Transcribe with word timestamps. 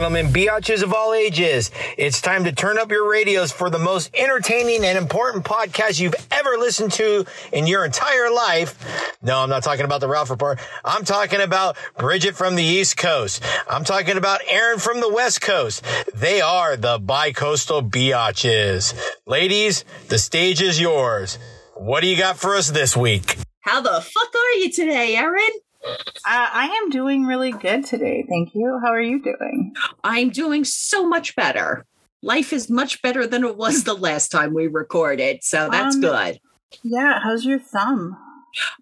Gentlemen, 0.00 0.32
biatches 0.32 0.82
of 0.82 0.94
all 0.94 1.12
ages, 1.12 1.70
it's 1.98 2.22
time 2.22 2.44
to 2.44 2.52
turn 2.52 2.78
up 2.78 2.90
your 2.90 3.10
radios 3.10 3.52
for 3.52 3.68
the 3.68 3.78
most 3.78 4.10
entertaining 4.14 4.82
and 4.82 4.96
important 4.96 5.44
podcast 5.44 6.00
you've 6.00 6.14
ever 6.30 6.56
listened 6.56 6.92
to 6.92 7.26
in 7.52 7.66
your 7.66 7.84
entire 7.84 8.30
life. 8.30 9.18
No, 9.20 9.40
I'm 9.40 9.50
not 9.50 9.62
talking 9.62 9.84
about 9.84 10.00
the 10.00 10.08
Ralph 10.08 10.30
Report. 10.30 10.58
I'm 10.86 11.04
talking 11.04 11.42
about 11.42 11.76
Bridget 11.98 12.34
from 12.34 12.56
the 12.56 12.62
East 12.62 12.96
Coast. 12.96 13.44
I'm 13.68 13.84
talking 13.84 14.16
about 14.16 14.40
Aaron 14.48 14.78
from 14.78 15.02
the 15.02 15.12
West 15.12 15.42
Coast. 15.42 15.84
They 16.14 16.40
are 16.40 16.78
the 16.78 16.98
bicoastal 16.98 17.90
biatches. 17.90 18.98
Ladies, 19.26 19.84
the 20.08 20.16
stage 20.16 20.62
is 20.62 20.80
yours. 20.80 21.38
What 21.74 22.00
do 22.00 22.06
you 22.06 22.16
got 22.16 22.38
for 22.38 22.54
us 22.54 22.70
this 22.70 22.96
week? 22.96 23.36
How 23.60 23.82
the 23.82 24.00
fuck 24.00 24.34
are 24.34 24.58
you 24.60 24.72
today, 24.72 25.16
Aaron? 25.16 25.50
Uh, 25.84 25.94
I 26.26 26.66
am 26.82 26.90
doing 26.90 27.24
really 27.24 27.52
good 27.52 27.84
today. 27.86 28.24
Thank 28.28 28.54
you. 28.54 28.78
How 28.84 28.90
are 28.92 29.00
you 29.00 29.22
doing? 29.22 29.74
I'm 30.04 30.30
doing 30.30 30.64
so 30.64 31.08
much 31.08 31.34
better. 31.36 31.86
Life 32.22 32.52
is 32.52 32.68
much 32.68 33.00
better 33.02 33.26
than 33.26 33.44
it 33.44 33.56
was 33.56 33.84
the 33.84 33.94
last 33.94 34.28
time 34.30 34.52
we 34.52 34.66
recorded, 34.66 35.42
so 35.42 35.68
that's 35.70 35.94
Um, 35.96 36.00
good. 36.02 36.38
Yeah. 36.82 37.18
How's 37.22 37.44
your 37.46 37.58
thumb? 37.58 38.16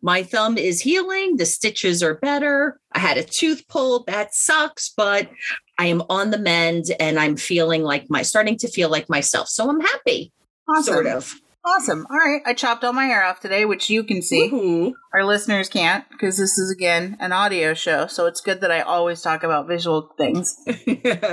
My 0.02 0.22
thumb 0.22 0.56
is 0.58 0.80
healing, 0.80 1.36
the 1.36 1.44
stitches 1.46 2.02
are 2.02 2.14
better. 2.14 2.80
I 2.92 2.98
had 3.00 3.18
a 3.18 3.22
tooth 3.22 3.68
pulled, 3.68 4.06
that 4.06 4.34
sucks, 4.34 4.88
but 4.96 5.28
I 5.78 5.86
am 5.86 6.02
on 6.08 6.30
the 6.30 6.38
mend 6.38 6.86
and 6.98 7.18
I'm 7.18 7.36
feeling 7.36 7.82
like 7.82 8.06
my 8.08 8.22
starting 8.22 8.56
to 8.58 8.68
feel 8.68 8.88
like 8.88 9.08
myself. 9.10 9.48
So 9.48 9.68
I'm 9.68 9.80
happy, 9.80 10.32
Awesome. 10.68 10.84
sort 10.94 11.06
of. 11.06 11.34
Awesome. 11.64 12.06
All 12.10 12.16
right. 12.16 12.40
I 12.46 12.54
chopped 12.54 12.84
all 12.84 12.92
my 12.92 13.04
hair 13.06 13.24
off 13.24 13.40
today, 13.40 13.64
which 13.64 13.90
you 13.90 14.04
can 14.04 14.22
see. 14.22 14.48
Woohoo. 14.50 14.92
Our 15.12 15.24
listeners 15.24 15.68
can't 15.68 16.04
because 16.10 16.38
this 16.38 16.56
is, 16.56 16.70
again, 16.70 17.16
an 17.20 17.32
audio 17.32 17.74
show. 17.74 18.06
So 18.06 18.26
it's 18.26 18.40
good 18.40 18.60
that 18.62 18.70
I 18.70 18.80
always 18.80 19.20
talk 19.20 19.42
about 19.42 19.68
visual 19.68 20.10
things. 20.16 20.56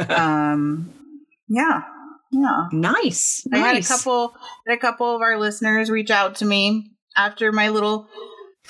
Um, 0.10 0.94
yeah. 1.48 1.82
Yeah. 2.32 2.68
nice. 2.72 3.48
I 3.54 3.60
had 3.60 3.78
a 3.78 3.82
couple 3.82 4.34
had 4.68 4.78
a 4.78 4.82
couple 4.82 5.16
of 5.16 5.22
our 5.22 5.40
listeners 5.40 5.90
reach 5.90 6.10
out 6.10 6.36
to 6.36 6.46
me 6.46 6.92
after 7.16 7.52
my 7.52 7.70
little 7.70 8.08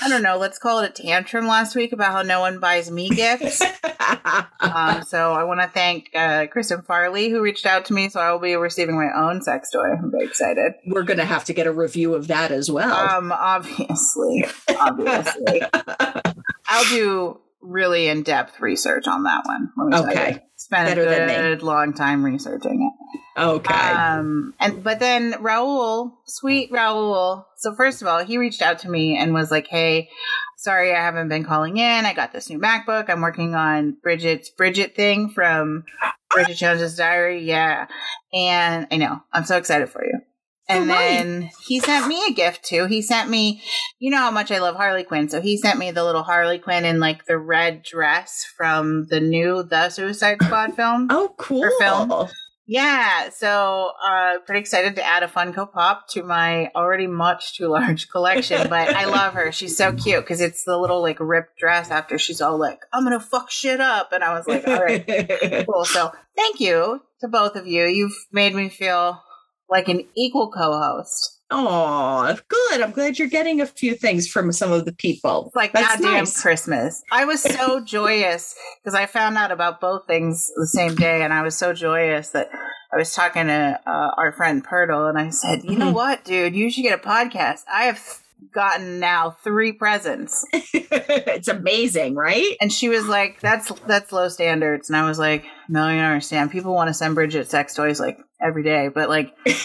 I 0.01 0.09
don't 0.09 0.23
know, 0.23 0.37
let's 0.37 0.59
call 0.59 0.79
it 0.79 0.89
a 0.89 1.03
tantrum 1.03 1.47
last 1.47 1.75
week 1.75 1.93
about 1.93 2.11
how 2.11 2.21
no 2.21 2.41
one 2.41 2.59
buys 2.59 2.91
me 2.91 3.09
gifts. 3.09 3.61
um, 4.59 5.03
so 5.03 5.31
I 5.33 5.43
want 5.43 5.61
to 5.61 5.67
thank 5.67 6.09
uh, 6.13 6.47
Kristen 6.47 6.81
Farley 6.81 7.29
who 7.29 7.41
reached 7.41 7.65
out 7.65 7.85
to 7.85 7.93
me. 7.93 8.09
So 8.09 8.19
I 8.19 8.31
will 8.31 8.39
be 8.39 8.55
receiving 8.55 8.95
my 8.95 9.09
own 9.15 9.41
sex 9.41 9.71
toy. 9.71 9.91
I'm 9.91 10.11
very 10.11 10.25
excited. 10.25 10.73
We're 10.85 11.03
going 11.03 11.19
to 11.19 11.25
have 11.25 11.45
to 11.45 11.53
get 11.53 11.67
a 11.67 11.71
review 11.71 12.13
of 12.13 12.27
that 12.27 12.51
as 12.51 12.69
well. 12.69 12.93
Um, 12.93 13.31
obviously, 13.31 14.45
obviously, 14.79 15.61
I'll 16.67 16.85
do 16.89 17.39
really 17.61 18.07
in 18.07 18.23
depth 18.23 18.59
research 18.59 19.07
on 19.07 19.23
that 19.23 19.43
one. 19.45 19.93
Okay. 19.93 20.41
Better 20.69 21.03
a 21.03 21.27
good 21.27 21.63
long 21.63 21.93
time 21.93 22.23
researching 22.23 22.91
it. 22.91 23.19
Okay. 23.37 23.73
Um, 23.73 24.53
and 24.59 24.83
but 24.83 24.99
then 24.99 25.33
Raul, 25.33 26.13
sweet 26.25 26.71
Raul. 26.71 27.45
So 27.57 27.75
first 27.75 28.01
of 28.01 28.07
all, 28.07 28.23
he 28.23 28.37
reached 28.37 28.61
out 28.61 28.79
to 28.79 28.89
me 28.89 29.17
and 29.17 29.33
was 29.33 29.51
like, 29.51 29.67
"Hey, 29.67 30.09
sorry 30.57 30.93
I 30.93 31.01
haven't 31.01 31.29
been 31.29 31.43
calling 31.43 31.77
in. 31.77 32.05
I 32.05 32.13
got 32.13 32.31
this 32.33 32.49
new 32.49 32.59
MacBook. 32.59 33.09
I'm 33.09 33.21
working 33.21 33.55
on 33.55 33.97
Bridget's 34.01 34.49
Bridget 34.49 34.95
thing 34.95 35.29
from 35.29 35.83
Bridget 36.29 36.55
Jones's 36.55 36.95
Diary. 36.95 37.43
Yeah, 37.43 37.87
and 38.33 38.87
I 38.91 38.97
know 38.97 39.21
I'm 39.33 39.45
so 39.45 39.57
excited 39.57 39.89
for 39.89 40.05
you." 40.05 40.19
And 40.67 40.89
Oh, 40.89 40.93
then 40.93 41.51
he 41.67 41.79
sent 41.79 42.07
me 42.07 42.25
a 42.27 42.33
gift 42.33 42.63
too. 42.65 42.85
He 42.87 43.03
sent 43.03 43.29
me, 43.29 43.61
you 43.99 44.09
know 44.09 44.17
how 44.17 44.31
much 44.31 44.49
I 44.51 44.57
love 44.57 44.75
Harley 44.75 45.03
Quinn. 45.03 45.29
So 45.29 45.39
he 45.39 45.57
sent 45.57 45.77
me 45.77 45.91
the 45.91 46.03
little 46.03 46.23
Harley 46.23 46.57
Quinn 46.57 46.85
in 46.85 46.99
like 46.99 47.25
the 47.27 47.37
red 47.37 47.83
dress 47.83 48.43
from 48.57 49.05
the 49.11 49.19
new 49.19 49.61
The 49.61 49.89
Suicide 49.89 50.37
Squad 50.41 50.75
film. 50.75 51.05
oh, 51.11 51.35
cool. 51.37 51.69
film. 51.79 52.27
Yeah, 52.67 53.29
so 53.29 53.91
uh 54.07 54.39
pretty 54.45 54.61
excited 54.61 54.95
to 54.95 55.05
add 55.05 55.21
a 55.21 55.27
Funko 55.27 55.71
Pop 55.71 56.07
to 56.09 56.23
my 56.23 56.71
already 56.75 57.05
much 57.05 57.57
too 57.57 57.67
large 57.67 58.09
collection, 58.09 58.67
but 58.69 58.89
I 58.89 59.05
love 59.05 59.33
her. 59.33 59.51
She's 59.51 59.77
so 59.77 59.93
cute 59.93 60.23
because 60.23 60.41
it's 60.41 60.63
the 60.63 60.77
little 60.77 61.01
like 61.01 61.19
ripped 61.19 61.57
dress 61.59 61.91
after 61.91 62.17
she's 62.17 62.41
all 62.41 62.59
like, 62.59 62.79
I'm 62.91 63.03
gonna 63.03 63.19
fuck 63.19 63.51
shit 63.51 63.79
up. 63.79 64.11
And 64.13 64.23
I 64.23 64.33
was 64.33 64.47
like, 64.47 64.67
all 64.67 64.83
right, 64.83 65.65
cool. 65.69 65.85
So 65.85 66.11
thank 66.35 66.59
you 66.59 67.01
to 67.21 67.27
both 67.27 67.55
of 67.55 67.67
you. 67.67 67.85
You've 67.85 68.17
made 68.31 68.55
me 68.55 68.69
feel 68.69 69.21
like 69.69 69.87
an 69.87 70.07
equal 70.15 70.51
co-host. 70.51 71.34
Oh, 71.51 72.35
good. 72.47 72.81
I'm 72.81 72.91
glad 72.91 73.19
you're 73.19 73.27
getting 73.27 73.61
a 73.61 73.65
few 73.67 73.93
things 73.95 74.27
from 74.27 74.51
some 74.51 74.71
of 74.71 74.85
the 74.85 74.91
people. 74.93 75.45
It's 75.47 75.55
like 75.55 75.73
That's 75.73 75.95
goddamn 75.97 76.13
nice. 76.13 76.41
Christmas. 76.41 77.03
I 77.11 77.25
was 77.25 77.41
so 77.41 77.79
joyous 77.85 78.55
because 78.83 78.95
I 78.95 79.05
found 79.05 79.37
out 79.37 79.51
about 79.51 79.79
both 79.79 80.07
things 80.07 80.51
the 80.55 80.65
same 80.67 80.95
day, 80.95 81.21
and 81.21 81.31
I 81.31 81.43
was 81.43 81.55
so 81.55 81.71
joyous 81.73 82.29
that 82.29 82.49
I 82.91 82.97
was 82.97 83.13
talking 83.13 83.47
to 83.47 83.79
uh, 83.85 84.11
our 84.17 84.31
friend 84.31 84.63
Purtle, 84.63 85.07
and 85.07 85.17
I 85.19 85.29
said, 85.29 85.63
"You 85.63 85.77
know 85.77 85.91
Mhm. 85.91 85.93
what, 85.93 86.25
dude? 86.25 86.55
You 86.55 86.71
should 86.71 86.81
get 86.83 86.99
a 86.99 87.01
podcast. 87.07 87.61
I 87.71 87.83
have 87.83 88.21
gotten 88.53 88.99
now 88.99 89.31
three 89.43 89.71
presents." 89.71 90.45
it's 90.53 91.47
amazing, 91.47 92.15
right? 92.15 92.55
And 92.61 92.71
she 92.71 92.89
was 92.89 93.07
like, 93.07 93.39
"That's 93.41 93.71
that's 93.87 94.11
low 94.11 94.29
standards," 94.29 94.89
and 94.89 94.97
I 94.97 95.07
was 95.07 95.19
like, 95.19 95.45
"No, 95.69 95.89
you 95.89 95.95
don't 95.95 96.05
understand. 96.05 96.51
People 96.51 96.73
want 96.73 96.89
to 96.89 96.93
send 96.93 97.15
Bridget 97.15 97.49
sex 97.49 97.73
toys 97.73 97.99
like 97.99 98.19
every 98.41 98.63
day, 98.63 98.89
but 98.93 99.09
like." 99.09 99.35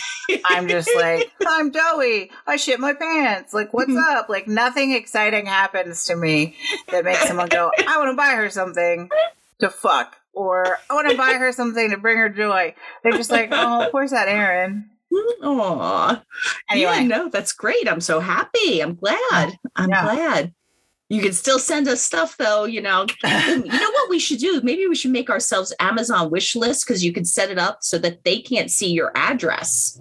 I'm 0.45 0.69
just 0.69 0.91
like, 0.95 1.31
I'm 1.47 1.71
doughy. 1.71 2.31
I 2.47 2.57
shit 2.57 2.81
my 2.81 2.95
pants. 2.95 3.53
Like, 3.53 3.73
what's 3.73 3.91
mm-hmm. 3.91 4.17
up? 4.17 4.29
Like, 4.29 4.47
nothing 4.47 4.93
exciting 4.93 5.47
happens 5.47 6.05
to 6.05 6.17
me 6.17 6.57
that 6.91 7.05
makes 7.05 7.27
someone 7.27 7.49
go, 7.49 7.71
I 7.79 7.99
want 7.99 8.13
to 8.13 8.17
buy 8.17 8.35
her 8.37 8.51
something 8.51 9.11
to 9.61 9.71
fuck, 9.71 10.17
or 10.33 10.79
I 10.89 10.95
want 10.95 11.11
to 11.11 11.17
buy 11.17 11.35
her 11.35 11.53
something 11.53 11.91
to 11.91 11.97
bring 11.97 12.19
her 12.19 12.29
joy. 12.29 12.75
They're 13.03 13.13
just 13.13 13.31
like, 13.31 13.49
oh, 13.53 13.89
poor 13.91 14.07
that 14.09 14.29
Aaron. 14.29 14.91
Aw. 15.12 16.22
Anyway, 16.71 16.93
Yeah, 16.93 17.00
no, 17.06 17.28
that's 17.28 17.53
great. 17.53 17.88
I'm 17.88 18.00
so 18.00 18.21
happy. 18.21 18.81
I'm 18.81 18.94
glad. 18.94 19.56
I'm 19.76 19.88
Yeah. 19.88 20.03
glad. 20.03 20.54
You 21.09 21.21
can 21.21 21.32
still 21.32 21.59
send 21.59 21.88
us 21.88 22.00
stuff 22.00 22.37
though, 22.37 22.65
you 22.66 22.81
know. 22.81 23.04
you 23.25 23.59
know 23.65 23.91
what 23.91 24.09
we 24.10 24.21
should 24.21 24.38
do? 24.38 24.60
Maybe 24.62 24.87
we 24.87 24.94
should 24.94 25.10
make 25.10 25.28
ourselves 25.28 25.75
Amazon 25.81 26.31
wish 26.31 26.54
list 26.54 26.87
because 26.87 27.04
you 27.04 27.12
can 27.12 27.25
set 27.25 27.50
it 27.50 27.59
up 27.59 27.78
so 27.82 27.98
that 27.98 28.22
they 28.25 28.41
can't 28.41 28.71
see 28.71 28.93
your 28.93 29.10
address. 29.16 30.00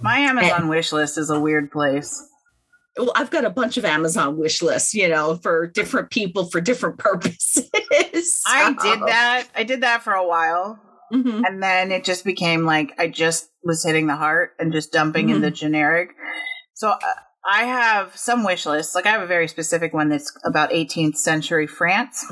my 0.00 0.18
Amazon 0.20 0.68
wish 0.68 0.92
list 0.92 1.18
is 1.18 1.30
a 1.30 1.40
weird 1.40 1.72
place. 1.72 2.26
Well, 2.96 3.12
I've 3.16 3.30
got 3.30 3.44
a 3.44 3.50
bunch 3.50 3.76
of 3.76 3.84
Amazon 3.84 4.36
wish 4.36 4.62
lists, 4.62 4.94
you 4.94 5.08
know, 5.08 5.36
for 5.36 5.66
different 5.66 6.10
people 6.10 6.46
for 6.50 6.60
different 6.60 6.98
purposes. 6.98 7.68
I 8.46 8.72
did 8.80 9.00
that. 9.00 9.44
I 9.56 9.64
did 9.64 9.80
that 9.80 10.02
for 10.02 10.12
a 10.12 10.26
while. 10.26 10.78
Mhm. 11.12 11.42
And 11.46 11.62
then 11.62 11.90
it 11.92 12.04
just 12.04 12.24
became 12.24 12.64
like 12.64 12.92
I 12.98 13.08
just 13.08 13.48
was 13.64 13.84
hitting 13.84 14.06
the 14.06 14.16
heart 14.16 14.52
and 14.58 14.72
just 14.72 14.92
dumping 14.92 15.28
in 15.30 15.38
Mhm. 15.38 15.42
the 15.42 15.50
generic. 15.50 16.10
So 16.74 16.90
uh, 16.90 16.98
I 17.44 17.64
have 17.64 18.16
some 18.16 18.44
wish 18.44 18.66
lists. 18.66 18.94
Like 18.94 19.06
I 19.06 19.10
have 19.10 19.22
a 19.22 19.26
very 19.26 19.48
specific 19.48 19.92
one 19.92 20.08
that's 20.08 20.32
about 20.44 20.72
18th 20.72 21.16
century 21.16 21.66
France. 21.66 22.24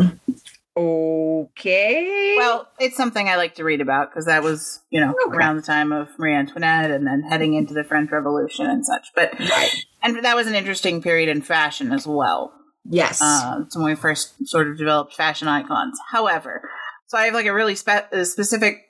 Okay. 0.76 2.34
Well, 2.38 2.68
it's 2.78 2.96
something 2.96 3.28
I 3.28 3.36
like 3.36 3.56
to 3.56 3.64
read 3.64 3.80
about 3.80 4.10
because 4.10 4.26
that 4.26 4.42
was, 4.42 4.80
you 4.90 5.00
know, 5.00 5.14
Okay. 5.26 5.36
around 5.36 5.56
the 5.56 5.62
time 5.62 5.92
of 5.92 6.08
Marie 6.18 6.34
Antoinette 6.34 6.90
and 6.90 7.06
then 7.06 7.22
heading 7.22 7.54
into 7.54 7.74
the 7.74 7.82
French 7.84 8.10
Revolution 8.12 8.66
and 8.66 8.84
such. 8.86 9.08
But 9.14 9.38
right. 9.38 9.70
and 10.02 10.24
that 10.24 10.36
was 10.36 10.46
an 10.46 10.54
interesting 10.54 11.02
period 11.02 11.28
in 11.28 11.42
fashion 11.42 11.92
as 11.92 12.06
well. 12.06 12.52
Yes. 12.84 13.20
Uh, 13.20 13.62
it's 13.66 13.76
when 13.76 13.86
we 13.86 13.94
first 13.96 14.34
sort 14.46 14.68
of 14.68 14.78
developed 14.78 15.14
fashion 15.14 15.48
icons. 15.48 15.98
However, 16.10 16.70
so 17.08 17.18
I 17.18 17.24
have 17.24 17.34
like 17.34 17.46
a 17.46 17.52
really 17.54 17.74
spe- 17.74 18.12
a 18.12 18.24
specific 18.24 18.84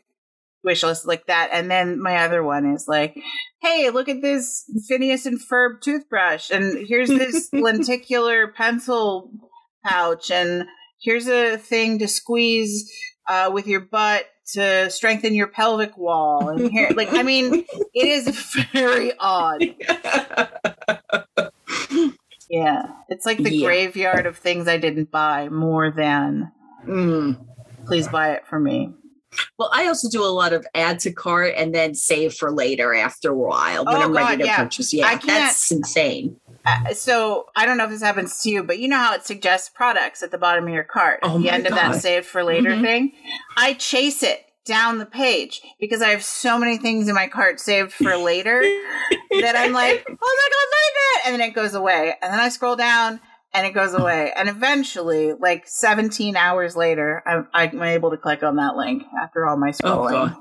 wish 0.62 0.82
list 0.82 1.06
like 1.06 1.26
that, 1.26 1.48
and 1.52 1.70
then 1.70 2.00
my 2.00 2.18
other 2.18 2.42
one 2.42 2.72
is 2.74 2.86
like, 2.86 3.16
hey, 3.62 3.88
look 3.90 4.08
at 4.08 4.20
this 4.20 4.64
Phineas 4.86 5.24
and 5.24 5.40
Ferb 5.40 5.80
toothbrush, 5.80 6.50
and 6.50 6.86
here's 6.86 7.08
this 7.08 7.48
lenticular 7.52 8.48
pencil 8.48 9.30
pouch, 9.84 10.30
and 10.30 10.64
here's 11.00 11.26
a 11.28 11.56
thing 11.56 11.98
to 12.00 12.08
squeeze 12.08 12.90
uh, 13.28 13.50
with 13.52 13.66
your 13.66 13.80
butt 13.80 14.26
to 14.54 14.90
strengthen 14.90 15.34
your 15.34 15.46
pelvic 15.46 15.96
wall, 15.96 16.48
and 16.48 16.70
here, 16.70 16.90
like, 16.96 17.12
I 17.12 17.22
mean, 17.22 17.64
it 17.94 18.06
is 18.08 18.28
very 18.72 19.12
odd. 19.18 19.62
Yeah, 22.50 22.86
it's 23.10 23.26
like 23.26 23.36
the 23.36 23.54
Yeah. 23.54 23.66
graveyard 23.66 24.24
of 24.24 24.38
things 24.38 24.68
I 24.68 24.78
didn't 24.78 25.10
buy 25.10 25.50
more 25.50 25.90
than 25.90 26.50
Mm. 26.86 27.44
Please 27.88 28.06
buy 28.08 28.32
it 28.32 28.46
for 28.46 28.60
me. 28.60 28.92
Well, 29.58 29.70
I 29.72 29.86
also 29.86 30.08
do 30.08 30.22
a 30.24 30.26
lot 30.26 30.52
of 30.52 30.66
add 30.74 31.00
to 31.00 31.12
cart 31.12 31.54
and 31.56 31.74
then 31.74 31.94
save 31.94 32.34
for 32.34 32.50
later 32.50 32.94
after 32.94 33.30
a 33.30 33.34
while 33.34 33.84
when 33.84 33.96
Oh, 33.96 34.00
I'm 34.00 34.16
ready 34.16 34.38
to 34.38 34.44
yeah. 34.46 34.56
purchase. 34.62 34.92
Yeah, 34.94 35.06
I 35.06 35.10
can't- 35.16 35.26
that's 35.26 35.70
insane. 35.70 36.36
Uh, 36.66 36.92
so 36.92 37.46
I 37.56 37.64
don't 37.66 37.76
know 37.78 37.84
if 37.84 37.90
this 37.90 38.02
happens 38.02 38.40
to 38.42 38.50
you, 38.50 38.62
but 38.62 38.78
you 38.78 38.88
know 38.88 38.96
how 38.98 39.14
it 39.14 39.24
suggests 39.24 39.68
products 39.68 40.22
at 40.22 40.30
the 40.30 40.38
bottom 40.38 40.66
of 40.66 40.72
your 40.72 40.84
cart 40.84 41.20
Oh 41.22 41.28
at 41.28 41.32
the 41.34 41.38
my 41.40 41.50
end 41.50 41.66
of 41.66 41.74
that 41.74 42.00
save 42.00 42.26
for 42.26 42.42
later 42.42 42.70
Mhm. 42.70 42.82
thing. 42.82 43.12
I 43.56 43.74
chase 43.74 44.22
it 44.22 44.44
down 44.64 44.98
the 44.98 45.06
page 45.06 45.62
because 45.80 46.02
I 46.02 46.08
have 46.08 46.22
so 46.24 46.58
many 46.58 46.76
things 46.76 47.08
in 47.08 47.14
my 47.14 47.26
cart 47.26 47.58
saved 47.60 47.92
for 47.92 48.16
later 48.16 48.60
that 49.40 49.56
I'm 49.56 49.72
like, 49.72 50.04
oh 50.08 50.10
my 50.10 50.48
god, 50.50 50.68
look 50.68 50.84
at 50.88 50.94
that, 50.94 51.22
and 51.26 51.34
then 51.40 51.48
it 51.48 51.54
goes 51.54 51.74
away, 51.74 52.14
and 52.20 52.32
then 52.32 52.40
I 52.40 52.48
scroll 52.50 52.76
down 52.76 53.20
and 53.52 53.66
it 53.66 53.74
goes 53.74 53.94
away. 53.94 54.32
And 54.36 54.48
eventually, 54.48 55.32
like 55.32 55.66
17 55.66 56.36
hours 56.36 56.76
later, 56.76 57.22
I'm, 57.26 57.48
I'm 57.52 57.82
able 57.82 58.10
to 58.10 58.16
click 58.16 58.42
on 58.42 58.56
that 58.56 58.76
link 58.76 59.04
after 59.20 59.46
all 59.46 59.56
my 59.56 59.68
oh, 59.68 59.72
scrolling. 59.72 60.10
God. 60.10 60.36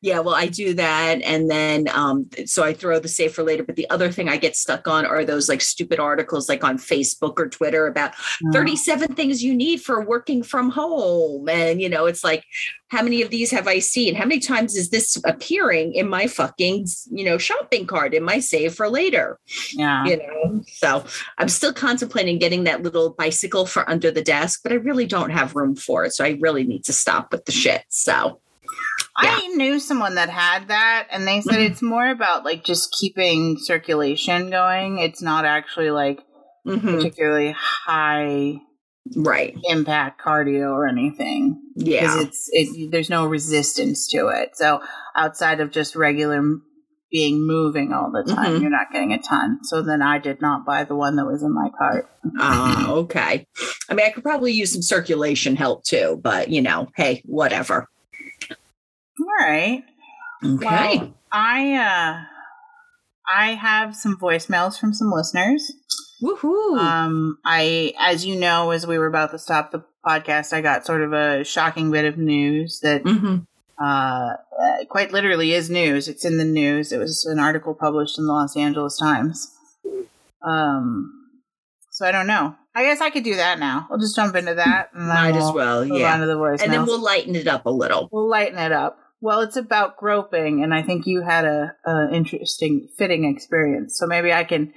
Yeah, 0.00 0.20
well, 0.20 0.34
I 0.34 0.46
do 0.46 0.74
that. 0.74 1.22
And 1.22 1.50
then, 1.50 1.88
um, 1.88 2.28
so 2.46 2.62
I 2.62 2.72
throw 2.72 2.98
the 2.98 3.08
save 3.08 3.34
for 3.34 3.42
later. 3.42 3.62
But 3.62 3.76
the 3.76 3.88
other 3.90 4.10
thing 4.10 4.28
I 4.28 4.36
get 4.36 4.56
stuck 4.56 4.88
on 4.88 5.06
are 5.06 5.24
those 5.24 5.48
like 5.48 5.60
stupid 5.60 6.00
articles 6.00 6.48
like 6.48 6.64
on 6.64 6.78
Facebook 6.78 7.34
or 7.38 7.48
Twitter 7.48 7.86
about 7.86 8.12
Mm. 8.44 8.52
37 8.52 9.14
things 9.14 9.42
you 9.42 9.54
need 9.54 9.80
for 9.80 10.04
working 10.04 10.42
from 10.42 10.70
home. 10.70 11.48
And, 11.48 11.80
you 11.80 11.88
know, 11.88 12.06
it's 12.06 12.24
like, 12.24 12.44
how 12.88 13.02
many 13.02 13.22
of 13.22 13.30
these 13.30 13.50
have 13.50 13.66
I 13.66 13.78
seen? 13.78 14.14
How 14.14 14.24
many 14.24 14.38
times 14.38 14.76
is 14.76 14.90
this 14.90 15.16
appearing 15.24 15.94
in 15.94 16.08
my 16.08 16.26
fucking, 16.26 16.86
you 17.10 17.24
know, 17.24 17.38
shopping 17.38 17.86
cart 17.86 18.12
in 18.14 18.22
my 18.22 18.38
save 18.38 18.74
for 18.74 18.88
later? 18.88 19.38
Yeah. 19.72 20.04
You 20.04 20.18
know, 20.18 20.62
so 20.66 21.04
I'm 21.38 21.48
still 21.48 21.72
contemplating 21.72 22.38
getting 22.38 22.64
that 22.64 22.82
little 22.82 23.10
bicycle 23.10 23.66
for 23.66 23.88
under 23.88 24.10
the 24.10 24.22
desk, 24.22 24.60
but 24.62 24.72
I 24.72 24.76
really 24.76 25.06
don't 25.06 25.30
have 25.30 25.56
room 25.56 25.74
for 25.74 26.04
it. 26.04 26.12
So 26.12 26.24
I 26.24 26.36
really 26.40 26.64
need 26.64 26.84
to 26.84 26.92
stop 26.92 27.32
with 27.32 27.46
the 27.46 27.52
shit. 27.52 27.84
So, 27.88 28.40
I 29.16 29.46
knew 29.56 29.78
someone 29.78 30.14
that 30.14 30.30
had 30.30 30.68
that, 30.68 31.06
and 31.10 31.26
they 31.26 31.40
said 31.42 31.54
Mhm. 31.56 31.70
it's 31.70 31.82
more 31.82 32.08
about 32.08 32.44
like 32.44 32.64
just 32.64 32.94
keeping 32.98 33.58
circulation 33.58 34.50
going. 34.50 34.98
It's 34.98 35.20
not 35.22 35.44
actually 35.44 35.90
like 35.90 36.20
mhm, 36.66 36.80
particularly 36.80 37.54
high 37.58 38.56
right. 39.16 39.54
impact 39.64 40.20
cardio 40.24 40.70
or 40.72 40.86
anything. 40.88 41.60
Yeah. 41.76 42.20
it's 42.22 42.48
it, 42.52 42.90
there's 42.90 43.10
no 43.10 43.26
resistance 43.26 44.08
to 44.12 44.28
it. 44.28 44.50
So 44.54 44.80
outside 45.16 45.60
of 45.60 45.70
just 45.72 45.94
regular 45.96 46.42
being 47.10 47.46
moving 47.46 47.92
all 47.92 48.10
the 48.10 48.22
time, 48.32 48.52
Mhm. 48.56 48.60
you're 48.62 48.70
not 48.70 48.90
getting 48.90 49.12
a 49.12 49.18
ton. 49.18 49.58
So 49.64 49.82
then 49.82 50.00
I 50.00 50.18
did 50.18 50.40
not 50.40 50.64
buy 50.64 50.84
the 50.84 50.96
one 50.96 51.16
that 51.16 51.26
was 51.26 51.42
in 51.42 51.52
my 51.52 51.68
cart. 51.78 52.08
Ah, 52.40 52.90
okay. 52.92 53.46
I 53.90 53.94
mean, 53.94 54.06
I 54.06 54.10
could 54.10 54.22
probably 54.22 54.52
use 54.52 54.72
some 54.72 54.80
circulation 54.80 55.54
help 55.56 55.84
too, 55.84 56.18
but 56.22 56.48
you 56.48 56.62
know, 56.62 56.88
hey, 56.96 57.20
whatever. 57.26 57.86
All 59.20 59.26
right. 59.38 59.84
Okay. 60.44 60.98
Well, 60.98 61.14
I 61.30 61.74
uh 61.74 62.24
I 63.28 63.54
have 63.54 63.94
some 63.94 64.16
voicemails 64.16 64.78
from 64.78 64.92
some 64.92 65.10
listeners. 65.10 65.72
Woohoo. 66.22 66.78
Um 66.78 67.38
I 67.44 67.94
as 67.98 68.24
you 68.26 68.36
know 68.38 68.70
as 68.70 68.86
we 68.86 68.98
were 68.98 69.06
about 69.06 69.30
to 69.32 69.38
stop 69.38 69.70
the 69.70 69.84
podcast, 70.04 70.52
I 70.52 70.60
got 70.60 70.84
sort 70.84 71.02
of 71.02 71.12
a 71.12 71.44
shocking 71.44 71.90
bit 71.90 72.04
of 72.04 72.18
news 72.18 72.80
that 72.80 73.02
hmm 73.02 73.38
uh, 73.82 74.36
uh, 74.60 74.84
quite 74.88 75.12
literally 75.12 75.52
is 75.52 75.68
news. 75.68 76.06
It's 76.06 76.24
in 76.24 76.36
the 76.36 76.44
news. 76.44 76.92
It 76.92 76.98
was 76.98 77.24
an 77.24 77.40
article 77.40 77.74
published 77.74 78.16
in 78.16 78.26
the 78.26 78.32
Los 78.32 78.56
Angeles 78.56 78.96
Times. 78.96 79.52
Um, 80.42 81.30
so 81.90 82.06
I 82.06 82.12
don't 82.12 82.28
know. 82.28 82.54
I 82.74 82.84
guess 82.84 83.00
I 83.00 83.10
could 83.10 83.24
do 83.24 83.36
that 83.36 83.58
now. 83.58 83.86
We'll 83.90 83.98
just 83.98 84.16
jump 84.16 84.36
into 84.36 84.54
that. 84.54 84.90
And 84.94 85.08
Might 85.08 85.34
as 85.34 85.42
we'll 85.42 85.54
well, 85.54 85.84
yeah. 85.84 86.14
on 86.14 86.20
to 86.20 86.26
the 86.26 86.36
voicemails. 86.36 86.62
And 86.62 86.72
then 86.72 86.86
we'll 86.86 87.02
lighten 87.02 87.34
it 87.34 87.48
up 87.48 87.66
a 87.66 87.70
little. 87.70 88.08
We'll 88.12 88.28
lighten 88.28 88.58
it 88.58 88.72
up. 88.72 88.98
Well, 89.22 89.40
it's 89.40 89.56
about 89.56 89.96
groping, 89.98 90.64
and 90.64 90.74
I 90.74 90.82
think 90.82 91.06
you 91.06 91.22
had 91.22 91.44
a, 91.44 91.76
a 91.86 92.12
interesting, 92.12 92.88
fitting 92.98 93.24
experience. 93.24 93.96
So 93.96 94.06
maybe 94.06 94.32
I 94.32 94.42
can 94.42 94.72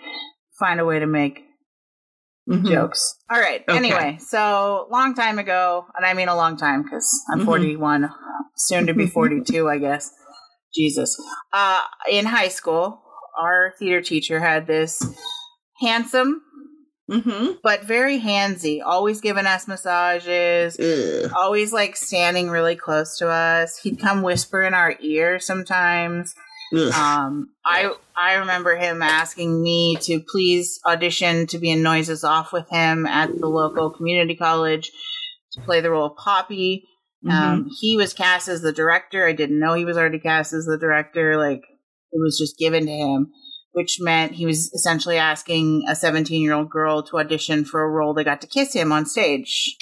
find 0.60 0.80
a 0.80 0.86
way 0.86 1.00
to 1.00 1.08
make 1.08 1.42
Mhm. 2.48 2.68
jokes. 2.68 3.16
All 3.32 3.40
right. 3.40 3.64
Okay. 3.68 3.76
Anyway, 3.76 4.18
so 4.20 4.88
long 4.92 5.16
time 5.16 5.40
ago, 5.40 5.88
and 5.98 6.06
I 6.06 6.14
mean 6.14 6.28
a 6.28 6.36
long 6.36 6.58
time 6.58 6.84
because 6.84 7.26
I'm 7.34 7.40
Mhm. 7.40 7.46
41, 7.46 8.12
soon 8.56 8.86
to 8.86 8.94
be 8.94 9.08
42, 9.08 9.68
I 9.68 9.80
guess. 9.80 10.12
Jesus. 10.72 11.20
Uh, 11.52 11.82
in 12.08 12.26
high 12.28 12.50
school, 12.50 13.02
our 13.40 13.74
theater 13.80 14.02
teacher 14.02 14.40
had 14.40 14.68
this 14.68 15.02
handsome 15.82 16.42
Mhm. 17.10 17.58
but 17.62 17.84
very 17.84 18.20
handsy, 18.20 18.82
always 18.84 19.22
giving 19.22 19.46
us 19.46 19.68
massages, 19.68 20.80
Ugh. 20.80 21.32
always 21.36 21.72
like 21.72 21.96
standing 21.96 22.50
really 22.50 22.76
close 22.76 23.18
to 23.18 23.30
us. 23.30 23.78
He'd 23.78 24.00
come 24.00 24.24
whisper 24.24 24.62
in 24.64 24.74
our 24.74 24.96
ear 25.00 25.40
sometimes. 25.40 26.34
Ugh. 26.76 26.92
Um, 26.94 27.50
I 27.64 27.92
I 28.18 28.36
remember 28.36 28.76
him 28.76 29.04
asking 29.04 29.62
me 29.62 29.98
to 30.02 30.20
please 30.20 30.80
audition 30.86 31.46
to 31.48 31.60
be 31.60 31.70
in 31.70 31.84
Noises 31.84 32.24
Off 32.24 32.52
with 32.52 32.68
him 32.70 33.06
at 33.06 33.30
the 33.40 33.48
local 33.48 33.92
community 33.92 34.36
college 34.36 34.92
to 35.52 35.62
play 35.62 35.82
the 35.82 35.92
role 35.92 36.08
of 36.08 36.18
Poppy. 36.18 36.88
Mhm. 37.24 37.32
Um, 37.32 37.70
he 37.80 37.98
was 37.98 38.14
cast 38.14 38.48
as 38.48 38.62
the 38.62 38.72
director. 38.74 39.28
I 39.28 39.34
didn't 39.34 39.60
know 39.60 39.74
he 39.74 39.86
was 39.86 39.96
already 39.98 40.20
cast 40.20 40.54
as 40.54 40.66
the 40.66 40.78
director. 40.78 41.38
Like 41.38 41.62
it 42.12 42.20
was 42.20 42.38
just 42.38 42.58
given 42.58 42.86
to 42.88 42.92
him, 42.92 43.32
which 43.76 44.00
meant 44.00 44.32
he 44.32 44.46
was 44.46 44.74
essentially 44.74 45.18
asking 45.18 45.84
a 45.90 45.96
17 45.96 46.42
year 46.42 46.54
old 46.54 46.70
girl 46.70 47.04
to 47.04 47.20
audition 47.20 47.66
for 47.66 47.84
a 47.84 47.90
role 47.90 48.14
they 48.14 48.24
got 48.24 48.40
to 48.42 48.48
kiss 48.48 48.74
him 48.74 48.92
on 48.92 49.06
stage. 49.06 49.78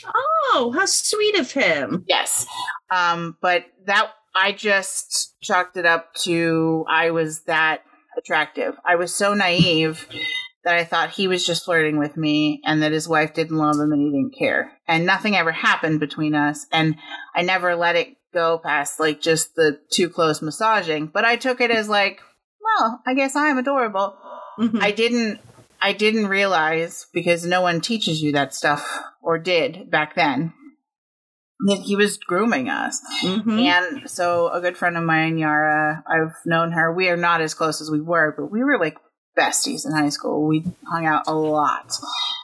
oh, 0.54 0.74
how 0.76 0.86
sweet 0.86 1.38
of 1.38 1.52
him. 1.52 2.04
Yes. 2.08 2.48
Um, 2.90 3.38
but 3.40 3.66
that 3.86 4.10
I 4.36 4.52
just 4.52 5.36
chalked 5.42 5.78
it 5.78 5.86
up 5.86 6.14
to 6.24 6.86
I 6.90 7.12
was 7.12 7.42
that 7.44 7.84
attractive. 8.18 8.76
I 8.84 8.96
was 8.96 9.14
so 9.14 9.36
naive 9.36 10.08
that 10.64 10.76
I 10.76 10.86
thought 10.86 11.12
he 11.12 11.28
was 11.28 11.46
just 11.46 11.66
flirting 11.66 11.98
with 11.98 12.18
me 12.18 12.62
and 12.66 12.82
that 12.82 12.94
his 12.94 13.08
wife 13.08 13.34
didn't 13.34 13.58
love 13.58 13.76
him 13.76 13.92
and 13.92 14.02
he 14.02 14.10
didn't 14.10 14.38
care. 14.38 14.72
And 14.88 15.06
nothing 15.06 15.36
ever 15.36 15.52
happened 15.52 16.00
between 16.00 16.34
us. 16.34 16.66
And 16.72 16.96
I 17.36 17.44
never 17.44 17.76
let 17.76 17.96
it 17.96 18.16
go 18.34 18.58
past 18.58 19.00
like 19.00 19.22
just 19.22 19.56
the 19.56 19.80
too 19.92 20.10
close 20.10 20.42
massaging. 20.42 21.08
But 21.08 21.26
I 21.26 21.36
took 21.36 21.62
it 21.62 21.70
as 21.70 21.90
like, 21.90 22.22
well, 22.64 23.02
I 23.06 23.14
guess 23.14 23.36
I'm 23.36 23.58
adorable. 23.58 24.16
Mhm. 24.60 24.82
I 24.82 24.92
didn't 24.92 25.40
I 25.82 25.92
didn't 25.94 26.28
realize 26.28 27.08
because 27.14 27.46
no 27.46 27.62
one 27.62 27.82
teaches 27.82 28.22
you 28.22 28.32
that 28.34 28.54
stuff 28.54 28.88
or 29.22 29.38
did 29.38 29.92
back 29.92 30.16
then 30.16 30.54
that 31.68 31.80
he 31.80 31.96
was 31.96 32.18
grooming 32.18 32.70
us. 32.70 33.02
Mhm. 33.24 33.60
And 33.60 34.10
so 34.10 34.50
a 34.50 34.62
good 34.62 34.78
friend 34.78 34.98
of 34.98 35.04
mine, 35.04 35.38
Yara, 35.38 36.04
I've 36.08 36.36
known 36.46 36.72
her. 36.72 36.94
We 36.94 37.10
are 37.10 37.18
not 37.18 37.42
as 37.42 37.54
close 37.54 37.82
as 37.82 37.90
we 37.92 38.02
were, 38.02 38.34
but 38.38 38.46
we 38.52 38.64
were 38.64 38.78
like 38.80 38.98
besties 39.38 39.86
in 39.86 39.92
high 39.94 40.10
school. 40.10 40.48
We 40.48 40.64
hung 40.90 41.06
out 41.06 41.24
a 41.28 41.34
lot. 41.34 41.92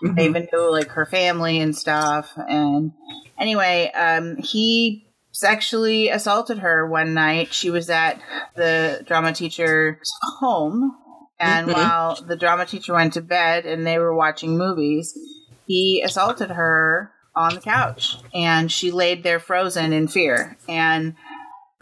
I 0.04 0.07
Mhm. 0.07 0.19
even 0.19 0.48
knew 0.51 0.71
like 0.71 0.89
her 0.89 1.06
family 1.06 1.60
and 1.60 1.75
stuff. 1.75 2.31
And 2.38 2.94
anyway, 3.38 3.92
um, 3.94 4.38
he 4.38 5.06
sexually 5.40 6.10
assaulted 6.10 6.60
her 6.60 6.86
one 6.86 7.14
night. 7.14 7.54
She 7.54 7.69
was 7.69 7.90
at 7.90 8.19
the 8.56 9.04
drama 9.08 9.31
teacher's 9.31 10.12
home. 10.40 10.98
And 11.40 11.69
Mhm. 11.69 11.74
while 11.74 12.18
the 12.28 12.36
drama 12.36 12.66
teacher 12.66 12.94
went 12.94 13.14
to 13.14 13.22
bed 13.22 13.66
and 13.66 13.88
they 13.88 13.98
were 13.98 14.14
watching 14.14 14.58
movies, 14.58 15.18
he 15.66 16.02
assaulted 16.04 16.52
her 16.52 17.12
on 17.36 17.56
the 17.56 17.62
couch 17.62 18.18
and 18.34 18.69
she 18.69 18.92
laid 18.92 19.24
there 19.24 19.40
frozen 19.40 19.94
in 19.94 20.10
fear. 20.10 20.58
And 20.68 21.16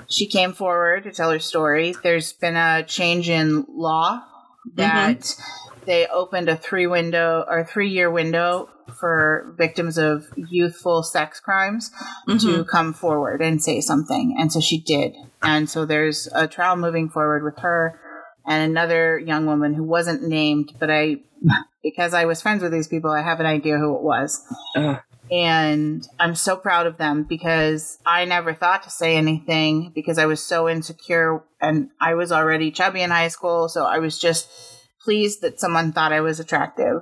she 0.07 0.27
came 0.27 0.53
forward 0.53 1.03
to 1.05 1.11
tell 1.11 1.31
her 1.31 1.39
story. 1.39 1.95
There's 2.03 2.33
been 2.33 2.55
a 2.55 2.83
change 2.83 3.27
in 3.27 3.65
law 3.67 4.21
that 4.75 5.35
they 5.87 6.05
opened 6.05 6.49
a 6.49 6.55
three 6.55 6.85
window 6.85 7.43
or 7.47 7.63
three 7.63 7.89
year 7.89 8.11
window 8.11 8.69
for 8.95 9.53
victims 9.57 9.97
of 9.97 10.27
youthful 10.35 11.03
sex 11.03 11.39
crimes 11.39 11.91
to 12.27 12.33
Mhm. 12.63 12.67
come 12.67 12.93
forward 12.93 13.41
and 13.41 13.61
say 13.61 13.81
something. 13.81 14.35
And 14.39 14.51
so 14.51 14.59
she 14.59 14.79
did. 14.79 15.15
And 15.43 15.69
so 15.69 15.85
there's 15.85 16.27
a 16.33 16.47
trial 16.47 16.75
moving 16.75 17.09
forward 17.09 17.43
with 17.43 17.59
her 17.59 17.99
and 18.45 18.69
another 18.69 19.19
young 19.19 19.45
woman 19.45 19.73
who 19.73 19.83
wasn't 19.83 20.23
named, 20.23 20.73
but 20.79 20.89
I, 20.89 21.17
because 21.83 22.13
I 22.13 22.25
was 22.25 22.41
friends 22.41 22.63
with 22.63 22.71
these 22.71 22.87
people, 22.87 23.11
I 23.11 23.21
have 23.21 23.39
an 23.39 23.45
idea 23.45 23.77
who 23.77 23.95
it 23.95 24.01
was. 24.01 24.41
Ugh. 24.75 24.99
And 25.29 26.07
I'm 26.19 26.35
so 26.35 26.55
proud 26.55 26.87
of 26.87 26.97
them 26.97 27.23
because 27.23 27.97
I 28.05 28.23
never 28.23 28.53
thought 28.53 28.83
to 28.83 28.89
say 28.89 29.17
anything 29.17 29.91
because 29.93 30.17
I 30.17 30.25
was 30.25 30.41
so 30.41 30.69
insecure 30.69 31.43
and 31.59 31.89
I 31.99 32.13
was 32.13 32.31
already 32.31 32.71
chubby 32.71 33.01
in 33.01 33.09
high 33.09 33.27
school. 33.27 33.67
So 33.67 33.83
I 33.85 33.99
was 33.99 34.17
just 34.17 34.47
pleased 35.03 35.41
that 35.41 35.59
someone 35.59 35.91
thought 35.91 36.13
I 36.13 36.21
was 36.21 36.39
attractive. 36.39 37.01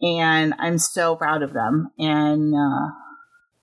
And 0.00 0.54
I'm 0.58 0.78
so 0.78 1.16
proud 1.16 1.42
of 1.42 1.52
them. 1.52 1.90
And, 1.98 2.54
uh, 2.54 2.92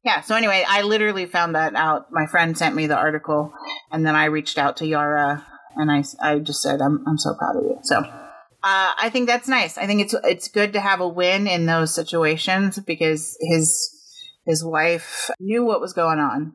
yeah, 0.04 0.22
so 0.22 0.36
anyway, 0.36 0.66
I 0.68 0.82
literally 0.82 1.26
found 1.26 1.56
that 1.56 1.76
out. 1.76 2.12
My 2.12 2.26
friend 2.26 2.58
sent 2.58 2.76
me 2.76 2.88
the 2.88 2.98
article, 2.98 3.54
and 3.92 4.06
then 4.06 4.16
I 4.16 4.26
reached 4.26 4.58
out 4.58 4.78
to 4.78 4.88
Yara, 4.88 5.46
and 5.76 5.92
I, 5.92 6.04
I 6.22 6.40
just 6.40 6.62
said, 6.62 6.82
I'm, 6.82 7.04
I'm 7.08 7.18
so 7.18 7.36
proud 7.36 7.56
of 7.56 7.64
you. 7.64 7.78
So, 7.84 8.00
uh, 8.00 8.94
I 8.98 9.10
think 9.12 9.28
that's 9.28 9.48
nice. 9.48 9.78
I 9.78 9.88
think 9.88 10.02
it's 10.02 10.16
it's 10.24 10.48
good 10.48 10.74
to 10.74 10.80
have 10.80 11.02
a 11.02 11.08
win 11.08 11.48
in 11.48 11.66
those 11.66 11.94
situations 11.94 12.80
because 12.80 13.38
his 13.42 13.90
his 14.46 14.64
wife 14.64 15.30
knew 15.40 15.66
what 15.66 15.82
was 15.82 15.94
going 15.94 16.20
on 16.20 16.54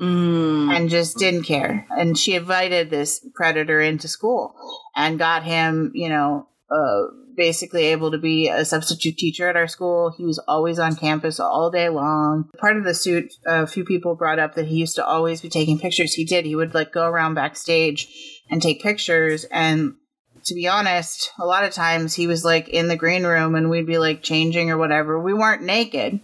Mm. 0.00 0.76
and 0.76 0.90
just 0.90 1.16
didn't 1.16 1.44
care. 1.44 1.86
And 1.90 2.18
she 2.18 2.34
invited 2.34 2.90
this 2.90 3.26
predator 3.34 3.80
into 3.80 4.08
school 4.08 4.54
and 4.94 5.18
got 5.18 5.42
him, 5.42 5.92
you 5.94 6.10
know, 6.10 6.48
uh, 6.70 7.04
basically 7.36 7.84
able 7.86 8.10
to 8.10 8.18
be 8.18 8.48
a 8.48 8.64
substitute 8.64 9.16
teacher 9.16 9.48
at 9.48 9.56
our 9.56 9.68
school. 9.68 10.14
He 10.16 10.24
was 10.24 10.38
always 10.48 10.78
on 10.78 10.96
campus 10.96 11.38
all 11.38 11.70
day 11.70 11.88
long. 11.88 12.48
Part 12.58 12.76
of 12.76 12.84
the 12.84 12.94
suit, 12.94 13.32
a 13.46 13.66
few 13.66 13.84
people 13.84 14.14
brought 14.14 14.38
up 14.38 14.54
that 14.54 14.66
he 14.66 14.76
used 14.76 14.96
to 14.96 15.06
always 15.06 15.40
be 15.40 15.48
taking 15.48 15.78
pictures. 15.78 16.14
He 16.14 16.24
did. 16.24 16.46
He 16.46 16.56
would 16.56 16.74
like 16.74 16.92
go 16.92 17.06
around 17.06 17.34
backstage 17.34 18.08
and 18.50 18.62
take 18.62 18.82
pictures 18.82 19.44
and 19.50 19.94
to 20.46 20.54
be 20.54 20.68
honest, 20.68 21.32
a 21.40 21.44
lot 21.44 21.64
of 21.64 21.72
times 21.72 22.14
he 22.14 22.28
was 22.28 22.44
like 22.44 22.68
in 22.68 22.86
the 22.86 22.96
green 22.96 23.24
room 23.24 23.56
and 23.56 23.68
we'd 23.68 23.86
be 23.86 23.98
like 23.98 24.22
changing 24.22 24.70
or 24.70 24.78
whatever. 24.78 25.20
We 25.20 25.34
weren't 25.34 25.62
naked. 25.62 26.20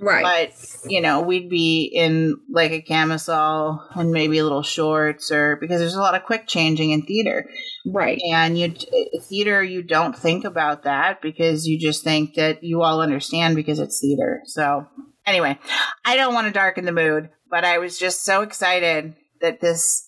Right. 0.00 0.50
But, 0.50 0.90
you 0.90 1.02
know, 1.02 1.20
we'd 1.20 1.50
be 1.50 1.84
in 1.84 2.40
like 2.48 2.72
a 2.72 2.80
camisole 2.80 3.80
and 3.94 4.10
maybe 4.10 4.38
a 4.38 4.42
little 4.42 4.62
shorts 4.62 5.30
or 5.30 5.56
because 5.56 5.78
there's 5.78 5.94
a 5.94 6.00
lot 6.00 6.14
of 6.14 6.24
quick 6.24 6.46
changing 6.46 6.90
in 6.90 7.02
theater. 7.02 7.48
right. 7.84 8.18
And 8.32 8.58
you 8.58 8.74
theater 9.22 9.62
you 9.62 9.82
don't 9.82 10.16
think 10.16 10.44
about 10.44 10.84
that 10.84 11.20
because 11.20 11.66
you 11.66 11.78
just 11.78 12.02
think 12.02 12.34
that 12.34 12.64
you 12.64 12.82
all 12.82 13.02
understand 13.02 13.56
because 13.56 13.78
it's 13.78 14.00
theater. 14.00 14.40
So, 14.46 14.86
anyway, 15.26 15.58
I 16.04 16.16
don't 16.16 16.34
want 16.34 16.46
to 16.46 16.52
darken 16.52 16.86
the 16.86 16.92
mood, 16.92 17.28
but 17.50 17.64
I 17.64 17.78
was 17.78 17.98
just 17.98 18.24
so 18.24 18.40
excited 18.40 19.14
that 19.42 19.60
this 19.60 20.06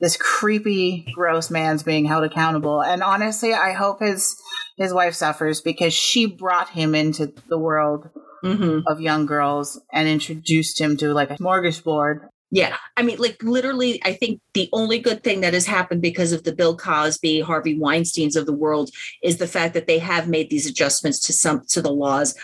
this 0.00 0.16
creepy 0.16 1.06
gross 1.14 1.50
man's 1.50 1.82
being 1.82 2.06
held 2.06 2.24
accountable 2.24 2.82
and 2.82 3.02
honestly 3.02 3.52
i 3.52 3.72
hope 3.72 4.00
his 4.00 4.34
his 4.78 4.94
wife 4.94 5.14
suffers 5.14 5.60
because 5.60 5.92
she 5.92 6.24
brought 6.24 6.70
him 6.70 6.94
into 6.94 7.34
the 7.50 7.58
world 7.58 8.08
hmm 8.42 8.80
of 8.86 9.00
young 9.00 9.26
girls 9.26 9.80
and 9.92 10.08
introduced 10.08 10.80
him 10.80 10.96
to 10.96 11.12
like 11.12 11.30
a 11.30 11.36
smorgasbord 11.36 12.28
Yeah. 12.52 12.76
I 12.96 13.02
mean, 13.02 13.18
like 13.18 13.40
literally, 13.44 14.00
I 14.04 14.12
think 14.12 14.40
the 14.54 14.68
only 14.72 14.98
good 14.98 15.22
thing 15.22 15.40
that 15.42 15.54
has 15.54 15.66
happened 15.66 16.02
because 16.02 16.32
of 16.32 16.42
the 16.42 16.52
Bill 16.52 16.76
Cosby, 16.76 17.40
Harvey 17.42 17.78
Weinsteins 17.78 18.34
of 18.34 18.44
the 18.44 18.52
world 18.52 18.90
is 19.22 19.36
the 19.36 19.46
fact 19.46 19.72
that 19.74 19.86
they 19.86 20.00
have 20.00 20.26
made 20.28 20.50
these 20.50 20.66
adjustments 20.66 21.20
to 21.20 21.32
some 21.32 21.64
to 21.68 21.80
the 21.80 21.92
laws, 21.92 22.34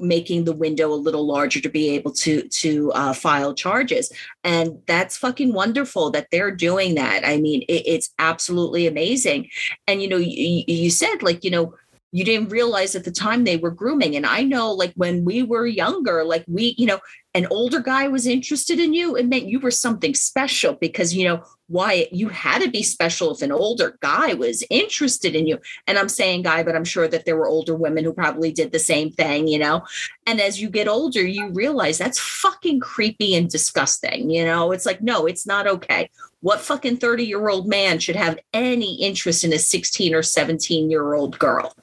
making 0.00 0.44
the 0.44 0.52
window 0.52 0.92
a 0.92 0.94
little 0.94 1.26
larger 1.26 1.60
to 1.60 1.68
be 1.70 1.88
able 1.90 2.12
to 2.12 2.46
to 2.48 2.92
uh, 2.92 3.14
file 3.14 3.54
charges, 3.54 4.12
and 4.42 4.78
that's 4.86 5.16
fucking 5.16 5.54
wonderful 5.54 6.10
that 6.10 6.28
they're 6.30 6.50
doing 6.54 6.94
that. 6.96 7.26
I 7.26 7.38
mean, 7.38 7.62
it, 7.62 7.82
it's 7.86 8.10
absolutely 8.18 8.86
amazing. 8.86 9.48
And 9.86 10.02
you 10.02 10.08
know, 10.08 10.18
you, 10.18 10.64
you 10.66 10.90
said 10.90 11.22
like 11.22 11.42
you 11.42 11.50
know 11.50 11.74
you 12.14 12.24
didn't 12.24 12.50
realize 12.50 12.94
at 12.94 13.04
the 13.04 13.10
time 13.10 13.42
they 13.42 13.56
were 13.56 13.70
grooming, 13.70 14.14
and 14.14 14.24
I 14.24 14.42
know 14.42 14.72
like 14.72 14.92
when 14.94 15.24
we 15.24 15.42
were 15.42 15.66
younger, 15.66 16.24
like 16.24 16.44
we 16.46 16.74
you 16.78 16.86
know 16.86 17.00
an 17.34 17.48
older 17.50 17.80
guy 17.80 18.06
was 18.06 18.28
interested 18.28 18.78
in 18.78 18.94
you, 18.94 19.16
it 19.16 19.26
meant 19.26 19.48
you 19.48 19.58
were 19.58 19.72
something 19.72 20.14
special 20.14 20.74
because, 20.74 21.14
you 21.16 21.26
know, 21.26 21.42
why 21.66 22.06
you 22.12 22.28
had 22.28 22.62
to 22.62 22.70
be 22.70 22.84
special 22.84 23.32
if 23.32 23.42
an 23.42 23.50
older 23.50 23.98
guy 24.00 24.34
was 24.34 24.62
interested 24.70 25.34
in 25.34 25.48
you. 25.48 25.58
And 25.88 25.98
I'm 25.98 26.08
saying 26.08 26.42
guy, 26.42 26.62
but 26.62 26.76
I'm 26.76 26.84
sure 26.84 27.08
that 27.08 27.24
there 27.24 27.36
were 27.36 27.48
older 27.48 27.74
women 27.74 28.04
who 28.04 28.12
probably 28.12 28.52
did 28.52 28.70
the 28.70 28.78
same 28.78 29.10
thing, 29.10 29.48
you 29.48 29.58
know. 29.58 29.82
And 30.26 30.40
as 30.40 30.62
you 30.62 30.70
get 30.70 30.86
older, 30.86 31.26
you 31.26 31.48
realize 31.48 31.98
that's 31.98 32.20
fucking 32.20 32.78
creepy 32.78 33.34
and 33.34 33.50
disgusting, 33.50 34.30
you 34.30 34.44
know. 34.44 34.70
It's 34.70 34.86
like, 34.86 35.02
no, 35.02 35.26
it's 35.26 35.46
not 35.46 35.66
okay. 35.66 36.10
What 36.40 36.60
fucking 36.60 36.98
30 36.98 37.24
year 37.24 37.48
old 37.48 37.66
man 37.66 37.98
should 37.98 38.16
have 38.16 38.38
any 38.52 39.02
interest 39.02 39.42
in 39.42 39.52
a 39.52 39.58
16 39.58 40.14
or 40.14 40.22
17 40.22 40.88
year 40.88 41.14
old 41.14 41.36
girl? 41.40 41.74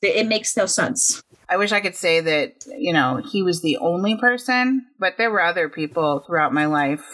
It 0.00 0.28
makes 0.28 0.56
no 0.56 0.66
sense. 0.66 1.22
I 1.48 1.56
wish 1.56 1.72
I 1.72 1.80
could 1.80 1.96
say 1.96 2.20
that, 2.20 2.64
you 2.66 2.92
know, 2.92 3.16
he 3.16 3.42
was 3.42 3.62
the 3.62 3.78
only 3.78 4.16
person, 4.16 4.86
but 4.98 5.16
there 5.16 5.30
were 5.30 5.42
other 5.42 5.68
people 5.68 6.20
throughout 6.20 6.52
my 6.52 6.66
life, 6.66 7.04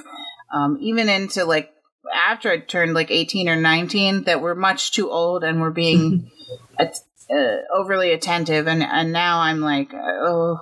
um, 0.53 0.77
even 0.81 1.09
into 1.09 1.45
like 1.45 1.71
after 2.13 2.51
I 2.51 2.59
turned 2.59 2.95
like 2.95 3.11
18 3.11 3.49
or 3.49 3.57
19, 3.57 4.25
that 4.25 4.41
were 4.41 4.55
much 4.55 4.93
too 4.93 5.11
old 5.11 5.45
and 5.45 5.61
were 5.61 5.71
being 5.71 6.31
at, 6.79 6.97
uh, 7.31 7.57
overly 7.75 8.13
attentive. 8.13 8.67
And, 8.67 8.83
and 8.83 9.13
now 9.13 9.41
I'm 9.41 9.61
like, 9.61 9.93
oh, 9.95 10.59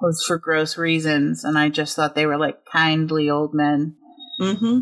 it 0.00 0.04
was 0.04 0.24
for 0.26 0.38
gross 0.38 0.78
reasons. 0.78 1.44
And 1.44 1.58
I 1.58 1.68
just 1.68 1.96
thought 1.96 2.14
they 2.14 2.26
were 2.26 2.38
like 2.38 2.64
kindly 2.64 3.28
old 3.28 3.54
men. 3.54 3.96
Mm-hmm. 4.40 4.80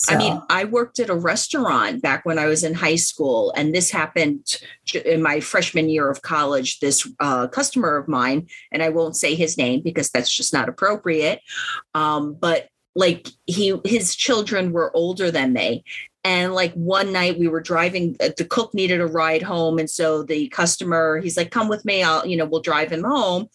So, 0.00 0.14
I 0.14 0.16
mean, 0.16 0.40
I 0.48 0.64
worked 0.64 1.00
at 1.00 1.10
a 1.10 1.14
restaurant 1.14 2.02
back 2.02 2.24
when 2.24 2.38
I 2.38 2.46
was 2.46 2.62
in 2.62 2.72
high 2.74 2.94
school, 2.96 3.52
and 3.56 3.74
this 3.74 3.90
happened 3.90 4.58
in 5.04 5.20
my 5.22 5.40
freshman 5.40 5.88
year 5.88 6.08
of 6.08 6.22
college. 6.22 6.78
This 6.78 7.04
uh, 7.18 7.48
customer 7.48 7.96
of 7.96 8.06
mine, 8.06 8.46
and 8.70 8.80
I 8.80 8.90
won't 8.90 9.16
say 9.16 9.34
his 9.34 9.58
name 9.58 9.80
because 9.82 10.10
that's 10.10 10.32
just 10.32 10.52
not 10.52 10.68
appropriate. 10.68 11.40
Um, 11.94 12.34
but 12.34 12.68
like 12.94 13.26
he, 13.46 13.76
his 13.84 14.14
children 14.14 14.70
were 14.70 14.96
older 14.96 15.32
than 15.32 15.52
me, 15.52 15.82
and 16.22 16.54
like 16.54 16.72
one 16.74 17.12
night 17.12 17.36
we 17.36 17.48
were 17.48 17.60
driving. 17.60 18.16
uh, 18.20 18.30
The 18.36 18.44
cook 18.44 18.74
needed 18.74 19.00
a 19.00 19.06
ride 19.06 19.42
home, 19.42 19.80
and 19.80 19.90
so 19.90 20.22
the 20.22 20.48
customer, 20.50 21.18
he's 21.18 21.36
like, 21.36 21.50
"Come 21.50 21.68
with 21.68 21.84
me. 21.84 22.04
I'll, 22.04 22.24
you 22.24 22.36
know, 22.36 22.44
we'll 22.46 22.60
drive 22.60 22.92
him 22.92 23.02
home." 23.02 23.48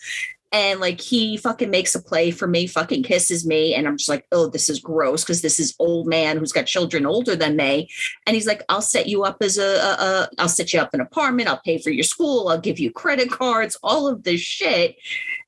And 0.54 0.80
like 0.80 1.02
he 1.02 1.36
fucking 1.36 1.72
makes 1.72 1.96
a 1.96 2.02
play 2.02 2.30
for 2.30 2.48
me, 2.48 2.68
fucking 2.68 3.02
kisses 3.04 3.46
me, 3.46 3.74
and 3.74 3.88
I'm 3.88 3.98
just 3.98 4.08
like, 4.08 4.26
oh, 4.32 4.48
this 4.48 4.70
is 4.70 4.80
gross 4.80 5.24
because 5.24 5.42
this 5.42 5.60
is 5.60 5.76
old 5.80 6.08
man 6.08 6.38
who's 6.38 6.54
got 6.54 6.68
children 6.68 7.08
older 7.08 7.36
than 7.36 7.56
me, 7.56 7.90
and 8.28 8.36
he's 8.36 8.48
like, 8.48 8.64
I'll 8.70 8.82
set 8.82 9.08
you 9.08 9.24
up 9.24 9.38
as 9.42 9.58
a, 9.58 9.64
a, 9.64 9.92
a 10.00 10.30
I'll 10.38 10.48
set 10.48 10.72
you 10.72 10.80
up 10.80 10.94
an 10.94 11.02
apartment, 11.02 11.50
I'll 11.50 11.60
pay 11.66 11.80
for 11.80 11.90
your 11.90 12.04
school, 12.04 12.48
I'll 12.48 12.62
give 12.62 12.80
you 12.80 12.92
credit 12.92 13.32
cards, 13.32 13.78
all 13.82 14.08
of 14.08 14.24
this 14.24 14.40
shit, 14.40 14.96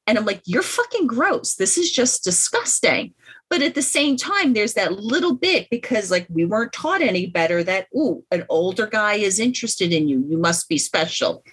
and 0.08 0.18
I'm 0.18 0.26
like, 0.26 0.42
you're 0.46 0.64
fucking 0.64 1.08
gross. 1.08 1.56
This 1.56 1.78
is 1.78 1.92
just 1.92 2.24
disgusting. 2.24 3.14
But 3.48 3.62
at 3.62 3.76
the 3.76 3.84
same 3.84 4.18
time, 4.18 4.54
there's 4.54 4.74
that 4.74 4.94
little 4.94 5.36
bit 5.36 5.68
because 5.70 6.10
like 6.10 6.26
we 6.30 6.46
weren't 6.46 6.74
taught 6.74 7.02
any 7.02 7.28
better 7.28 7.64
that 7.64 7.88
ooh, 7.96 8.24
an 8.32 8.44
older 8.50 8.88
guy 8.88 9.16
is 9.16 9.40
interested 9.40 9.94
in 9.94 10.08
you. 10.08 10.26
You 10.28 10.40
must 10.40 10.68
be 10.68 10.80
special 10.80 11.44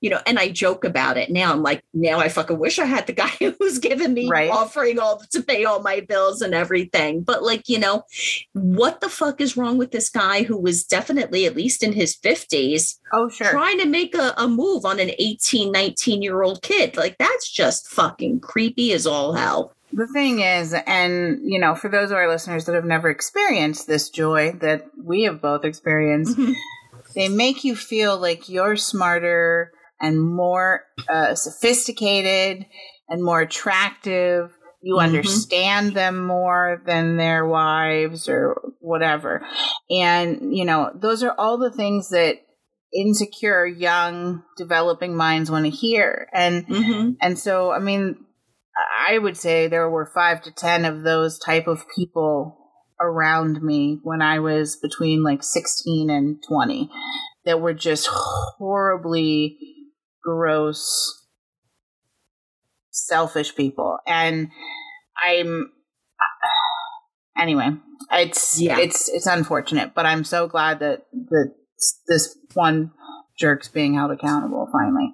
you 0.00 0.10
know, 0.10 0.20
and 0.26 0.38
I 0.38 0.50
joke 0.50 0.84
about 0.84 1.16
it 1.16 1.30
now. 1.30 1.52
I'm 1.52 1.62
like, 1.62 1.82
now 1.92 2.18
I 2.18 2.28
fucking 2.28 2.58
wish 2.58 2.78
I 2.78 2.84
had 2.84 3.06
the 3.06 3.12
guy 3.14 3.28
who's 3.38 3.78
giving 3.78 4.14
me 4.14 4.28
Right. 4.28 4.50
offering 4.50 4.98
all 4.98 5.22
to 5.30 5.42
pay 5.42 5.64
all 5.64 5.80
my 5.80 6.00
bills 6.00 6.40
and 6.42 6.54
everything. 6.54 7.22
But 7.22 7.42
like, 7.42 7.68
you 7.68 7.78
know, 7.78 8.04
what 8.52 9.00
the 9.00 9.08
fuck 9.08 9.40
is 9.40 9.56
wrong 9.56 9.78
with 9.78 9.90
this 9.90 10.08
guy 10.08 10.42
who 10.42 10.60
was 10.60 10.84
definitely 10.84 11.46
at 11.46 11.56
least 11.56 11.82
in 11.82 11.92
his 11.92 12.16
50s 12.16 12.98
oh, 13.12 13.28
sure. 13.28 13.50
trying 13.50 13.78
to 13.78 13.86
make 13.86 14.14
a, 14.14 14.34
a 14.36 14.46
move 14.46 14.84
on 14.84 15.00
an 15.00 15.10
18, 15.18 15.72
19 15.72 16.22
year 16.22 16.42
old 16.42 16.62
kid? 16.62 16.96
Like, 16.96 17.16
that's 17.18 17.50
just 17.50 17.88
fucking 17.88 18.40
creepy 18.40 18.92
as 18.92 19.06
all 19.06 19.32
hell. 19.32 19.72
The 19.92 20.06
thing 20.06 20.40
is, 20.40 20.74
and 20.86 21.40
you 21.42 21.58
know, 21.58 21.74
for 21.74 21.88
those 21.88 22.10
of 22.10 22.18
our 22.18 22.28
listeners 22.28 22.66
that 22.66 22.74
have 22.74 22.84
never 22.84 23.08
experienced 23.08 23.86
this 23.86 24.10
joy 24.10 24.52
that 24.60 24.86
we 25.02 25.22
have 25.22 25.40
both 25.40 25.64
experienced, 25.64 26.36
mm-hmm. 26.36 26.52
they 27.14 27.30
make 27.30 27.64
you 27.64 27.74
feel 27.74 28.18
like 28.18 28.50
you're 28.50 28.76
smarter 28.76 29.72
and 30.00 30.20
more 30.20 30.84
uh, 31.08 31.34
sophisticated 31.34 32.66
and 33.08 33.24
more 33.24 33.40
attractive. 33.40 34.52
You 34.82 34.96
Mhm. 34.96 35.04
understand 35.04 35.94
them 35.94 36.26
more 36.26 36.82
than 36.86 37.16
their 37.16 37.46
wives 37.46 38.28
or 38.28 38.60
whatever. 38.80 39.46
And, 39.90 40.54
you 40.56 40.64
know, 40.64 40.90
those 40.94 41.22
are 41.22 41.34
all 41.38 41.56
the 41.58 41.72
things 41.72 42.10
that 42.10 42.36
insecure, 42.92 43.66
young, 43.66 44.42
developing 44.56 45.16
minds 45.16 45.50
want 45.50 45.64
to 45.64 45.70
hear. 45.70 46.28
And 46.32 46.66
Mhm. 46.66 47.16
and 47.20 47.38
so, 47.38 47.72
I 47.72 47.78
mean, 47.80 48.24
I 49.08 49.18
would 49.18 49.36
say 49.36 49.66
there 49.66 49.90
were 49.90 50.10
five 50.14 50.42
to 50.42 50.52
10 50.52 50.84
of 50.84 51.02
those 51.02 51.38
type 51.38 51.66
of 51.66 51.84
people 51.96 52.56
around 53.00 53.62
me 53.62 53.98
when 54.02 54.22
I 54.22 54.38
was 54.40 54.76
between 54.76 55.22
like 55.22 55.42
16 55.42 56.10
and 56.10 56.42
20 56.42 56.90
that 57.44 57.60
were 57.60 57.74
just 57.74 58.06
horribly 58.08 59.58
gross, 60.22 61.26
selfish 62.90 63.54
people. 63.54 63.98
And 64.06 64.50
I'm, 65.22 65.72
anyway, 67.38 67.70
it's, 68.12 68.60
Yeah. 68.60 68.78
it's, 68.78 69.08
it's 69.08 69.26
unfortunate, 69.26 69.94
but 69.94 70.06
I'm 70.06 70.24
so 70.24 70.46
glad 70.48 70.80
that, 70.80 71.06
that 71.30 71.54
this 72.08 72.36
one 72.54 72.92
jerk's 73.38 73.68
being 73.68 73.94
held 73.94 74.10
accountable 74.10 74.68
finally. 74.72 75.12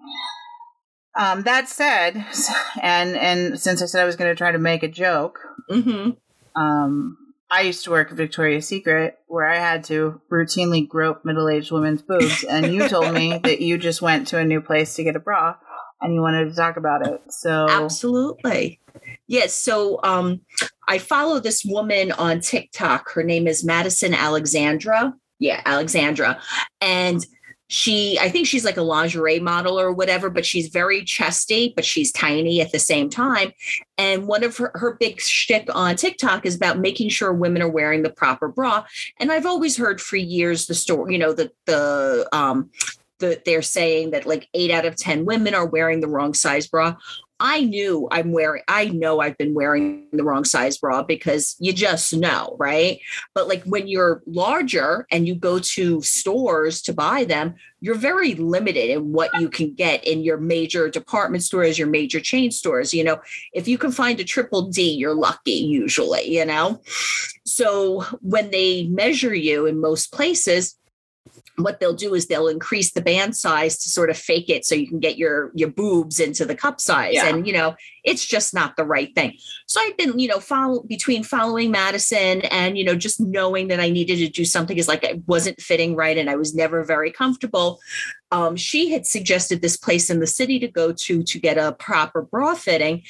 Um, 1.16 1.42
that 1.42 1.68
said, 1.68 2.24
and 2.82 3.16
and 3.16 3.60
since 3.60 3.80
I 3.82 3.86
said 3.86 4.02
I 4.02 4.04
was 4.04 4.16
going 4.16 4.30
to 4.30 4.34
try 4.34 4.50
to 4.50 4.58
make 4.58 4.82
a 4.82 4.88
joke, 4.88 5.38
Mhm. 5.70 6.16
um, 6.56 7.16
I 7.50 7.62
used 7.62 7.84
to 7.84 7.90
work 7.90 8.10
at 8.10 8.16
Victoria's 8.16 8.66
Secret 8.66 9.18
where 9.26 9.48
I 9.48 9.56
had 9.56 9.84
to 9.84 10.20
routinely 10.30 10.86
grope 10.86 11.24
middle-aged 11.24 11.70
women's 11.70 12.02
boobs, 12.02 12.44
and 12.44 12.72
you 12.72 12.88
told 12.88 13.12
me 13.12 13.38
that 13.44 13.60
you 13.60 13.78
just 13.78 14.02
went 14.02 14.28
to 14.28 14.38
a 14.38 14.44
new 14.44 14.60
place 14.60 14.94
to 14.94 15.04
get 15.04 15.16
a 15.16 15.20
bra, 15.20 15.56
and 16.00 16.14
you 16.14 16.20
wanted 16.20 16.48
to 16.48 16.54
talk 16.54 16.76
about 16.76 17.06
it. 17.06 17.20
So 17.30 17.68
Absolutely. 17.68 18.80
Yes. 19.26 19.54
So 19.54 20.00
um, 20.02 20.40
I 20.88 20.98
follow 20.98 21.40
this 21.40 21.64
woman 21.64 22.12
on 22.12 22.40
TikTok. 22.40 23.10
Her 23.10 23.22
name 23.22 23.46
is 23.46 23.64
Madison 23.64 24.14
Alexandra. 24.14 25.14
Yeah, 25.38 25.60
Alexandra. 25.64 26.40
And 26.80 27.24
she, 27.68 28.18
I 28.20 28.28
think 28.28 28.46
she's 28.46 28.64
like 28.64 28.76
a 28.76 28.82
lingerie 28.82 29.40
model 29.40 29.80
or 29.80 29.92
whatever, 29.92 30.28
but 30.28 30.44
she's 30.44 30.68
very 30.68 31.02
chesty, 31.02 31.72
but 31.74 31.84
she's 31.84 32.12
tiny 32.12 32.60
at 32.60 32.72
the 32.72 32.78
same 32.78 33.08
time. 33.08 33.52
And 33.96 34.26
one 34.26 34.44
of 34.44 34.56
her, 34.58 34.70
her 34.74 34.96
big 35.00 35.20
shtick 35.20 35.68
on 35.74 35.96
TikTok 35.96 36.44
is 36.44 36.56
about 36.56 36.78
making 36.78 37.08
sure 37.08 37.32
women 37.32 37.62
are 37.62 37.68
wearing 37.68 38.02
the 38.02 38.10
proper 38.10 38.48
bra. 38.48 38.84
And 39.18 39.32
I've 39.32 39.46
always 39.46 39.76
heard 39.76 40.00
for 40.00 40.16
years 40.16 40.66
the 40.66 40.74
story, 40.74 41.14
you 41.14 41.18
know, 41.18 41.32
the 41.32 41.50
the 41.66 42.28
um 42.32 42.70
the, 43.18 43.40
they're 43.44 43.62
saying 43.62 44.10
that 44.10 44.26
like 44.26 44.48
eight 44.54 44.70
out 44.70 44.84
of 44.84 44.96
10 44.96 45.24
women 45.24 45.54
are 45.54 45.66
wearing 45.66 46.00
the 46.00 46.08
wrong 46.08 46.34
size 46.34 46.66
bra. 46.66 46.96
I 47.40 47.62
knew 47.62 48.08
I'm 48.10 48.32
wearing, 48.32 48.62
I 48.68 48.86
know 48.86 49.20
I've 49.20 49.36
been 49.36 49.54
wearing 49.54 50.06
the 50.12 50.22
wrong 50.22 50.44
size 50.44 50.78
bra 50.78 51.02
because 51.02 51.56
you 51.58 51.72
just 51.72 52.14
know, 52.14 52.56
right? 52.58 53.00
But 53.34 53.48
like 53.48 53.64
when 53.64 53.88
you're 53.88 54.22
larger 54.26 55.06
and 55.10 55.26
you 55.26 55.34
go 55.34 55.58
to 55.58 56.00
stores 56.02 56.80
to 56.82 56.92
buy 56.92 57.24
them, 57.24 57.54
you're 57.80 57.96
very 57.96 58.34
limited 58.36 58.90
in 58.90 59.12
what 59.12 59.30
you 59.40 59.48
can 59.48 59.74
get 59.74 60.04
in 60.04 60.22
your 60.22 60.38
major 60.38 60.88
department 60.88 61.42
stores, 61.42 61.78
your 61.78 61.88
major 61.88 62.20
chain 62.20 62.50
stores. 62.50 62.94
You 62.94 63.04
know, 63.04 63.20
if 63.52 63.66
you 63.66 63.78
can 63.78 63.90
find 63.90 64.18
a 64.20 64.24
triple 64.24 64.70
D, 64.70 64.92
you're 64.92 65.14
lucky 65.14 65.52
usually, 65.52 66.36
you 66.36 66.46
know? 66.46 66.80
So 67.44 68.02
when 68.20 68.50
they 68.52 68.84
measure 68.84 69.34
you 69.34 69.66
in 69.66 69.80
most 69.80 70.12
places, 70.12 70.78
what 71.56 71.80
they'll 71.80 71.94
do 71.94 72.14
is 72.14 72.26
they'll 72.26 72.48
increase 72.48 72.92
the 72.92 73.02
band 73.02 73.36
size 73.36 73.78
to 73.78 73.88
sort 73.88 74.10
of 74.10 74.16
fake 74.16 74.48
it 74.48 74.64
so 74.64 74.74
you 74.74 74.88
can 74.88 75.00
get 75.00 75.16
your 75.16 75.50
your 75.54 75.70
boobs 75.70 76.20
into 76.20 76.44
the 76.44 76.54
cup 76.54 76.80
size. 76.80 77.14
Yeah. 77.14 77.28
and 77.28 77.46
you 77.46 77.52
know 77.52 77.74
it's 78.02 78.24
just 78.24 78.52
not 78.52 78.76
the 78.76 78.84
right 78.84 79.14
thing. 79.14 79.36
So 79.66 79.80
i've 79.80 79.96
been 79.96 80.18
you 80.18 80.28
know 80.28 80.40
follow 80.40 80.82
between 80.82 81.22
following 81.22 81.70
madison 81.70 82.42
and 82.42 82.76
you 82.78 82.84
know 82.84 82.94
just 82.94 83.20
knowing 83.20 83.68
that 83.68 83.80
i 83.80 83.88
needed 83.90 84.16
to 84.16 84.28
do 84.28 84.44
something 84.44 84.76
is 84.76 84.88
like 84.88 85.04
it 85.04 85.22
wasn't 85.26 85.60
fitting 85.60 85.96
right 85.96 86.18
and 86.18 86.30
i 86.30 86.36
was 86.36 86.54
never 86.54 86.84
very 86.84 87.10
comfortable 87.10 87.80
um, 88.32 88.56
she 88.56 88.90
had 88.90 89.06
suggested 89.06 89.62
this 89.62 89.76
place 89.76 90.10
in 90.10 90.18
the 90.18 90.26
city 90.26 90.58
to 90.58 90.68
go 90.68 90.92
to 90.92 91.22
to 91.22 91.38
get 91.38 91.56
a 91.56 91.72
proper 91.72 92.22
bra 92.22 92.54
fitting 92.54 93.02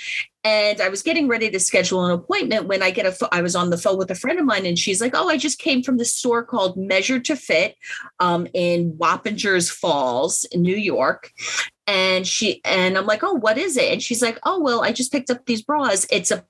and 0.45 0.83
I 0.83 0.91
was 0.91 1.03
getting 1.03 1.27
ready 1.27 1.51
to 1.51 1.59
schedule 1.59 2.05
an 2.05 2.13
appointment 2.13 2.67
when 2.67 2.83
I 2.83 2.91
get 2.91 3.07
a. 3.07 3.29
I 3.33 3.41
was 3.41 3.57
on 3.57 3.71
the 3.71 3.79
phone 3.79 3.97
with 3.97 4.11
a 4.11 4.15
friend 4.15 4.39
of 4.39 4.45
mine, 4.45 4.67
and 4.67 4.79
she's 4.79 5.01
like, 5.01 5.13
"Oh, 5.15 5.29
I 5.29 5.39
just 5.39 5.59
came 5.59 5.83
from 5.83 5.97
the 5.97 6.05
store 6.05 6.45
called 6.45 6.77
Measure 6.77 7.19
to 7.21 7.35
Fit 7.35 7.77
um, 8.21 8.47
in 8.53 8.93
Wappingers 8.93 9.71
Falls, 9.71 10.47
New 10.55 10.77
York." 10.77 11.33
And 11.87 12.27
she 12.27 12.61
and 12.65 12.99
I'm 12.99 13.07
like, 13.07 13.25
"Oh, 13.25 13.35
what 13.35 13.57
is 13.57 13.79
it?" 13.79 13.91
And 13.91 14.03
she's 14.03 14.21
like, 14.21 14.39
"Oh, 14.45 14.61
well, 14.61 14.85
I 14.85 14.93
just 14.93 15.13
picked 15.13 15.31
up 15.31 15.47
these 15.47 15.63
bras. 15.63 16.07
It's 16.11 16.31
a 16.31 16.45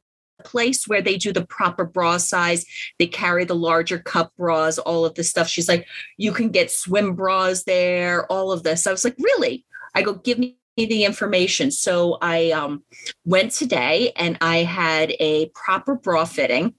place 0.44 0.88
where 0.88 1.00
they 1.00 1.16
do 1.16 1.32
the 1.32 1.46
proper 1.46 1.84
bra 1.84 2.16
size. 2.18 2.66
They 2.98 3.06
carry 3.06 3.44
the 3.44 3.54
larger 3.54 3.98
cup 3.98 4.32
bras, 4.36 4.78
all 4.78 5.04
of 5.04 5.14
this 5.14 5.30
stuff. 5.30 5.48
She's 5.48 5.68
like, 5.68 5.86
you 6.18 6.32
can 6.32 6.50
get 6.50 6.70
swim 6.70 7.14
bras 7.14 7.64
there, 7.64 8.30
all 8.30 8.52
of 8.52 8.62
this. 8.62 8.86
I 8.86 8.90
was 8.90 9.04
like, 9.04 9.16
really? 9.18 9.64
I 9.94 10.02
go, 10.02 10.14
give 10.14 10.38
me 10.38 10.58
the 10.76 11.04
information. 11.04 11.70
So 11.70 12.18
I 12.20 12.50
um, 12.50 12.82
went 13.24 13.52
today 13.52 14.12
and 14.16 14.36
I 14.40 14.58
had 14.58 15.14
a 15.20 15.46
proper 15.54 15.94
bra 15.94 16.24
fitting. 16.24 16.74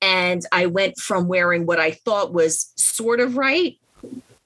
And 0.00 0.44
I 0.52 0.66
went 0.66 0.98
from 0.98 1.28
wearing 1.28 1.64
what 1.64 1.80
I 1.80 1.92
thought 1.92 2.32
was 2.32 2.72
sort 2.76 3.20
of 3.20 3.36
right, 3.36 3.78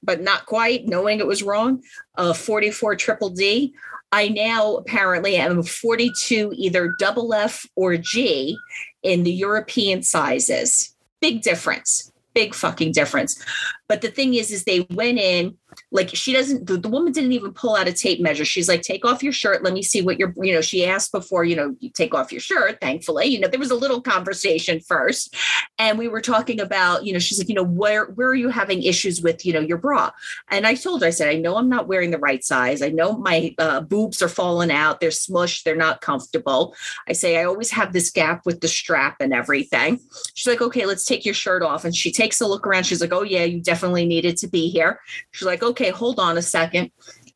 but 0.03 0.21
not 0.21 0.47
quite, 0.47 0.87
knowing 0.87 1.19
it 1.19 1.27
was 1.27 1.43
wrong, 1.43 1.83
a 2.15 2.33
44 2.33 2.97
triple 2.97 3.31
D. 3.31 3.75
I 4.13 4.29
now 4.29 4.77
apparently 4.77 5.37
am 5.37 5.63
42 5.63 6.53
either 6.55 6.95
double 6.99 7.35
F 7.35 7.67
or 7.75 7.97
G 7.97 8.57
in 9.03 9.25
the 9.25 9.33
European 9.33 10.03
sizes. 10.03 10.95
Big 11.21 11.43
difference. 11.43 12.13
Big 12.35 12.55
fucking 12.55 12.93
difference. 12.93 13.43
But 13.89 14.03
the 14.03 14.11
thing 14.11 14.35
is, 14.35 14.53
is 14.53 14.65
they 14.65 14.87
went 14.91 15.19
in 15.19 15.57
like 15.93 16.11
she 16.15 16.33
doesn't 16.33 16.67
the, 16.67 16.77
the, 16.77 16.89
woman 16.89 17.13
didn't 17.13 17.33
even 17.33 17.53
pull 17.53 17.77
out 17.77 17.87
a 17.87 17.93
tape 17.93 18.21
measure. 18.21 18.45
She's 18.45 18.69
like 18.69 18.83
take 18.83 19.05
off 19.05 19.23
your 19.23 19.33
shirt. 19.33 19.63
Let 19.63 19.73
me 19.73 19.83
see 19.83 20.03
what 20.03 20.19
you're 20.19 20.35
you 20.37 20.53
know 20.53 20.61
she 20.61 20.85
asked 20.85 21.13
before 21.13 21.45
you 21.45 21.55
know 21.55 21.77
you 21.79 21.91
take 21.91 22.13
off 22.13 22.33
your 22.33 22.41
shirt 22.41 22.81
thankfully. 22.81 23.27
You 23.27 23.39
know 23.39 23.49
there 23.49 23.61
was 23.61 23.71
a 23.71 23.77
little 23.77 24.01
conversation 24.01 24.81
first. 24.81 25.37
And 25.79 25.97
we 25.97 26.09
were 26.09 26.21
talking 26.21 26.61
about 26.61 27.07
you 27.07 27.13
know 27.13 27.21
she's 27.21 27.39
like 27.39 27.49
you 27.49 27.55
know 27.55 27.65
where 27.65 28.07
where 28.07 28.29
are 28.29 28.35
you 28.35 28.49
having 28.49 28.83
issues 28.83 29.23
with 29.23 29.47
you 29.47 29.53
know 29.53 29.61
your 29.61 29.79
bra? 29.79 30.11
And 30.51 30.67
i 30.67 30.75
told 30.75 31.03
her 31.03 31.07
i 31.07 31.11
said 31.11 31.29
i 31.29 31.37
know 31.37 31.57
i'm 31.57 31.69
not 31.69 31.87
wearing 31.87 32.11
the 32.11 32.19
right 32.19 32.43
size. 32.43 32.83
I 32.83 32.89
know 32.89 33.17
my 33.17 33.55
uh, 33.59 33.81
boobs 33.81 34.21
are 34.23 34.29
falling 34.29 34.73
out. 34.73 35.01
They're 35.01 35.11
smushed. 35.11 35.63
They're 35.63 35.77
not 35.77 36.01
comfortable. 36.01 36.75
I 37.09 37.13
say 37.13 37.39
i 37.39 37.45
always 37.45 37.71
have 37.71 37.93
this 37.93 38.11
gap 38.11 38.45
with 38.45 38.61
the 38.61 38.69
strap 38.69 39.17
and 39.21 39.33
everything. 39.33 40.01
She's 40.35 40.49
like 40.49 40.63
okay 40.63 40.85
let's 40.85 41.05
take 41.05 41.25
your 41.25 41.35
shirt 41.35 41.63
off. 41.63 41.85
And 41.85 41.95
she 41.95 42.11
takes 42.11 42.41
a 42.41 42.47
look 42.47 42.67
around. 42.67 42.85
She's 42.85 43.01
like 43.01 43.13
oh 43.13 43.23
yeah 43.23 43.45
you 43.45 43.61
definitely 43.61 44.05
needed 44.05 44.37
to 44.39 44.49
be 44.49 44.69
here. 44.69 44.99
She's 45.31 45.47
like 45.47 45.63
okay, 45.63 45.76
hold 45.91 46.19
on 46.19 46.39
a 46.39 46.43
second. 46.43 46.91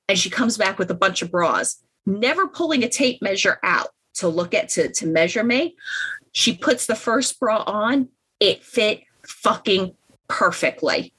And 0.08 0.18
she 0.18 0.30
comes 0.30 0.58
back 0.58 0.78
with 0.78 0.90
a 0.90 0.94
bunch 0.94 1.22
of 1.22 1.30
bras, 1.30 1.82
never 2.04 2.48
pulling 2.48 2.82
a 2.82 2.88
tape 2.88 3.22
measure 3.22 3.58
out 3.62 3.88
to 4.14 4.28
look 4.28 4.54
at 4.54 4.68
to, 4.70 4.90
to 4.90 5.06
measure 5.06 5.44
me. 5.44 5.76
She 6.32 6.56
puts 6.56 6.86
the 6.86 6.94
first 6.94 7.38
bra 7.38 7.62
on, 7.66 8.08
it 8.40 8.64
fit 8.64 9.02
fucking 9.26 9.94
perfectly. 10.28 11.12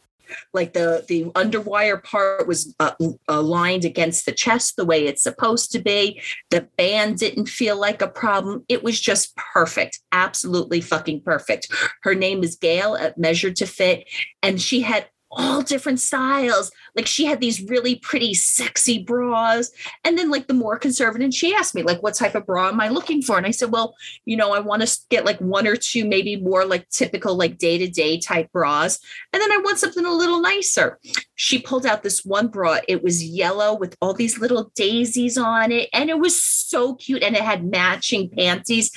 Like 0.54 0.72
the 0.72 1.04
the 1.10 1.26
underwire 1.32 2.02
part 2.02 2.48
was 2.48 2.74
uh, 2.80 2.92
aligned 3.28 3.84
against 3.84 4.26
the 4.26 4.32
chest 4.32 4.78
the 4.78 4.86
way 4.86 5.06
it's 5.06 5.24
supposed 5.24 5.72
to 5.74 5.80
be. 5.80 6.22
The 6.52 6.70
band 6.78 7.18
didn't 7.18 7.50
feel 7.50 7.78
like 7.78 8.02
a 8.02 8.08
problem. 8.08 8.64
It 8.70 8.82
was 8.82 9.00
just 9.00 9.36
perfect, 9.36 10.00
absolutely 10.14 10.80
fucking 10.80 11.24
perfect. 11.24 11.68
Her 12.04 12.16
name 12.16 12.44
is 12.44 12.56
Gail 12.56 12.96
at 12.96 13.18
Measure 13.18 13.52
to 13.52 13.66
Fit, 13.66 14.08
and 14.42 14.62
she 14.62 14.82
had 14.82 15.10
all 15.32 15.62
different 15.62 16.00
styles. 16.00 16.72
Like 16.96 17.08
she 17.08 17.26
had 17.26 17.39
these 17.39 17.63
really 17.63 17.96
pretty, 17.96 18.34
sexy 18.34 19.02
bras. 19.04 19.72
And 20.04 20.17
then, 20.17 20.30
like, 20.30 20.48
the 20.48 20.54
more 20.54 20.78
conservative, 20.78 21.34
she 21.34 21.56
asked 21.56 21.74
me, 21.74 21.84
like, 21.84 22.04
what 22.04 22.15
type 22.15 22.36
of 22.36 22.46
bra 22.46 22.67
am 22.67 22.82
I 22.82 22.89
looking 22.89 23.22
for? 23.22 23.38
And 23.38 23.48
I 23.48 23.52
said, 23.52 23.72
well, 23.72 23.96
you 24.26 24.36
know, 24.36 24.52
I 24.52 24.60
want 24.60 24.86
to 24.86 24.98
get 25.10 25.26
like 25.26 25.39
one 25.39 25.67
or 25.67 25.76
two, 25.76 26.06
maybe 26.06 26.36
more 26.36 26.65
like 26.65 26.89
typical, 26.89 27.36
like 27.36 27.58
day 27.58 27.78
to 27.78 27.88
day 27.88 28.20
type 28.20 28.52
bras. 28.52 29.00
And 29.32 29.41
then 29.41 29.52
I 29.52 29.58
want 29.58 29.80
something 29.80 30.06
a 30.06 30.13
little 30.13 30.41
nicer. 30.41 31.00
She 31.36 31.60
pulled 31.60 31.86
out 31.86 32.04
this 32.04 32.26
one 32.26 32.48
bra. 32.48 32.80
It 32.88 33.04
was 33.04 33.24
yellow 33.24 33.76
with 33.76 33.96
all 34.02 34.13
these 34.13 34.39
little 34.39 34.72
daisies 34.76 35.38
on 35.38 35.72
it. 35.72 35.89
And 35.94 36.10
it 36.10 36.20
was 36.20 36.41
so 36.41 36.96
cute. 36.96 37.24
And 37.24 37.36
it 37.36 37.41
had 37.41 37.65
matching 37.65 38.30
panties. 38.30 38.91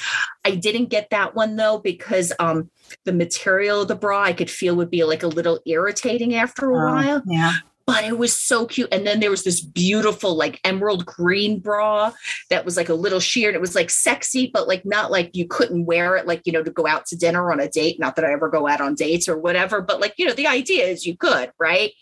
I 0.44 0.56
didn't 0.56 0.86
get 0.86 1.10
that 1.10 1.34
one 1.34 1.56
though, 1.56 1.78
because, 1.78 2.32
um, 2.38 2.70
the 3.04 3.12
material 3.12 3.82
of 3.82 3.88
the 3.88 3.94
bra 3.94 4.22
I 4.22 4.32
could 4.32 4.50
feel 4.50 4.76
would 4.76 4.90
be 4.90 5.04
like 5.04 5.22
a 5.22 5.28
little 5.28 5.60
irritating 5.66 6.34
after 6.34 6.70
a 6.70 6.76
oh, 6.76 6.94
while. 6.94 7.22
Yeah. 7.26 7.54
But 7.86 8.04
it 8.04 8.16
was 8.16 8.32
so 8.32 8.64
cute. 8.64 8.88
And 8.92 9.06
then 9.06 9.20
there 9.20 9.30
was 9.30 9.44
this 9.44 9.60
beautiful, 9.60 10.34
like 10.36 10.58
emerald 10.64 11.04
green 11.04 11.60
bra 11.60 12.12
that 12.48 12.64
was 12.64 12.78
like 12.78 12.88
a 12.88 12.94
little 12.94 13.20
sheer. 13.20 13.50
and 13.50 13.56
It 13.56 13.60
was 13.60 13.74
like 13.74 13.90
sexy, 13.90 14.50
but 14.52 14.66
like 14.66 14.86
not 14.86 15.10
like 15.10 15.36
you 15.36 15.46
couldn't 15.46 15.84
wear 15.84 16.16
it, 16.16 16.26
like, 16.26 16.40
you 16.46 16.52
know, 16.52 16.62
to 16.62 16.70
go 16.70 16.86
out 16.86 17.04
to 17.06 17.16
dinner 17.16 17.52
on 17.52 17.60
a 17.60 17.68
date. 17.68 18.00
Not 18.00 18.16
that 18.16 18.24
I 18.24 18.32
ever 18.32 18.48
go 18.48 18.66
out 18.66 18.80
on 18.80 18.94
dates 18.94 19.28
or 19.28 19.36
whatever, 19.36 19.82
but 19.82 20.00
like, 20.00 20.14
you 20.16 20.26
know, 20.26 20.32
the 20.32 20.46
idea 20.46 20.86
is 20.86 21.04
you 21.04 21.14
could, 21.14 21.52
right? 21.58 21.92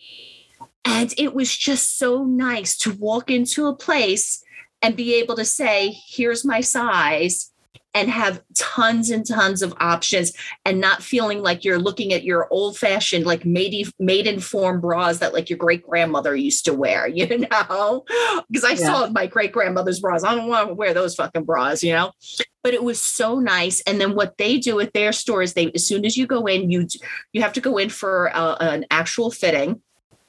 And 0.84 1.12
it 1.18 1.34
was 1.34 1.56
just 1.56 1.98
so 1.98 2.24
nice 2.24 2.76
to 2.78 2.92
walk 2.92 3.28
into 3.28 3.66
a 3.66 3.74
place 3.74 4.42
and 4.82 4.96
be 4.96 5.14
able 5.14 5.36
to 5.36 5.44
say, 5.44 5.96
here's 6.08 6.44
my 6.44 6.60
size 6.60 7.51
and 7.94 8.08
have 8.10 8.42
tons 8.56 9.10
and 9.10 9.26
tons 9.26 9.62
of 9.62 9.74
options 9.78 10.32
and 10.64 10.80
not 10.80 11.02
feeling 11.02 11.42
like 11.42 11.64
you're 11.64 11.78
looking 11.78 12.12
at 12.12 12.24
your 12.24 12.48
old 12.50 12.76
fashioned 12.76 13.26
like 13.26 13.42
Maidenform 13.42 14.80
bras 14.80 15.18
that 15.18 15.34
like 15.34 15.50
your 15.50 15.58
great 15.58 15.82
grandmother 15.82 16.34
used 16.34 16.64
to 16.64 16.74
wear, 16.74 17.06
you 17.08 17.26
know? 17.26 18.04
Because 18.48 18.64
I 18.64 18.70
yeah. 18.70 18.76
saw 18.76 19.08
my 19.08 19.26
great 19.26 19.52
grandmother's 19.52 20.00
bras. 20.00 20.24
I 20.24 20.34
don't 20.34 20.48
want 20.48 20.68
to 20.68 20.74
wear 20.74 20.94
those 20.94 21.14
fucking 21.14 21.44
bras, 21.44 21.82
you 21.82 21.92
know? 21.92 22.12
But 22.62 22.74
it 22.74 22.82
was 22.82 23.00
so 23.00 23.38
nice. 23.38 23.80
And 23.82 24.00
then 24.00 24.14
what 24.14 24.38
they 24.38 24.58
do 24.58 24.80
at 24.80 24.92
their 24.92 25.12
store 25.12 25.42
is 25.42 25.54
they 25.54 25.70
as 25.74 25.86
soon 25.86 26.06
as 26.06 26.16
you 26.16 26.26
go 26.26 26.46
in, 26.46 26.70
you 26.70 26.86
you 27.32 27.42
have 27.42 27.52
to 27.54 27.60
go 27.60 27.76
in 27.76 27.88
for 27.88 28.34
uh, 28.34 28.56
an 28.60 28.86
actual 28.90 29.30
fitting 29.30 29.82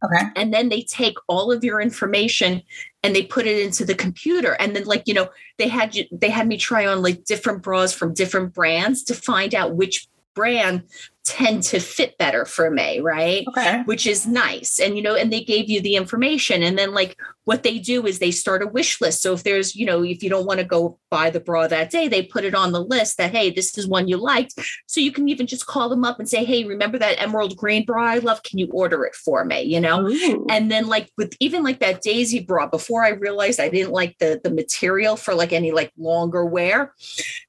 Okay. 0.04 0.26
And 0.36 0.54
then 0.54 0.70
they 0.70 0.82
take 0.82 1.16
all 1.28 1.52
of 1.52 1.64
your 1.64 1.80
information 1.80 2.62
and 3.04 3.16
they 3.16 3.24
put 3.24 3.48
it 3.48 3.64
into 3.64 3.86
the 3.86 3.96
computer. 3.96 4.54
And 4.60 4.76
then, 4.76 4.84
like, 4.84 5.04
you 5.06 5.14
know, 5.14 5.30
they 5.58 5.70
had 5.70 5.96
you, 5.96 6.06
they 6.12 6.30
had 6.30 6.48
me 6.48 6.58
try 6.58 6.86
on 6.86 7.02
like 7.02 7.24
different 7.24 7.64
bras 7.64 7.94
from 7.94 8.14
different 8.14 8.54
brands 8.54 9.04
to 9.04 9.14
find 9.14 9.56
out 9.56 9.76
which 9.76 10.08
brand 10.34 10.84
tend 11.26 11.64
to 11.64 11.80
fit 11.80 12.18
better 12.18 12.44
for 12.44 12.70
me, 12.70 13.00
right? 13.00 13.46
Okay. 13.48 13.82
Which 13.86 14.06
is 14.06 14.28
nice. 14.28 14.80
And, 14.80 14.98
you 14.98 15.02
know, 15.02 15.16
and 15.16 15.32
they 15.32 15.42
gave 15.42 15.70
you 15.70 15.80
the 15.80 15.96
information. 15.96 16.62
And 16.62 16.78
then, 16.78 16.94
like, 16.94 17.18
what 17.46 17.64
they 17.64 17.80
do 17.80 18.06
is 18.06 18.20
they 18.20 18.32
start 18.32 18.62
a 18.62 18.68
wish 18.68 19.00
list. 19.00 19.22
So 19.22 19.34
if 19.34 19.44
there's, 19.44 19.76
you 19.76 19.86
know, 19.86 20.04
if 20.04 20.22
you 20.22 20.30
don't 20.30 20.46
want 20.46 20.60
to 20.60 20.66
go 20.66 21.00
buy 21.10 21.30
the 21.30 21.40
bra 21.40 21.68
that 21.68 21.92
day, 21.92 22.10
they 22.10 22.24
put 22.24 22.44
it 22.44 22.56
on 22.56 22.74
the 22.74 22.84
list 22.84 23.18
that, 23.18 23.32
hey, 23.32 23.52
this 23.52 23.78
is 23.78 23.88
one 23.88 24.08
you 24.08 24.18
liked. 24.18 24.54
So 24.86 25.00
you 25.00 25.12
can 25.14 25.30
even 25.30 25.48
just 25.48 25.66
call 25.66 25.88
them 25.88 26.04
up 26.04 26.20
and 26.20 26.28
say, 26.28 26.44
hey, 26.44 26.66
remember 26.66 26.98
that 27.00 27.22
emerald 27.22 27.56
green 27.56 27.86
bra 27.86 28.04
I 28.04 28.18
love? 28.18 28.44
Can 28.44 28.60
you 28.60 28.68
order 28.72 29.06
it 29.06 29.16
for 29.16 29.46
me? 29.46 29.62
You 29.62 29.80
know? 29.80 30.08
Ooh. 30.08 30.46
And 30.50 30.70
then, 30.70 30.88
like, 30.88 31.10
with 31.18 31.36
even 31.40 31.64
like 31.64 31.80
that 31.80 32.02
daisy 32.02 32.42
bra, 32.42 32.68
before 32.68 33.04
I 33.04 33.10
realized 33.10 33.62
I 33.62 33.70
didn't 33.70 33.94
like 33.94 34.18
the, 34.20 34.42
the 34.44 34.52
material 34.52 35.16
for 35.16 35.34
like 35.34 35.54
any 35.54 35.72
like 35.72 35.92
longer 35.98 36.46
wear, 36.46 36.94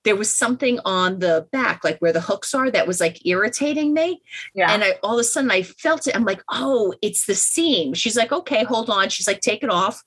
there 0.05 0.17
was 0.17 0.31
something 0.31 0.79
on 0.85 1.19
the 1.19 1.49
back, 1.51 1.83
like 1.83 1.99
where 1.99 2.13
the 2.13 2.21
hooks 2.21 2.55
are, 2.55 2.71
that 2.71 2.87
was 2.87 3.01
like 3.01 3.25
irritating 3.27 3.64
me. 3.73 4.23
Yeah. 4.55 4.73
And 4.73 4.85
I 4.85 4.95
all 5.03 5.15
of 5.15 5.21
a 5.21 5.25
sudden 5.25 5.51
I 5.51 5.63
felt 5.63 6.07
it. 6.07 6.15
I'm 6.15 6.25
like, 6.25 6.43
oh, 6.51 6.95
it's 7.03 7.27
the 7.27 7.35
seam. 7.35 7.95
She's 7.95 8.17
like, 8.17 8.33
okay, 8.33 8.65
hold 8.65 8.91
on. 8.91 9.09
She's 9.09 9.27
like, 9.27 9.41
take 9.41 9.63
it 9.63 9.71
off 9.71 10.03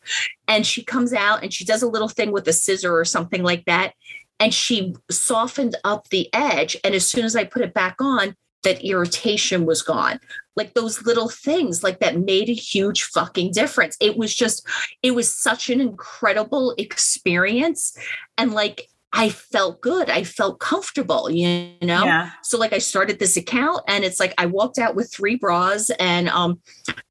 and 0.48 0.65
she 0.65 0.84
comes 0.84 1.13
out 1.13 1.43
and 1.43 1.54
she 1.54 1.65
does 1.65 1.82
a 1.82 1.88
little 1.88 2.10
thing 2.10 2.32
with 2.32 2.48
a 2.48 2.54
scissor 2.54 2.96
or 2.96 3.06
something 3.06 3.43
like 3.43 3.65
that 3.65 3.93
and 4.39 4.54
she 4.54 4.96
softened 5.10 5.76
up 5.84 6.10
the 6.10 6.30
edge 6.34 6.78
and 6.84 6.93
as 6.93 7.08
soon 7.08 7.26
as 7.26 7.36
i 7.36 7.43
put 7.43 7.63
it 7.63 7.74
back 7.74 7.96
on 8.00 8.36
that 8.63 8.84
irritation 8.84 9.65
was 9.65 9.82
gone. 9.82 10.20
Like 10.56 10.74
those 10.74 11.06
little 11.06 11.30
things, 11.30 11.84
like 11.84 12.00
that 12.00 12.20
made 12.20 12.50
a 12.50 12.54
huge 12.54 13.04
fucking 13.04 13.54
difference. 13.54 13.96
It 14.02 14.17
was 14.17 14.34
just, 14.36 14.67
it 15.02 15.12
was 15.12 15.34
such 15.34 15.70
an 15.70 15.80
incredible 15.80 16.74
experience. 16.78 17.98
And 18.38 18.54
like, 18.54 18.89
I 19.17 19.30
felt 19.30 19.82
good. 19.82 20.10
I 20.12 20.23
felt 20.23 20.60
comfortable, 20.60 21.30
you 21.30 21.71
know? 21.82 22.06
Yeah. 22.06 22.30
So 22.43 22.58
like 22.60 22.71
I 22.71 22.77
started 22.77 23.17
this 23.17 23.36
account 23.36 23.82
and 23.88 24.03
it's 24.06 24.19
like 24.19 24.34
I 24.38 24.45
walked 24.45 24.77
out 24.77 24.95
with 24.95 25.12
three 25.12 25.36
bras 25.36 25.89
and 25.99 26.30
um 26.30 26.62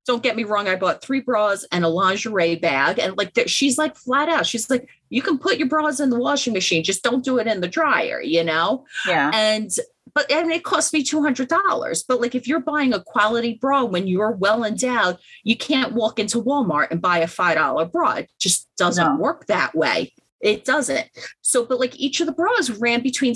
don't 0.06 0.22
get 0.22 0.36
me 0.36 0.44
wrong, 0.44 0.68
I 0.68 0.76
bought 0.76 1.02
three 1.02 1.20
bras 1.20 1.66
and 1.72 1.84
a 1.84 1.88
lingerie 1.88 2.54
bag. 2.54 3.00
And 3.00 3.18
like 3.18 3.32
she's 3.46 3.76
like 3.76 3.96
flat 3.96 4.28
out, 4.28 4.46
she's 4.46 4.70
like, 4.70 4.88
you 5.10 5.20
can 5.20 5.36
put 5.36 5.58
your 5.58 5.68
bras 5.68 5.98
in 5.98 6.10
the 6.10 6.18
washing 6.18 6.52
machine, 6.52 6.84
just 6.84 7.02
don't 7.02 7.24
do 7.24 7.38
it 7.38 7.48
in 7.48 7.60
the 7.60 7.68
dryer, 7.68 8.22
you 8.22 8.44
know? 8.44 8.84
Yeah. 9.06 9.32
And 9.34 9.70
but 10.14 10.30
and 10.30 10.50
it 10.52 10.62
cost 10.62 10.92
me 10.94 11.02
two 11.02 11.22
hundred 11.22 11.48
dollars. 11.48 12.04
But 12.04 12.20
like 12.20 12.36
if 12.36 12.46
you're 12.46 12.60
buying 12.60 12.94
a 12.94 13.02
quality 13.02 13.58
bra 13.60 13.82
when 13.84 14.06
you're 14.06 14.30
well 14.30 14.64
endowed, 14.64 15.18
you 15.42 15.56
can't 15.56 15.92
walk 15.92 16.20
into 16.20 16.40
Walmart 16.40 16.92
and 16.92 17.02
buy 17.02 17.18
a 17.18 17.26
five 17.26 17.56
dollar 17.56 17.84
bra. 17.84 18.12
It 18.12 18.30
just 18.38 18.68
doesn't 18.78 19.04
No. 19.04 19.20
work 19.20 19.46
that 19.46 19.74
way. 19.74 20.12
It 20.40 20.64
doesn't. 20.64 21.08
So, 21.40 21.64
but 21.64 21.80
like 21.80 21.98
each 21.98 22.20
of 22.20 22.26
the 22.26 22.32
bras 22.32 22.68
ran 22.70 23.02
between 23.02 23.34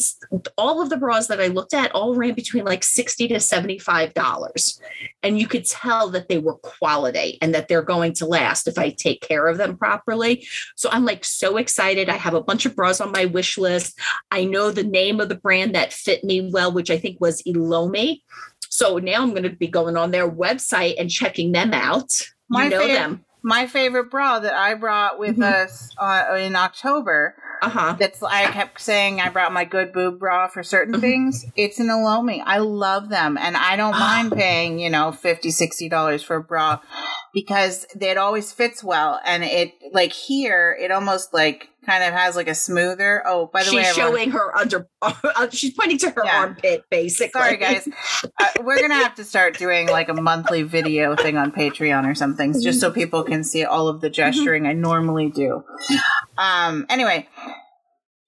all 0.59 0.83
of 0.83 0.91
the 0.91 0.99
bras 0.99 1.29
that 1.29 1.41
I 1.41 1.47
looked 1.47 1.73
at, 1.73 1.93
all 1.93 2.15
ran 2.15 2.35
between 2.35 2.65
like 2.65 2.85
sixty 2.85 3.27
to 3.29 3.41
seventy-five 3.41 4.13
dollars, 4.13 4.79
and 5.23 5.39
you 5.39 5.47
could 5.47 5.65
tell 5.65 6.11
that 6.11 6.29
they 6.29 6.39
were 6.39 6.57
quality 6.57 7.39
and 7.41 7.55
that 7.55 7.69
they're 7.69 7.83
going 7.83 8.13
to 8.15 8.27
last 8.27 8.69
if 8.69 8.79
I 8.79 8.91
take 8.91 9.23
care 9.23 9.47
of 9.47 9.57
them 9.57 9.79
properly. 9.79 10.47
So 10.77 10.91
I'm 10.93 11.07
like 11.07 11.25
so 11.25 11.57
excited. 11.57 12.11
I 12.11 12.17
have 12.17 12.35
a 12.35 12.43
bunch 12.43 12.67
of 12.67 12.77
bras 12.77 13.01
on 13.01 13.13
my 13.13 13.25
wish 13.25 13.57
list. 13.57 13.99
I 14.31 14.45
know 14.45 14.71
the 14.71 14.85
name 14.85 15.21
of 15.21 15.31
the 15.31 15.37
brand 15.37 15.75
that 15.75 15.95
fit 15.95 16.23
me 16.23 16.51
well, 16.53 16.71
which 16.71 16.91
I 16.91 16.99
think 16.99 17.19
was 17.21 17.43
Elomi. 17.45 18.21
So 18.69 18.99
now 18.99 19.23
I'm 19.23 19.31
going 19.31 19.43
to 19.43 19.51
be 19.51 19.69
going 19.69 19.97
on 19.97 20.11
their 20.11 20.31
website 20.31 20.95
and 20.99 21.11
checking 21.11 21.53
them 21.53 21.73
out. 21.73 22.13
My 22.49 22.65
you 22.65 22.71
know 22.71 22.83
fav- 22.83 22.95
them. 22.95 23.25
My 23.43 23.67
favorite 23.67 24.11
bra 24.11 24.39
that 24.41 24.55
I 24.55 24.75
brought 24.75 25.19
with 25.19 25.39
Mhm. 25.39 25.65
us 25.65 25.91
uh, 25.99 26.35
in 26.39 26.55
October. 26.57 27.35
Uh 27.63 27.69
huh. 27.69 27.97
That's 27.99 28.23
I 28.23 28.47
kept 28.53 28.81
saying 28.81 29.21
I 29.21 29.29
brought 29.31 29.53
my 29.53 29.65
good 29.65 29.93
boob 29.93 30.19
bra 30.19 30.49
for 30.49 30.63
certain 30.63 30.95
Mhm. 30.95 31.01
things. 31.01 31.45
It's 31.57 31.79
an 31.81 31.89
Elomi. 31.89 32.43
I 32.45 32.59
love 32.59 33.09
them, 33.09 33.37
and 33.39 33.57
I 33.57 33.77
don't 33.77 33.99
mind 33.99 34.33
paying 34.33 34.79
you 34.79 34.91
know 34.91 35.11
50 35.13 35.51
60 35.51 35.89
dollars 35.89 36.23
for 36.23 36.37
a 36.37 36.43
bra 36.43 36.81
because 37.33 37.87
it 38.01 38.19
always 38.19 38.53
fits 38.53 38.83
well. 38.85 39.21
And 39.25 39.43
it 39.45 39.73
like 39.93 40.13
here, 40.13 40.77
it 40.81 40.91
almost 40.91 41.33
like 41.35 41.70
kind 41.87 42.05
of 42.05 42.13
has 42.13 42.37
like 42.37 42.49
a 42.49 42.55
smoother. 42.55 43.23
Oh, 43.27 43.47
by 43.53 43.61
the 43.61 43.67
she's 43.67 43.75
way, 43.75 43.85
everyone- 43.85 44.11
showing 44.13 44.31
her 44.33 44.57
under. 44.57 44.89
Uh, 45.03 45.49
she's 45.51 45.73
pointing 45.75 45.99
to 45.99 46.11
her 46.11 46.23
Yeah. 46.25 46.39
armpit, 46.41 46.85
basically. 46.91 47.41
Sorry, 47.41 47.57
guys. 47.57 47.89
Uh, 48.41 48.47
we're 48.63 48.81
gonna 48.81 48.95
have 48.95 49.15
to 49.17 49.25
start 49.25 49.57
doing 49.59 49.89
like 49.89 50.09
a 50.09 50.15
monthly 50.15 50.63
video 50.63 51.17
thing 51.17 51.37
on 51.37 51.53
Patreon 51.53 52.11
or 52.11 52.15
something, 52.15 52.53
just 52.61 52.81
so 52.81 52.91
people 52.91 53.23
can 53.23 53.43
see 53.45 53.65
all 53.65 53.89
of 53.89 54.01
the 54.01 54.11
gesturing 54.11 54.67
I 54.67 54.73
normally 54.75 55.31
do. 55.31 55.63
Um. 56.39 56.87
Anyway, 56.89 57.29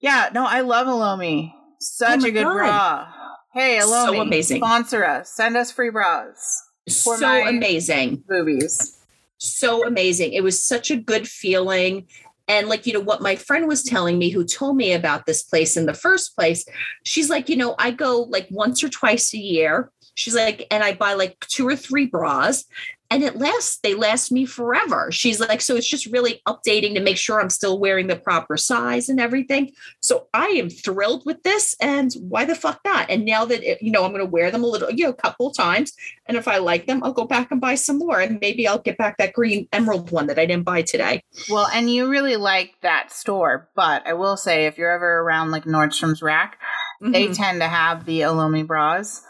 yeah. 0.01 0.29
No, 0.33 0.45
I 0.45 0.61
love 0.61 0.87
Elomi. 0.87 1.51
Such 1.79 2.23
Oh 2.23 2.27
a 2.27 2.31
good 2.31 2.43
God. 2.43 2.53
bra. 2.53 3.07
Hey, 3.53 3.79
So 3.81 3.87
Elomi, 3.87 4.21
amazing. 4.21 4.57
sponsor 4.61 5.05
us. 5.05 5.31
Send 5.35 5.55
us 5.57 5.71
free 5.71 5.89
bras, 5.91 6.63
for 7.03 7.17
so 7.17 7.47
amazing. 7.47 8.23
boobies. 8.27 8.97
so 9.37 9.85
amazing. 9.85 10.31
It 10.33 10.41
was 10.41 10.63
such 10.65 10.89
a 10.89 10.95
good 10.95 11.27
feeling. 11.27 12.07
And 12.47 12.67
like, 12.67 12.85
you 12.85 12.93
know, 12.93 12.99
what 12.99 13.21
my 13.21 13.35
friend 13.35 13.67
was 13.67 13.83
telling 13.83 14.17
me, 14.17 14.29
who 14.29 14.43
told 14.43 14.75
me 14.75 14.93
about 14.93 15.25
this 15.25 15.43
place 15.43 15.77
in 15.77 15.85
the 15.85 15.93
first 15.93 16.35
place, 16.35 16.65
she's 17.03 17.29
like, 17.29 17.47
you 17.49 17.55
know, 17.55 17.75
I 17.79 17.91
go 17.91 18.23
like 18.23 18.47
once 18.51 18.83
or 18.83 18.89
twice 18.89 19.33
a 19.33 19.37
year. 19.37 19.91
She's 20.15 20.35
like, 20.35 20.67
and 20.69 20.83
I 20.83 20.93
buy 20.93 21.13
like 21.13 21.39
two 21.39 21.67
or 21.67 21.75
three 21.75 22.05
bras 22.05 22.65
and 23.13 23.23
it 23.23 23.35
lasts, 23.37 23.77
they 23.83 23.93
last 23.93 24.31
me 24.31 24.43
forever. 24.45 25.11
She's 25.11 25.39
like, 25.39 25.61
so 25.61 25.75
it's 25.75 25.87
just 25.87 26.07
really 26.07 26.41
updating 26.47 26.95
to 26.95 26.99
make 26.99 27.17
sure 27.17 27.39
I'm 27.39 27.51
still 27.51 27.77
wearing 27.77 28.07
the 28.07 28.15
proper 28.15 28.57
size 28.57 29.07
and 29.07 29.19
everything. 29.19 29.71
So 29.99 30.27
I 30.33 30.47
am 30.47 30.69
thrilled 30.71 31.23
with 31.23 31.43
this. 31.43 31.75
And 31.79 32.11
why 32.15 32.45
the 32.45 32.55
fuck 32.55 32.79
not? 32.83 33.11
And 33.11 33.23
now 33.23 33.45
that, 33.45 33.63
it, 33.63 33.83
you 33.83 33.91
know, 33.91 34.03
I'm 34.03 34.11
going 34.11 34.25
to 34.25 34.29
wear 34.29 34.49
them 34.49 34.63
a 34.63 34.67
little, 34.67 34.89
you 34.89 35.03
know, 35.03 35.11
a 35.11 35.13
couple 35.13 35.51
times. 35.51 35.93
And 36.25 36.35
if 36.37 36.47
I 36.47 36.57
like 36.57 36.87
them, 36.87 37.03
I'll 37.03 37.13
go 37.13 37.25
back 37.25 37.51
and 37.51 37.61
buy 37.61 37.75
some 37.75 37.99
more. 37.99 38.19
And 38.19 38.39
maybe 38.41 38.67
I'll 38.67 38.79
get 38.79 38.97
back 38.97 39.17
that 39.19 39.33
green 39.33 39.67
emerald 39.71 40.09
one 40.09 40.25
that 40.27 40.39
I 40.39 40.47
didn't 40.47 40.65
buy 40.65 40.81
today. 40.81 41.21
Well, 41.51 41.67
and 41.71 41.93
you 41.93 42.09
really 42.09 42.35
like 42.37 42.73
that 42.81 43.11
store, 43.11 43.69
but 43.75 44.07
I 44.07 44.13
will 44.13 44.37
say 44.37 44.65
if 44.65 44.79
you're 44.79 44.91
ever 44.91 45.19
around 45.19 45.51
like 45.51 45.65
Nordstrom's 45.65 46.23
Rack, 46.23 46.57
they 46.99 47.27
Mhm. 47.27 47.35
tend 47.37 47.61
to 47.61 47.67
have 47.67 48.05
the 48.05 48.21
Elomi 48.21 48.65
bras. 48.65 49.21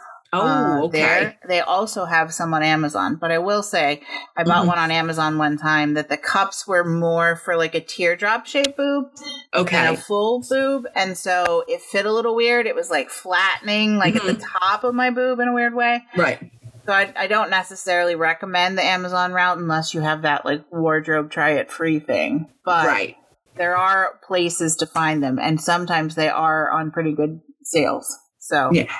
Oh, 0.42 0.46
uh, 0.46 0.82
okay. 0.84 0.98
there. 1.00 1.38
They 1.48 1.60
also 1.60 2.04
have 2.04 2.32
some 2.34 2.52
on 2.54 2.62
Amazon, 2.62 3.16
but 3.20 3.30
I 3.30 3.38
will 3.38 3.62
say 3.62 4.02
I 4.36 4.44
bought 4.44 4.64
Mhm. 4.64 4.68
one 4.68 4.78
on 4.78 4.90
Amazon 4.90 5.38
one 5.38 5.56
time 5.58 5.94
that 5.94 6.08
the 6.08 6.16
cups 6.16 6.66
were 6.66 6.84
more 6.84 7.36
for 7.36 7.56
like 7.56 7.74
a 7.74 7.80
teardrop 7.80 8.46
shaped 8.46 8.76
boob 8.76 9.06
than 9.52 9.62
Okay. 9.62 9.94
a 9.94 9.96
full 9.96 10.42
boob, 10.48 10.86
and 10.94 11.16
so 11.16 11.64
it 11.68 11.80
fit 11.80 12.06
a 12.06 12.12
little 12.12 12.34
weird. 12.34 12.66
It 12.66 12.74
was 12.74 12.90
like 12.90 13.10
flattening, 13.10 13.96
like 13.96 14.16
at 14.16 14.22
the 14.24 14.34
top 14.60 14.84
of 14.84 14.94
my 14.94 15.10
boob 15.10 15.40
in 15.40 15.48
a 15.48 15.52
weird 15.52 15.74
way. 15.74 16.02
Right. 16.16 16.50
So 16.86 16.92
I, 16.92 17.12
I 17.16 17.26
don't 17.28 17.48
necessarily 17.48 18.14
recommend 18.14 18.76
the 18.76 18.84
Amazon 18.84 19.32
route 19.32 19.56
unless 19.56 19.94
you 19.94 20.02
have 20.02 20.22
that 20.22 20.44
like 20.44 20.64
wardrobe 20.70 21.30
try 21.30 21.52
it 21.52 21.70
free 21.70 21.98
thing. 21.98 22.50
But 22.64 22.86
right. 22.86 23.16
there 23.56 23.74
are 23.76 24.20
places 24.26 24.76
to 24.76 24.86
find 24.86 25.22
them, 25.22 25.38
and 25.38 25.60
sometimes 25.60 26.14
they 26.14 26.28
are 26.28 26.70
on 26.70 26.90
pretty 26.90 27.14
good 27.14 27.40
sales. 27.62 28.14
So 28.38 28.68
Yeah. 28.72 28.92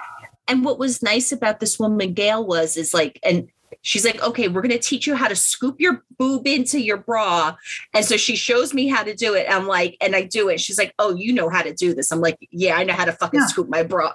And 0.48 0.64
what 0.64 0.78
was 0.78 1.02
nice 1.02 1.32
about 1.32 1.60
this 1.60 1.78
woman, 1.78 2.12
Gail, 2.12 2.44
was 2.46 2.76
is 2.76 2.92
like, 2.92 3.18
and 3.22 3.48
she's 3.82 4.04
like, 4.04 4.22
okay, 4.22 4.48
we're 4.48 4.62
going 4.62 4.70
to 4.70 4.78
teach 4.78 5.06
you 5.06 5.14
how 5.14 5.28
to 5.28 5.36
scoop 5.36 5.80
your 5.80 6.04
boob 6.18 6.46
into 6.46 6.80
your 6.80 6.96
bra. 6.96 7.56
And 7.92 8.04
so 8.04 8.16
she 8.16 8.36
shows 8.36 8.72
me 8.72 8.88
how 8.88 9.02
to 9.02 9.14
do 9.14 9.34
it. 9.34 9.46
I'm 9.48 9.66
like, 9.66 9.96
and 10.00 10.14
I 10.14 10.22
do 10.22 10.48
it. 10.48 10.60
She's 10.60 10.78
like, 10.78 10.94
oh, 10.98 11.14
you 11.14 11.32
know 11.32 11.48
how 11.48 11.62
to 11.62 11.72
do 11.72 11.94
this. 11.94 12.10
I'm 12.10 12.20
like, 12.20 12.38
yeah, 12.50 12.76
I 12.76 12.84
know 12.84 12.94
how 12.94 13.04
to 13.04 13.12
fucking 13.12 13.40
Yeah. 13.40 13.46
scoop 13.46 13.68
my 13.68 13.82
bra. 13.82 14.12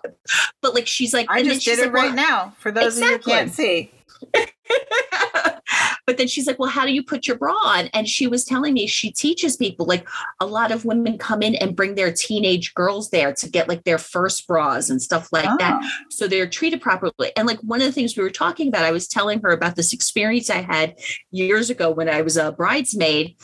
But 0.61 0.73
like, 0.73 0.87
she's 0.87 1.13
like, 1.13 1.27
I 1.29 1.43
just 1.43 1.65
did 1.65 1.79
it 1.79 1.85
like, 1.85 1.93
well, 1.93 2.05
right 2.05 2.15
now 2.15 2.53
for 2.57 2.71
those 2.71 2.97
of 2.97 3.03
you 3.03 3.11
who 3.11 3.19
can't 3.19 3.51
see. 3.51 3.91
but 6.05 6.17
then 6.17 6.27
she's 6.27 6.47
like, 6.47 6.59
Well, 6.59 6.69
how 6.69 6.85
do 6.85 6.91
you 6.91 7.03
put 7.03 7.27
your 7.27 7.37
bra 7.37 7.53
on? 7.53 7.87
And 7.87 8.07
she 8.07 8.27
was 8.27 8.45
telling 8.45 8.73
me 8.73 8.87
she 8.87 9.11
teaches 9.11 9.55
people 9.55 9.85
like 9.85 10.07
a 10.39 10.45
lot 10.45 10.71
of 10.71 10.85
women 10.85 11.17
come 11.17 11.41
in 11.41 11.55
and 11.55 11.75
bring 11.75 11.95
their 11.95 12.11
teenage 12.11 12.73
girls 12.73 13.09
there 13.09 13.33
to 13.33 13.49
get 13.49 13.67
like 13.67 13.83
their 13.83 13.97
first 13.97 14.47
bras 14.47 14.89
and 14.89 15.01
stuff 15.01 15.29
like 15.31 15.49
that. 15.59 15.79
Oh. 15.81 15.89
So 16.09 16.27
they're 16.27 16.49
treated 16.49 16.81
properly. 16.81 17.31
And 17.35 17.47
like 17.47 17.59
one 17.59 17.81
of 17.81 17.87
the 17.87 17.91
things 17.91 18.15
we 18.15 18.23
were 18.23 18.29
talking 18.29 18.67
about, 18.67 18.85
I 18.85 18.91
was 18.91 19.07
telling 19.07 19.41
her 19.41 19.51
about 19.51 19.75
this 19.75 19.93
experience 19.93 20.49
I 20.49 20.61
had 20.61 20.95
years 21.31 21.69
ago 21.69 21.91
when 21.91 22.09
I 22.09 22.21
was 22.21 22.37
a 22.37 22.51
bridesmaid. 22.51 23.35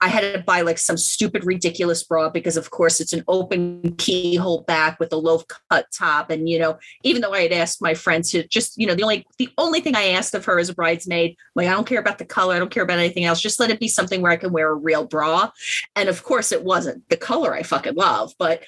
I 0.00 0.08
had 0.08 0.34
to 0.34 0.42
buy 0.42 0.60
like 0.60 0.76
some 0.76 0.98
stupid, 0.98 1.46
ridiculous 1.46 2.04
bra 2.04 2.28
because, 2.28 2.58
of 2.58 2.70
course, 2.70 3.00
it's 3.00 3.14
an 3.14 3.24
open 3.26 3.94
keyhole 3.96 4.62
back 4.62 5.00
with 5.00 5.12
a 5.14 5.16
low 5.16 5.42
cut 5.70 5.86
top. 5.96 6.30
And, 6.30 6.46
you 6.46 6.58
know, 6.58 6.78
even 7.04 7.22
though 7.22 7.32
I 7.32 7.40
had 7.40 7.52
asked 7.52 7.80
my 7.80 7.94
friend 7.94 8.22
to 8.24 8.46
just, 8.48 8.76
you 8.76 8.86
know, 8.86 8.94
the 8.94 9.02
only 9.02 9.26
the 9.38 9.48
only 9.56 9.80
thing 9.80 9.96
I 9.96 10.08
asked 10.08 10.34
of 10.34 10.44
her 10.44 10.58
as 10.58 10.68
a 10.68 10.74
bridesmaid, 10.74 11.36
I 11.58 11.73
don't 11.74 11.86
care 11.86 12.00
about 12.00 12.18
the 12.18 12.24
color, 12.24 12.54
I 12.54 12.58
don't 12.58 12.70
care 12.70 12.82
about 12.82 12.98
anything 12.98 13.24
else. 13.24 13.40
Just 13.40 13.60
let 13.60 13.70
it 13.70 13.80
be 13.80 13.88
something 13.88 14.22
where 14.22 14.32
I 14.32 14.36
can 14.36 14.52
wear 14.52 14.70
a 14.70 14.74
real 14.74 15.04
bra. 15.04 15.50
And 15.96 16.08
of 16.08 16.22
course, 16.22 16.52
it 16.52 16.64
wasn't 16.64 17.08
the 17.08 17.16
color 17.16 17.54
I 17.54 17.62
fucking 17.62 17.94
love, 17.94 18.34
but 18.38 18.62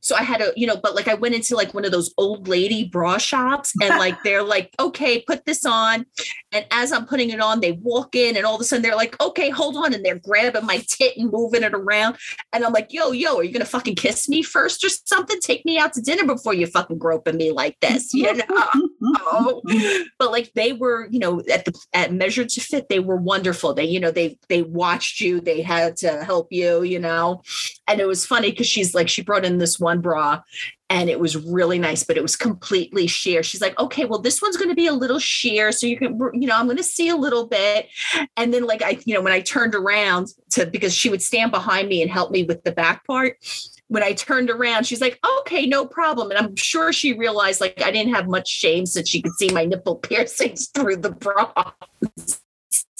so 0.00 0.16
I 0.16 0.22
had 0.22 0.38
to, 0.38 0.52
you 0.56 0.66
know, 0.66 0.76
but 0.76 0.94
like 0.94 1.08
I 1.08 1.14
went 1.14 1.34
into 1.34 1.54
like 1.54 1.74
one 1.74 1.84
of 1.84 1.92
those 1.92 2.12
old 2.16 2.48
lady 2.48 2.84
bra 2.84 3.18
shops 3.18 3.72
and 3.82 3.98
like 3.98 4.16
they're 4.24 4.42
like, 4.42 4.74
okay, 4.80 5.22
put 5.22 5.44
this 5.44 5.64
on. 5.64 6.06
And 6.52 6.66
as 6.70 6.92
I'm 6.92 7.06
putting 7.06 7.30
it 7.30 7.40
on, 7.40 7.60
they 7.60 7.72
walk 7.72 8.16
in 8.16 8.36
and 8.36 8.46
all 8.46 8.54
of 8.54 8.60
a 8.60 8.64
sudden 8.64 8.82
they're 8.82 8.96
like, 8.96 9.20
okay, 9.20 9.50
hold 9.50 9.76
on. 9.76 9.92
And 9.92 10.04
they're 10.04 10.18
grabbing 10.18 10.66
my 10.66 10.82
tit 10.88 11.16
and 11.16 11.30
moving 11.30 11.62
it 11.62 11.74
around. 11.74 12.16
And 12.52 12.64
I'm 12.64 12.72
like, 12.72 12.92
yo, 12.92 13.12
yo, 13.12 13.36
are 13.36 13.44
you 13.44 13.52
going 13.52 13.64
to 13.64 13.70
fucking 13.70 13.96
kiss 13.96 14.28
me 14.28 14.42
first 14.42 14.84
or 14.84 14.88
something? 14.88 15.38
Take 15.40 15.64
me 15.64 15.78
out 15.78 15.92
to 15.94 16.00
dinner 16.00 16.24
before 16.24 16.54
you 16.54 16.66
fucking 16.66 16.98
groping 16.98 17.36
me 17.36 17.52
like 17.52 17.78
this, 17.80 18.12
you 18.14 18.34
know? 18.34 18.80
but 20.18 20.30
like 20.30 20.52
they 20.54 20.72
were 20.72 21.08
you 21.10 21.18
know 21.18 21.40
at 21.50 21.64
the 21.64 21.78
at 21.92 22.12
measured 22.12 22.48
to 22.48 22.60
fit 22.60 22.88
they 22.88 22.98
were 22.98 23.16
wonderful 23.16 23.72
they 23.72 23.84
you 23.84 23.98
know 23.98 24.10
they 24.10 24.38
they 24.48 24.62
watched 24.62 25.20
you 25.20 25.40
they 25.40 25.62
had 25.62 25.96
to 25.96 26.22
help 26.24 26.48
you 26.50 26.82
you 26.82 26.98
know 26.98 27.42
and 27.88 28.00
it 28.00 28.06
was 28.06 28.26
funny 28.26 28.50
because 28.50 28.66
she's 28.66 28.94
like 28.94 29.08
she 29.08 29.22
brought 29.22 29.44
in 29.44 29.58
this 29.58 29.80
one 29.80 29.89
bra 29.98 30.40
and 30.88 31.10
it 31.10 31.18
was 31.18 31.36
really 31.36 31.78
nice 31.78 32.04
but 32.04 32.16
it 32.16 32.22
was 32.22 32.36
completely 32.36 33.06
sheer 33.06 33.42
she's 33.42 33.60
like 33.60 33.78
okay 33.78 34.04
well 34.04 34.20
this 34.20 34.40
one's 34.40 34.56
going 34.56 34.68
to 34.68 34.74
be 34.74 34.86
a 34.86 34.92
little 34.92 35.18
sheer 35.18 35.72
so 35.72 35.86
you 35.86 35.96
can 35.96 36.18
you 36.34 36.46
know 36.46 36.56
i'm 36.56 36.66
going 36.66 36.76
to 36.76 36.82
see 36.82 37.08
a 37.08 37.16
little 37.16 37.46
bit 37.46 37.88
and 38.36 38.54
then 38.54 38.64
like 38.64 38.82
i 38.82 38.98
you 39.04 39.14
know 39.14 39.20
when 39.20 39.32
i 39.32 39.40
turned 39.40 39.74
around 39.74 40.28
to 40.50 40.66
because 40.66 40.94
she 40.94 41.08
would 41.08 41.22
stand 41.22 41.50
behind 41.50 41.88
me 41.88 42.02
and 42.02 42.10
help 42.10 42.30
me 42.30 42.44
with 42.44 42.62
the 42.64 42.72
back 42.72 43.04
part 43.06 43.36
when 43.90 44.04
I 44.04 44.12
turned 44.12 44.50
around, 44.50 44.86
she's 44.86 45.00
like, 45.00 45.18
okay, 45.40 45.66
no 45.66 45.84
problem. 45.84 46.30
And 46.30 46.38
I'm 46.38 46.54
sure 46.54 46.92
she 46.92 47.12
realized 47.12 47.60
like 47.60 47.82
I 47.82 47.90
didn't 47.90 48.14
have 48.14 48.28
much 48.28 48.48
shame 48.48 48.86
since 48.86 49.08
she 49.08 49.20
could 49.20 49.32
see 49.32 49.50
my 49.50 49.64
nipple 49.64 49.96
piercings 50.08 50.68
through 50.68 50.98
the 50.98 51.10
bra. 51.10 51.52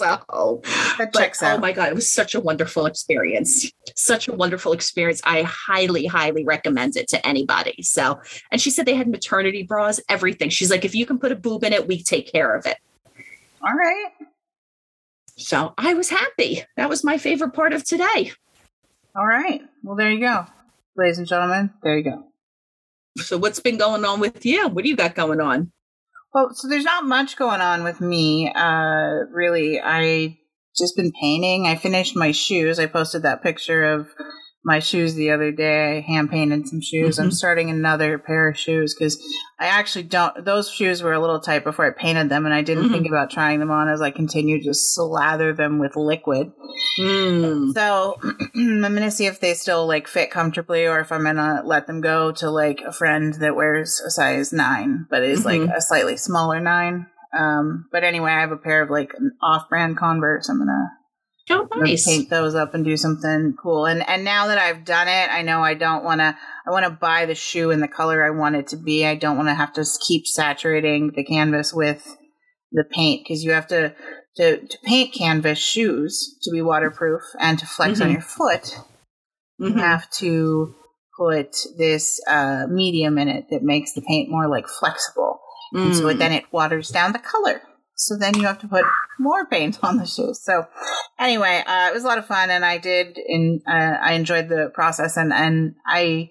So, 0.00 0.62
That 0.98 1.10
but 1.12 1.20
checks 1.20 1.42
oh 1.42 1.58
my 1.58 1.72
god, 1.72 1.88
it 1.88 1.94
was 1.94 2.10
such 2.10 2.34
a 2.34 2.40
wonderful 2.40 2.86
experience. 2.86 3.70
Such 3.94 4.28
a 4.28 4.32
wonderful 4.32 4.72
experience. 4.72 5.20
I 5.24 5.42
highly, 5.42 6.06
highly 6.06 6.44
recommend 6.44 6.96
it 6.96 7.08
to 7.08 7.26
anybody. 7.26 7.82
So, 7.82 8.18
and 8.50 8.60
she 8.60 8.70
said 8.70 8.86
they 8.86 8.94
had 8.94 9.08
maternity 9.08 9.62
bras, 9.62 10.00
everything. 10.08 10.48
She's 10.48 10.70
like, 10.70 10.84
if 10.84 10.94
you 10.94 11.04
can 11.04 11.18
put 11.18 11.32
a 11.32 11.36
boob 11.36 11.64
in 11.64 11.72
it, 11.72 11.86
we 11.86 12.02
take 12.02 12.32
care 12.32 12.54
of 12.54 12.64
it. 12.64 12.78
All 13.62 13.74
right. 13.74 14.10
So 15.36 15.74
I 15.76 15.94
was 15.94 16.08
happy. 16.08 16.64
That 16.76 16.88
was 16.88 17.04
my 17.04 17.18
favorite 17.18 17.52
part 17.52 17.72
of 17.72 17.84
today. 17.84 18.32
All 19.14 19.26
right. 19.26 19.62
Well, 19.82 19.96
there 19.96 20.10
you 20.10 20.20
go. 20.20 20.46
Ladies 20.96 21.18
and 21.18 21.26
gentlemen, 21.26 21.70
there 21.82 21.98
you 21.98 22.04
go. 22.04 22.24
So 23.18 23.36
what's 23.36 23.60
been 23.60 23.76
going 23.76 24.04
on 24.04 24.20
with 24.20 24.46
you? 24.46 24.68
What 24.68 24.84
do 24.84 24.90
you 24.90 24.96
got 24.96 25.14
going 25.14 25.40
on? 25.40 25.72
Well, 26.32 26.50
so 26.54 26.68
there's 26.68 26.84
not 26.84 27.04
much 27.04 27.36
going 27.36 27.60
on 27.60 27.82
with 27.82 28.00
me. 28.00 28.52
Uh, 28.54 29.24
really, 29.32 29.80
I 29.82 30.38
just 30.76 30.96
been 30.96 31.12
painting. 31.20 31.66
I 31.66 31.74
finished 31.74 32.14
my 32.16 32.30
shoes. 32.30 32.78
I 32.78 32.86
posted 32.86 33.22
that 33.22 33.42
picture 33.42 33.84
of 33.84 34.08
my 34.62 34.78
shoes 34.78 35.14
the 35.14 35.30
other 35.30 35.50
day. 35.50 35.96
I 35.98 36.00
hand 36.00 36.30
painted 36.30 36.68
some 36.68 36.80
shoes. 36.82 37.18
I'm 37.18 37.28
Mhm. 37.30 37.32
starting 37.34 37.70
another 37.70 38.18
pair 38.18 38.48
of 38.48 38.58
shoes 38.58 38.94
because 38.94 39.18
I 39.58 39.66
actually 39.66 40.02
don't. 40.04 40.44
Those 40.44 40.70
shoes 40.70 41.02
were 41.02 41.14
a 41.14 41.20
little 41.20 41.40
tight 41.40 41.64
before 41.64 41.86
I 41.86 41.90
painted 41.90 42.28
them, 42.28 42.44
and 42.44 42.54
I 42.54 42.60
didn't 42.62 42.88
Mhm. 42.88 42.92
think 42.92 43.06
about 43.08 43.30
trying 43.30 43.58
them 43.60 43.70
on 43.70 43.88
as 43.88 44.02
I 44.02 44.10
continued 44.10 44.64
to 44.64 44.74
slather 44.74 45.52
them 45.54 45.78
with 45.78 45.96
liquid. 45.96 46.52
Mm. 46.98 47.72
So 47.74 48.18
I'm 48.54 48.80
gonna 48.82 49.10
see 49.10 49.26
if 49.26 49.40
they 49.40 49.54
still 49.54 49.86
like 49.86 50.06
fit 50.06 50.30
comfortably, 50.30 50.86
or 50.86 51.00
if 51.00 51.10
I'm 51.10 51.24
gonna 51.24 51.62
let 51.64 51.86
them 51.86 52.00
go 52.00 52.30
to 52.32 52.50
like 52.50 52.80
a 52.86 52.92
friend 52.92 53.32
that 53.34 53.56
wears 53.56 54.00
a 54.06 54.10
size 54.10 54.52
nine, 54.52 55.06
but 55.08 55.22
is 55.22 55.44
like 55.44 55.60
Mhm. 55.62 55.74
a 55.76 55.80
slightly 55.80 56.16
smaller 56.16 56.60
nine. 56.60 57.06
Um, 57.36 57.86
but 57.92 58.02
anyway, 58.04 58.32
I 58.32 58.40
have 58.40 58.52
a 58.52 58.56
pair 58.56 58.82
of 58.82 58.90
like 58.90 59.12
off-brand 59.40 59.96
Converse. 59.96 60.48
I'm 60.48 60.58
gonna, 60.58 60.90
Oh, 61.50 61.68
nice. 61.76 62.06
paint 62.06 62.30
those 62.30 62.54
up 62.54 62.74
and 62.74 62.84
do 62.84 62.96
something 62.96 63.54
cool. 63.60 63.86
And 63.86 64.08
and 64.08 64.24
now 64.24 64.46
that 64.46 64.58
I've 64.58 64.84
done 64.84 65.08
it, 65.08 65.28
I 65.30 65.42
know 65.42 65.62
I 65.62 65.74
don't 65.74 66.04
want 66.04 66.20
to. 66.20 66.36
I 66.66 66.70
want 66.70 66.84
to 66.84 66.90
buy 66.90 67.26
the 67.26 67.34
shoe 67.34 67.70
in 67.70 67.80
the 67.80 67.88
color 67.88 68.22
I 68.24 68.30
want 68.30 68.54
it 68.56 68.68
to 68.68 68.76
be. 68.76 69.04
I 69.04 69.14
don't 69.16 69.36
want 69.36 69.48
to 69.48 69.54
have 69.54 69.72
to 69.74 69.84
keep 70.06 70.26
saturating 70.26 71.12
the 71.16 71.24
canvas 71.24 71.72
with 71.74 72.16
the 72.72 72.84
paint 72.84 73.24
because 73.24 73.42
you 73.42 73.50
have 73.52 73.66
to, 73.68 73.94
to 74.36 74.58
to 74.66 74.78
paint 74.84 75.12
canvas 75.14 75.58
shoes 75.58 76.38
to 76.42 76.50
be 76.52 76.62
waterproof 76.62 77.22
and 77.40 77.58
to 77.58 77.66
flex 77.66 78.00
on 78.00 78.08
Mhm. 78.08 78.12
your 78.12 78.22
foot. 78.22 78.76
You 79.58 79.70
Mhm. 79.70 79.80
have 79.80 80.08
to 80.18 80.74
put 81.18 81.56
this 81.76 82.20
uh, 82.28 82.66
medium 82.68 83.18
in 83.18 83.28
it 83.28 83.46
that 83.50 83.62
makes 83.62 83.92
the 83.94 84.02
paint 84.02 84.30
more 84.30 84.48
like 84.48 84.68
flexible. 84.68 85.40
And 85.72 85.94
so 85.94 86.04
Mm. 86.04 86.18
then 86.18 86.32
it 86.32 86.44
waters 86.52 86.88
down 86.90 87.12
the 87.12 87.18
color. 87.18 87.62
So 88.00 88.16
then 88.16 88.34
you 88.34 88.46
have 88.46 88.58
to 88.60 88.68
put 88.68 88.84
more 89.18 89.44
paint 89.44 89.78
on 89.82 89.98
the 89.98 90.06
shoes. 90.06 90.42
So 90.42 90.66
anyway, 91.18 91.62
uh, 91.66 91.88
it 91.90 91.94
was 91.94 92.02
a 92.02 92.06
lot 92.06 92.16
of 92.16 92.26
fun, 92.26 92.48
and 92.48 92.64
I 92.64 92.78
did. 92.78 93.18
In 93.18 93.60
uh, 93.66 93.70
I 94.00 94.14
enjoyed 94.14 94.48
the 94.48 94.70
process, 94.74 95.16
and 95.16 95.32
and 95.32 95.74
I. 95.86 96.30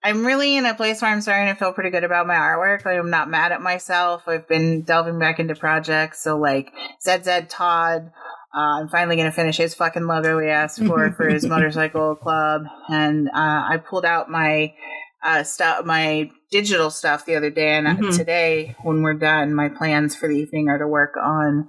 I'm 0.00 0.24
really 0.24 0.56
in 0.56 0.64
a 0.64 0.74
place 0.74 1.02
where 1.02 1.10
I'm 1.10 1.20
starting 1.20 1.52
to 1.52 1.58
feel 1.58 1.72
pretty 1.72 1.90
good 1.90 2.04
about 2.04 2.28
my 2.28 2.36
artwork. 2.36 2.84
Like 2.84 2.98
I'm 2.98 3.10
not 3.10 3.28
mad 3.28 3.50
at 3.50 3.60
myself. 3.60 4.28
I've 4.28 4.46
been 4.46 4.82
delving 4.82 5.18
back 5.18 5.40
into 5.40 5.56
projects. 5.56 6.22
So 6.22 6.38
like 6.38 6.72
ZZ 7.02 7.48
Todd, 7.48 8.12
uh, 8.54 8.80
I'm 8.80 8.88
finally 8.88 9.16
going 9.16 9.28
to 9.28 9.34
finish 9.34 9.56
his 9.56 9.74
fucking 9.74 10.06
logo 10.06 10.38
he 10.38 10.48
asked 10.48 10.84
for 10.84 11.10
for 11.12 11.28
his 11.28 11.44
motorcycle 11.54 12.14
club, 12.14 12.62
and 12.88 13.28
uh, 13.28 13.32
I 13.34 13.78
pulled 13.78 14.04
out 14.04 14.30
my 14.30 14.72
uh, 15.22 15.42
stuff, 15.42 15.84
my 15.84 16.30
digital 16.50 16.90
stuff 16.90 17.24
the 17.26 17.34
other 17.36 17.50
day, 17.50 17.76
and 17.76 17.86
uh 17.86 17.94
Mhm. 17.94 18.16
today 18.16 18.76
when 18.82 19.02
we're 19.02 19.14
done, 19.14 19.54
my 19.54 19.68
plans 19.68 20.14
for 20.14 20.28
the 20.28 20.36
evening 20.36 20.68
are 20.68 20.78
to 20.78 20.86
work 20.86 21.16
on 21.20 21.68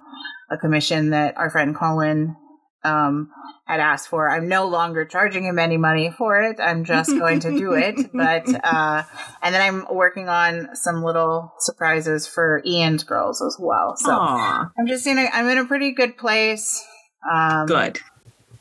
a 0.52 0.58
commission 0.58 1.10
that 1.12 1.38
our 1.38 1.50
friend 1.50 1.76
Colin 1.76 2.36
um, 2.84 3.30
had 3.66 3.80
asked 3.80 4.08
for. 4.08 4.30
I'm 4.32 4.48
no 4.48 4.66
longer 4.66 5.04
charging 5.06 5.44
him 5.46 5.60
any 5.60 5.78
money 5.78 6.12
for 6.18 6.42
it. 6.42 6.60
I'm 6.60 6.86
just 6.86 7.18
going 7.18 7.40
to 7.42 7.56
do 7.56 7.74
it. 7.74 7.96
But 8.14 8.48
uh, 8.64 9.04
and 9.44 9.54
then 9.54 9.62
I'm 9.62 9.86
working 9.94 10.30
on 10.30 10.70
some 10.76 11.04
little 11.04 11.54
surprises 11.60 12.26
for 12.26 12.62
Ian's 12.66 13.04
girls 13.04 13.42
as 13.42 13.58
well. 13.60 13.96
So 13.98 14.12
Aw, 14.12 14.72
I'm 14.78 14.88
just 14.88 15.06
in 15.08 15.18
a 15.18 15.28
I'm 15.34 15.48
in 15.50 15.58
a 15.58 15.66
pretty 15.66 15.92
good 15.92 16.18
place. 16.18 16.84
Um, 17.30 17.66
good. 17.68 18.00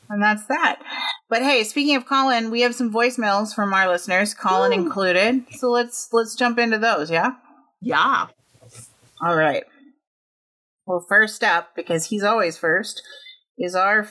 And 0.09 0.23
that's 0.23 0.47
that. 0.47 0.81
But 1.29 1.42
hey, 1.42 1.64
speaking 1.64 1.97
of 1.97 2.07
Colin, 2.07 2.51
we 2.51 2.62
have 2.62 2.75
some 2.75 2.92
voicemails 2.92 3.55
from 3.55 3.73
our 3.73 3.88
listeners, 3.88 4.35
Colin 4.35 4.73
Ooh. 4.73 4.83
included. 4.83 5.44
So 5.57 5.71
let's 5.71 6.09
let's 6.12 6.35
jump 6.35 6.59
into 6.59 6.79
those, 6.79 7.11
yeah? 7.11 7.33
Yeah. 7.81 8.27
All 9.23 9.37
right. 9.37 9.64
Well, 10.87 11.05
first 11.09 11.44
up, 11.44 11.71
because 11.77 12.07
he's 12.07 12.23
always 12.23 12.57
first, 12.57 13.03
is 13.59 13.75
our 13.75 14.09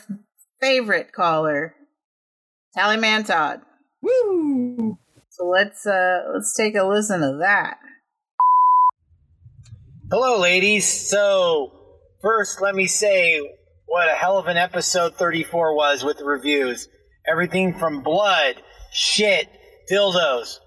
favorite 0.60 1.12
caller, 1.12 1.74
Tallyman 2.76 3.26
Todd. 3.26 3.62
Woo. 4.00 4.96
So 5.30 5.46
let's 5.46 5.86
uh 5.86 6.20
let's 6.32 6.54
take 6.54 6.76
a 6.76 6.84
listen 6.84 7.20
to 7.20 7.38
that. 7.40 7.78
Hello, 10.10 10.40
ladies. 10.40 11.10
So, 11.10 11.70
first, 12.22 12.62
let 12.62 12.74
me 12.74 12.86
say 12.86 13.57
what 13.88 14.08
a 14.08 14.12
hell 14.12 14.38
of 14.38 14.48
an 14.48 14.58
episode 14.58 15.14
34 15.16 15.74
was 15.74 16.04
with 16.04 16.18
the 16.18 16.24
reviews. 16.24 16.88
Everything 17.26 17.72
from 17.72 18.02
blood, 18.02 18.56
shit, 18.92 19.48
dildos. 19.90 20.58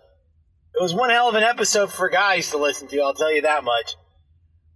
It 0.74 0.82
was 0.82 0.96
one 0.96 1.12
hell 1.12 1.30
of 1.30 1.36
an 1.36 1.44
episode 1.44 1.92
for 1.92 2.10
guys 2.10 2.50
to 2.50 2.58
listen 2.58 2.88
to, 2.88 3.00
I'll 3.00 3.14
tell 3.14 3.32
you 3.32 3.44
that 3.44 3.64
much. 3.64 3.96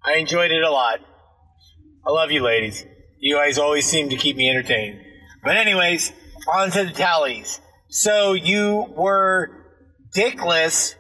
I 0.04 0.18
enjoyed 0.18 0.52
it 0.52 0.62
a 0.62 0.70
lot. 0.70 1.00
I 2.06 2.12
love 2.12 2.32
you, 2.32 2.44
ladies. 2.44 2.86
You 3.18 3.36
guys 3.38 3.58
always 3.58 3.88
seem 3.88 4.10
to 4.10 4.16
keep 4.16 4.36
me 4.36 4.48
entertained. 4.48 5.02
But, 5.44 5.58
anyways, 5.58 6.14
on 6.54 6.70
to 6.70 6.84
the 6.84 6.92
tallies. 6.92 7.60
So, 7.90 8.34
you 8.34 8.86
were 8.96 9.66
dickless 10.16 10.94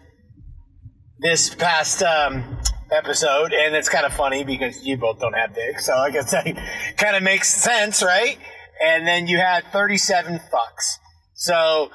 this 1.19 1.53
past 1.53 2.01
um, 2.01 2.57
episode, 2.95 3.53
and 3.53 3.75
it's 3.75 3.89
kind 3.89 4.05
of 4.05 4.13
funny 4.13 4.43
because 4.43 4.83
you 4.85 4.97
both 4.97 5.19
don't 5.19 5.33
have 5.33 5.53
dicks, 5.53 5.85
so 5.85 5.93
I 5.93 6.09
guess 6.09 6.31
that 6.31 6.45
kind 6.97 7.15
of 7.15 7.23
makes 7.23 7.53
sense, 7.53 8.01
right? 8.01 8.37
And 8.83 9.07
then 9.07 9.27
you 9.27 9.37
had 9.37 9.63
37 9.71 10.39
fucks. 10.51 10.97
So 11.33 11.91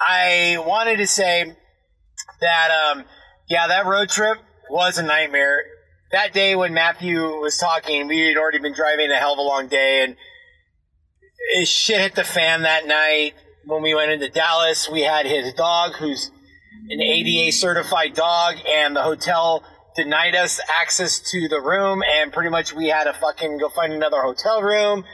I 0.00 0.56
wanted 0.66 0.96
to 0.96 1.06
say 1.06 1.52
that, 2.40 2.70
um, 2.70 3.04
yeah, 3.48 3.68
that 3.68 3.86
road 3.86 4.08
trip 4.08 4.38
was 4.70 4.98
a 4.98 5.02
nightmare. 5.02 5.62
That 6.12 6.32
day 6.32 6.54
when 6.54 6.72
Matthew 6.72 7.20
was 7.20 7.58
talking, 7.58 8.06
we 8.08 8.28
had 8.28 8.36
already 8.36 8.58
been 8.58 8.74
driving 8.74 9.10
a 9.10 9.16
hell 9.16 9.32
of 9.32 9.38
a 9.38 9.42
long 9.42 9.68
day, 9.68 10.04
and 10.04 11.66
shit 11.66 12.00
hit 12.00 12.14
the 12.14 12.24
fan 12.24 12.62
that 12.62 12.86
night. 12.86 13.34
When 13.64 13.82
we 13.82 13.94
went 13.94 14.12
into 14.12 14.28
Dallas, 14.28 14.88
we 14.88 15.02
had 15.02 15.26
his 15.26 15.52
dog, 15.54 15.94
who's 15.96 16.30
an 16.90 17.00
ADA 17.00 17.52
certified 17.52 18.14
dog, 18.14 18.56
and 18.68 18.94
the 18.94 19.02
hotel 19.02 19.64
denied 19.96 20.34
us 20.34 20.60
access 20.80 21.18
to 21.30 21.48
the 21.48 21.60
room, 21.60 22.02
and 22.02 22.32
pretty 22.32 22.50
much 22.50 22.74
we 22.74 22.88
had 22.88 23.04
to 23.04 23.12
fucking 23.14 23.58
go 23.58 23.68
find 23.68 23.92
another 23.92 24.20
hotel 24.20 24.62
room 24.62 25.04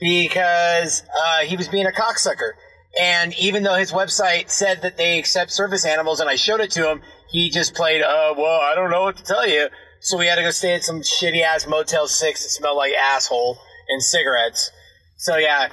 because 0.00 1.02
uh, 1.24 1.40
he 1.40 1.56
was 1.56 1.68
being 1.68 1.86
a 1.86 1.90
cocksucker. 1.90 2.52
And 3.00 3.34
even 3.38 3.62
though 3.62 3.76
his 3.76 3.92
website 3.92 4.50
said 4.50 4.82
that 4.82 4.96
they 4.96 5.18
accept 5.18 5.52
service 5.52 5.84
animals, 5.84 6.20
and 6.20 6.28
I 6.28 6.36
showed 6.36 6.60
it 6.60 6.70
to 6.72 6.90
him, 6.90 7.02
he 7.28 7.50
just 7.50 7.74
played, 7.74 8.02
uh, 8.02 8.34
well, 8.36 8.60
I 8.60 8.74
don't 8.74 8.90
know 8.90 9.02
what 9.02 9.16
to 9.18 9.22
tell 9.22 9.46
you. 9.46 9.68
So 10.00 10.18
we 10.18 10.26
had 10.26 10.36
to 10.36 10.42
go 10.42 10.50
stay 10.50 10.74
at 10.74 10.82
some 10.82 11.02
shitty 11.02 11.42
ass 11.42 11.66
Motel 11.66 12.08
6 12.08 12.42
that 12.42 12.48
smelled 12.48 12.76
like 12.76 12.94
asshole 12.94 13.58
and 13.88 14.02
cigarettes. 14.02 14.72
So 15.18 15.36
yeah, 15.36 15.68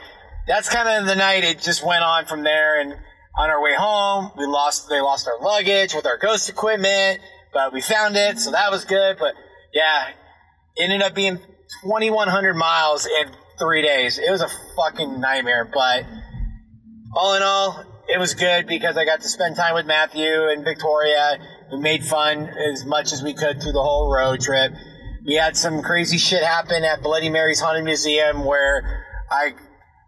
that's 0.47 0.69
kind 0.69 0.87
of 0.89 1.07
the 1.07 1.15
night 1.15 1.43
it 1.43 1.61
just 1.61 1.83
went 1.83 2.03
on 2.03 2.25
from 2.25 2.43
there. 2.43 2.79
And 2.79 2.95
on 3.37 3.49
our 3.49 3.61
way 3.61 3.75
home, 3.77 4.31
we 4.35 4.45
lost, 4.45 4.89
they 4.89 4.99
lost 4.99 5.27
our 5.27 5.39
luggage 5.39 5.93
with 5.93 6.05
our 6.05 6.17
ghost 6.17 6.49
equipment, 6.49 7.21
but 7.53 7.71
we 7.71 7.81
found 7.81 8.15
it. 8.15 8.39
So 8.39 8.51
that 8.51 8.71
was 8.71 8.85
good. 8.85 9.17
But 9.19 9.35
yeah, 9.73 10.09
ended 10.79 11.01
up 11.01 11.13
being 11.13 11.37
2,100 11.83 12.53
miles 12.55 13.05
in 13.05 13.31
three 13.59 13.81
days. 13.81 14.17
It 14.17 14.31
was 14.31 14.41
a 14.41 14.49
fucking 14.75 15.19
nightmare, 15.19 15.69
but 15.71 16.03
all 17.15 17.35
in 17.35 17.43
all, 17.43 17.83
it 18.07 18.19
was 18.19 18.33
good 18.33 18.67
because 18.67 18.97
I 18.97 19.05
got 19.05 19.21
to 19.21 19.29
spend 19.29 19.55
time 19.55 19.75
with 19.75 19.85
Matthew 19.85 20.49
and 20.49 20.63
Victoria. 20.63 21.37
We 21.71 21.79
made 21.79 22.05
fun 22.05 22.47
as 22.47 22.85
much 22.85 23.11
as 23.11 23.21
we 23.21 23.33
could 23.33 23.61
through 23.61 23.73
the 23.73 23.83
whole 23.83 24.11
road 24.11 24.41
trip. 24.41 24.73
We 25.25 25.35
had 25.35 25.57
some 25.57 25.81
crazy 25.81 26.17
shit 26.17 26.41
happen 26.41 26.83
at 26.83 27.03
Bloody 27.03 27.29
Mary's 27.29 27.59
Haunted 27.59 27.83
Museum 27.83 28.45
where 28.45 29.05
I 29.29 29.53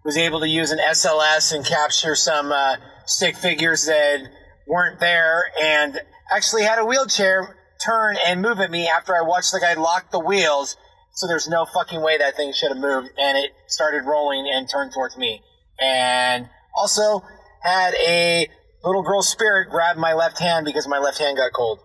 was 0.06 0.18
able 0.18 0.40
to 0.40 0.48
use 0.48 0.72
an 0.72 0.80
SLS 0.80 1.54
and 1.54 1.66
capture 1.66 2.16
some 2.16 2.54
uh, 2.54 2.78
stick 3.10 3.36
figures 3.36 3.86
that 3.86 4.20
weren't 4.68 5.00
there 5.00 5.46
and 5.62 6.00
actually 6.32 6.64
had 6.64 6.78
a 6.80 6.86
wheelchair 6.86 7.56
turn 7.84 8.18
and 8.26 8.42
move 8.42 8.60
at 8.60 8.70
me 8.70 8.88
after 8.88 9.16
I 9.16 9.22
watched 9.22 9.52
the 9.52 9.60
guy 9.60 9.74
lock 9.74 10.12
the 10.12 10.20
wheels. 10.20 10.78
So 11.14 11.28
there's 11.28 11.48
no 11.50 11.66
fucking 11.66 12.02
way 12.02 12.18
that 12.18 12.36
thing 12.36 12.54
should 12.54 12.70
have 12.70 12.78
moved 12.78 13.10
and 13.18 13.38
it 13.38 13.52
started 13.68 14.06
rolling 14.06 14.48
and 14.54 14.70
turned 14.70 14.94
towards 14.94 15.18
me. 15.18 15.42
And 15.82 16.48
also 16.78 17.24
had 17.64 17.94
a 17.96 18.48
little 18.84 19.02
girl 19.02 19.22
spirit 19.22 19.70
grab 19.70 19.98
my 19.98 20.14
left 20.14 20.40
hand 20.40 20.66
because 20.66 20.88
my 20.88 21.00
left 21.00 21.18
hand 21.18 21.36
got 21.38 21.52
cold. 21.52 21.80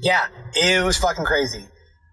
Yeah, 0.00 0.28
it 0.54 0.84
was 0.84 0.96
fucking 0.98 1.24
crazy. 1.24 1.64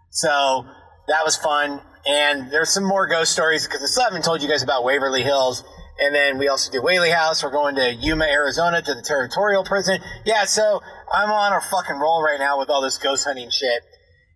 So 0.10 0.66
that 1.08 1.24
was 1.24 1.38
fun. 1.38 1.82
and 2.08 2.52
there's 2.52 2.70
some 2.70 2.84
more 2.84 3.08
ghost 3.08 3.32
stories 3.32 3.66
because 3.66 3.82
I 3.82 3.88
still 3.88 4.04
haven't 4.04 4.24
told 4.24 4.42
you 4.42 4.48
guys 4.48 4.64
about 4.64 4.84
Waverly 4.84 5.24
Hills. 5.24 5.64
And 5.98 6.14
then 6.14 6.38
we 6.38 6.50
also 6.50 6.72
do 6.72 6.82
Whaley 6.82 7.12
House. 7.12 7.44
We're 7.44 7.52
going 7.52 7.76
to 7.76 7.94
Yuma, 7.94 8.26
Arizona 8.26 8.82
to 8.82 8.94
the 8.94 9.02
territorial 9.02 9.64
prison. 9.64 10.00
Yeah, 10.26 10.46
so 10.46 10.82
I'm 11.14 11.32
on 11.32 11.54
a 11.54 11.62
fucking 11.62 11.96
roll 11.96 12.22
right 12.22 12.40
now 12.40 12.60
with 12.60 12.70
all 12.70 12.82
this 12.82 12.98
ghost 12.98 13.26
hunting 13.26 13.50
shit. 13.50 13.82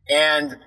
And 0.10 0.58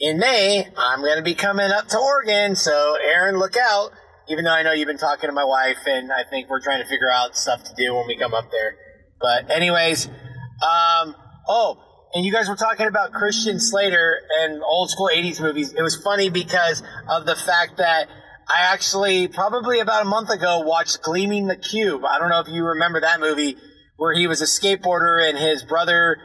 in 0.00 0.18
May, 0.18 0.68
I'm 0.76 1.00
going 1.00 1.16
to 1.16 1.22
be 1.22 1.34
coming 1.34 1.70
up 1.70 1.88
to 1.88 1.98
Oregon. 1.98 2.56
So, 2.56 2.96
Aaron, 3.02 3.38
look 3.38 3.56
out. 3.56 3.92
Even 4.28 4.44
though 4.44 4.52
I 4.52 4.62
know 4.62 4.72
you've 4.72 4.86
been 4.88 4.98
talking 4.98 5.28
to 5.28 5.34
my 5.34 5.44
wife, 5.44 5.78
and 5.86 6.10
I 6.10 6.24
think 6.28 6.48
we're 6.48 6.60
trying 6.60 6.82
to 6.82 6.88
figure 6.88 7.10
out 7.12 7.36
stuff 7.36 7.62
to 7.64 7.74
do 7.76 7.94
when 7.94 8.06
we 8.06 8.16
come 8.16 8.32
up 8.32 8.50
there. 8.50 8.76
But, 9.20 9.50
anyways, 9.50 10.06
um, 10.06 11.14
oh, 11.46 11.78
and 12.14 12.24
you 12.24 12.32
guys 12.32 12.48
were 12.48 12.56
talking 12.56 12.86
about 12.86 13.12
Christian 13.12 13.60
Slater 13.60 14.20
and 14.40 14.62
old 14.62 14.90
school 14.90 15.10
80s 15.12 15.40
movies. 15.40 15.72
It 15.72 15.82
was 15.82 15.96
funny 15.96 16.30
because 16.30 16.82
of 17.08 17.26
the 17.26 17.34
fact 17.34 17.78
that 17.78 18.08
I 18.48 18.72
actually, 18.72 19.28
probably 19.28 19.80
about 19.80 20.02
a 20.02 20.08
month 20.08 20.30
ago, 20.30 20.60
watched 20.60 21.02
Gleaming 21.02 21.46
the 21.46 21.56
Cube. 21.56 22.04
I 22.04 22.18
don't 22.18 22.28
know 22.28 22.40
if 22.40 22.48
you 22.48 22.64
remember 22.64 23.00
that 23.00 23.20
movie 23.20 23.56
where 23.96 24.14
he 24.14 24.26
was 24.26 24.42
a 24.42 24.44
skateboarder 24.44 25.26
and 25.26 25.38
his 25.38 25.64
brother, 25.64 26.18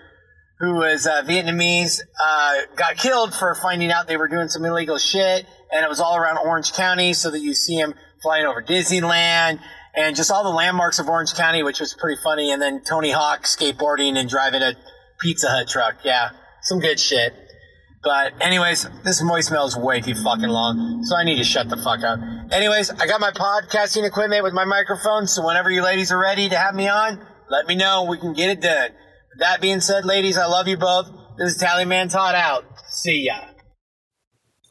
who 0.59 0.75
was 0.75 1.07
uh, 1.07 1.23
Vietnamese, 1.23 2.01
uh, 2.21 2.53
got 2.75 2.97
killed 2.97 3.33
for 3.33 3.55
finding 3.55 3.91
out 3.91 4.07
they 4.07 4.17
were 4.17 4.27
doing 4.27 4.49
some 4.49 4.65
illegal 4.65 4.97
shit. 4.97 5.45
And 5.71 5.85
it 5.85 5.89
was 5.89 5.99
all 5.99 6.17
around 6.17 6.39
Orange 6.39 6.73
County 6.73 7.13
so 7.13 7.31
that 7.31 7.39
you 7.39 7.53
see 7.53 7.75
him 7.75 7.93
flying 8.21 8.45
over 8.45 8.61
Disneyland 8.61 9.59
and 9.95 10.15
just 10.15 10.31
all 10.31 10.43
the 10.43 10.49
landmarks 10.49 10.99
of 10.99 11.07
Orange 11.07 11.33
County, 11.35 11.63
which 11.63 11.79
was 11.79 11.93
pretty 11.93 12.19
funny. 12.21 12.51
And 12.51 12.61
then 12.61 12.83
Tony 12.83 13.11
Hawk 13.11 13.43
skateboarding 13.43 14.17
and 14.17 14.29
driving 14.29 14.61
a 14.61 14.73
Pizza 15.21 15.47
Hut 15.49 15.67
truck. 15.67 15.97
Yeah, 16.03 16.31
some 16.63 16.79
good 16.79 16.99
shit. 16.99 17.33
But 18.01 18.33
anyways, 18.39 18.87
this 19.03 19.21
voicemail 19.21 19.67
is 19.67 19.75
way 19.75 19.99
too 19.99 20.15
fucking 20.15 20.47
long, 20.47 21.03
so 21.03 21.15
I 21.15 21.25
need 21.25 21.35
to 21.37 21.43
shut 21.43 21.69
the 21.69 21.75
fuck 21.77 22.01
up. 22.01 22.19
Anyways, 22.51 22.91
I 22.91 23.07
got 23.07 23.19
my 23.19 23.31
podcasting 23.31 24.07
equipment 24.07 24.43
with 24.43 24.53
my 24.53 24.63
microphone, 24.63 25.27
so 25.27 25.45
whenever 25.45 25.69
you 25.69 25.83
ladies 25.83 26.11
are 26.11 26.17
ready 26.17 26.47
to 26.47 26.57
have 26.57 26.75
me 26.75 26.87
on, 26.87 27.19
let 27.49 27.67
me 27.67 27.75
know. 27.75 28.05
We 28.09 28.17
can 28.17 28.33
get 28.33 28.49
it 28.49 28.61
done. 28.61 28.91
With 29.33 29.39
that 29.39 29.59
being 29.59 29.81
said, 29.81 30.05
ladies, 30.05 30.37
I 30.37 30.45
love 30.45 30.67
you 30.67 30.77
both. 30.77 31.11
This 31.37 31.55
is 31.55 31.61
Tallyman 31.61 32.11
Todd 32.11 32.35
out. 32.35 32.63
See 32.87 33.25
ya. 33.25 33.39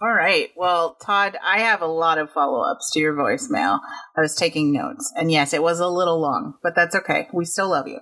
All 0.01 0.15
right. 0.15 0.49
Well, 0.57 0.97
Todd, 1.05 1.37
I 1.45 1.59
have 1.59 1.83
a 1.83 1.87
lot 1.87 2.19
of 2.19 2.31
follow 2.31 2.61
ups 2.61 2.91
to 2.93 3.01
your 3.01 3.15
voicemail. 3.15 3.81
I 4.17 4.21
was 4.23 4.35
taking 4.37 4.73
notes, 4.73 5.13
and 5.17 5.31
yes, 5.31 5.53
it 5.53 5.63
was 5.63 5.81
a 5.81 5.89
little 5.89 6.21
long, 6.21 6.55
but 6.63 6.75
that's 6.75 6.95
okay. 6.95 7.29
We 7.35 7.45
still 7.45 7.69
love 7.71 7.89
you. 7.89 8.01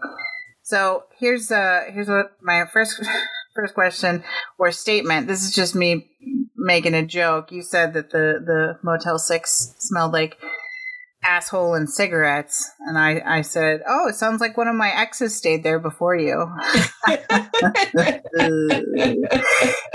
So 0.63 1.05
here's 1.19 1.51
uh 1.51 1.85
here's 1.93 2.09
what 2.09 2.33
my 2.43 2.65
first 2.73 3.01
first 3.57 3.75
question 3.75 4.23
or 4.59 4.71
statement. 4.71 5.27
This 5.27 5.43
is 5.43 5.53
just 5.53 5.75
me 5.75 6.11
making 6.57 6.95
a 6.95 7.05
joke. 7.05 7.51
You 7.51 7.63
said 7.63 7.95
that 7.95 8.11
the 8.11 8.41
the 8.45 8.79
Motel 8.83 9.19
Six 9.19 9.75
smelled 9.79 10.13
like 10.13 10.37
asshole 11.27 11.75
and 11.75 11.91
cigarettes, 11.91 12.71
and 12.81 12.97
I 12.97 13.21
I 13.25 13.41
said, 13.43 13.83
oh, 13.87 14.09
it 14.09 14.15
sounds 14.15 14.41
like 14.41 14.57
one 14.57 14.69
of 14.69 14.77
my 14.77 14.91
exes 14.91 15.37
stayed 15.37 15.63
there 15.63 15.79
before 15.79 16.15
you. 16.17 16.47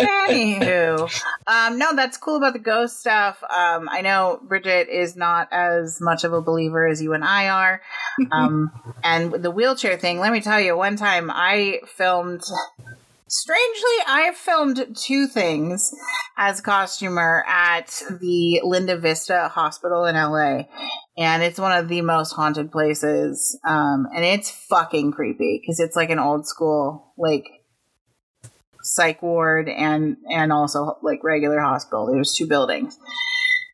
Anywho, 0.02 1.24
um, 1.48 1.78
no, 1.78 1.96
that's 1.96 2.18
cool 2.18 2.38
about 2.38 2.54
the 2.54 2.60
ghost 2.60 3.00
stuff. 3.00 3.42
Um, 3.44 3.88
I 3.90 4.02
know 4.02 4.40
Bridget 4.44 4.90
is 4.90 5.16
not 5.16 5.48
as 5.52 6.00
much 6.02 6.24
of 6.24 6.34
a 6.34 6.42
believer 6.42 6.88
as 6.88 7.02
you 7.02 7.14
and 7.14 7.24
I 7.24 7.50
are. 7.50 7.82
Um, 8.32 8.72
and 9.04 9.32
the 9.32 9.50
wheelchair 9.50 9.98
thing, 9.98 10.20
let 10.20 10.32
me 10.32 10.42
tell 10.42 10.60
you, 10.60 10.78
one 10.78 10.96
time 10.96 11.32
I 11.32 11.80
filmed. 11.88 12.44
Strangely, 13.34 13.98
I 14.08 14.34
filmed 14.36 14.86
two 14.94 15.26
things 15.26 15.96
as 16.38 16.60
costumer 16.60 17.46
at 17.48 18.04
the 18.20 18.60
Linda 18.62 18.98
Vista 18.98 19.48
Hospital 19.48 20.04
in 20.04 20.16
LA, 20.16 20.64
and 21.18 21.42
it's 21.42 21.58
one 21.58 21.72
of 21.72 21.88
the 21.88 22.02
most 22.02 22.34
haunted 22.34 22.74
places. 22.74 23.58
Um, 23.66 24.06
and 24.14 24.26
it's 24.26 24.52
fucking 24.52 25.14
creepy 25.14 25.62
because 25.62 25.80
it's 25.80 25.96
like 25.96 26.10
an 26.10 26.20
old 26.20 26.46
school, 26.46 27.14
like 27.18 27.46
psych 28.84 29.22
ward 29.22 29.70
and 29.70 30.18
and 30.30 30.52
also 30.52 30.98
like 31.02 31.24
regular 31.24 31.62
hospital. 31.62 32.12
There's 32.12 32.34
two 32.34 32.48
buildings 32.48 33.00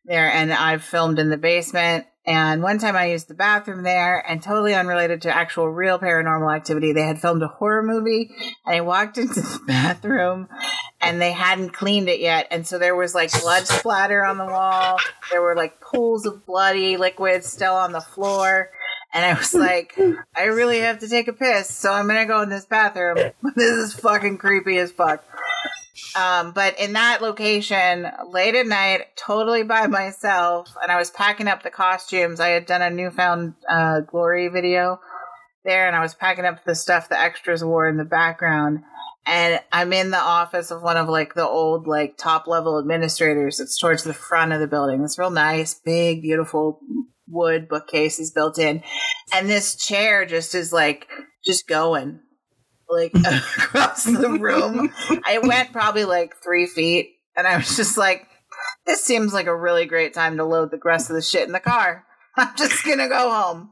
there, 0.04 0.30
and 0.30 0.52
I've 0.52 0.84
filmed 0.84 1.18
in 1.18 1.30
the 1.30 1.36
basement. 1.36 2.06
And 2.28 2.62
one 2.62 2.78
time 2.78 2.94
I 2.94 3.06
used 3.06 3.28
the 3.28 3.34
bathroom 3.34 3.84
there, 3.84 4.22
and 4.28 4.42
totally 4.42 4.74
unrelated 4.74 5.22
to 5.22 5.34
actual 5.34 5.70
real 5.70 5.98
paranormal 5.98 6.54
activity, 6.54 6.92
they 6.92 7.06
had 7.06 7.18
filmed 7.18 7.42
a 7.42 7.48
horror 7.48 7.82
movie, 7.82 8.30
and 8.66 8.76
I 8.76 8.82
walked 8.82 9.16
into 9.18 9.40
the 9.40 9.60
bathroom, 9.66 10.46
and 11.00 11.22
they 11.22 11.32
hadn't 11.32 11.70
cleaned 11.70 12.10
it 12.10 12.20
yet, 12.20 12.46
and 12.50 12.66
so 12.66 12.78
there 12.78 12.94
was 12.94 13.14
like 13.14 13.32
blood 13.40 13.66
splatter 13.66 14.22
on 14.26 14.36
the 14.36 14.44
wall. 14.44 14.98
There 15.30 15.40
were 15.40 15.56
like 15.56 15.80
pools 15.80 16.26
of 16.26 16.44
bloody 16.44 16.98
liquid 16.98 17.44
still 17.44 17.74
on 17.74 17.92
the 17.92 18.02
floor. 18.02 18.72
And 19.14 19.24
I 19.24 19.32
was 19.32 19.54
like, 19.54 19.98
I 20.36 20.44
really 20.44 20.80
have 20.80 20.98
to 20.98 21.08
take 21.08 21.28
a 21.28 21.32
piss, 21.32 21.74
so 21.74 21.90
I'm 21.90 22.06
gonna 22.06 22.26
go 22.26 22.42
in 22.42 22.50
this 22.50 22.66
bathroom. 22.66 23.16
this 23.56 23.70
is 23.70 23.94
fucking 23.94 24.36
creepy 24.36 24.76
as 24.76 24.92
fuck. 24.92 25.24
Um, 26.16 26.52
but 26.52 26.78
in 26.78 26.94
that 26.94 27.22
location, 27.22 28.06
late 28.28 28.54
at 28.54 28.66
night, 28.66 29.16
totally 29.16 29.62
by 29.62 29.86
myself, 29.86 30.68
and 30.82 30.90
I 30.90 30.96
was 30.96 31.10
packing 31.10 31.48
up 31.48 31.62
the 31.62 31.70
costumes. 31.70 32.40
I 32.40 32.48
had 32.48 32.66
done 32.66 32.82
a 32.82 32.90
newfound 32.90 33.54
uh, 33.68 34.00
glory 34.00 34.48
video 34.48 35.00
there, 35.64 35.86
and 35.86 35.94
I 35.94 36.00
was 36.00 36.14
packing 36.14 36.44
up 36.44 36.64
the 36.64 36.74
stuff 36.74 37.08
the 37.08 37.20
extras 37.20 37.64
wore 37.64 37.88
in 37.88 37.96
the 37.96 38.04
background. 38.04 38.80
And 39.26 39.60
I'm 39.70 39.92
in 39.92 40.10
the 40.10 40.18
office 40.18 40.70
of 40.70 40.82
one 40.82 40.96
of 40.96 41.08
like 41.08 41.34
the 41.34 41.46
old 41.46 41.86
like 41.86 42.16
top 42.16 42.46
level 42.46 42.78
administrators. 42.78 43.60
It's 43.60 43.78
towards 43.78 44.02
the 44.02 44.14
front 44.14 44.52
of 44.52 44.60
the 44.60 44.66
building. 44.66 45.02
It's 45.04 45.18
real 45.18 45.30
nice, 45.30 45.74
big, 45.74 46.22
beautiful 46.22 46.80
wood 47.26 47.68
bookcases 47.68 48.30
built 48.30 48.58
in, 48.58 48.82
and 49.34 49.48
this 49.48 49.76
chair 49.76 50.24
just 50.24 50.54
is 50.54 50.72
like 50.72 51.06
just 51.44 51.68
going 51.68 52.20
like 52.88 53.12
across 53.56 54.04
the 54.04 54.30
room. 54.30 54.92
I 55.24 55.38
went 55.38 55.72
probably 55.72 56.04
like 56.04 56.36
three 56.36 56.66
feet, 56.66 57.16
and 57.36 57.46
I 57.46 57.56
was 57.56 57.76
just 57.76 57.98
like, 57.98 58.26
"This 58.86 59.02
seems 59.02 59.32
like 59.32 59.46
a 59.46 59.56
really 59.56 59.86
great 59.86 60.14
time 60.14 60.36
to 60.36 60.44
load 60.44 60.70
the 60.70 60.80
rest 60.84 61.10
of 61.10 61.16
the 61.16 61.22
shit 61.22 61.46
in 61.46 61.52
the 61.52 61.60
car. 61.60 62.04
I'm 62.36 62.56
just 62.56 62.84
gonna 62.84 63.08
go 63.08 63.30
home." 63.30 63.70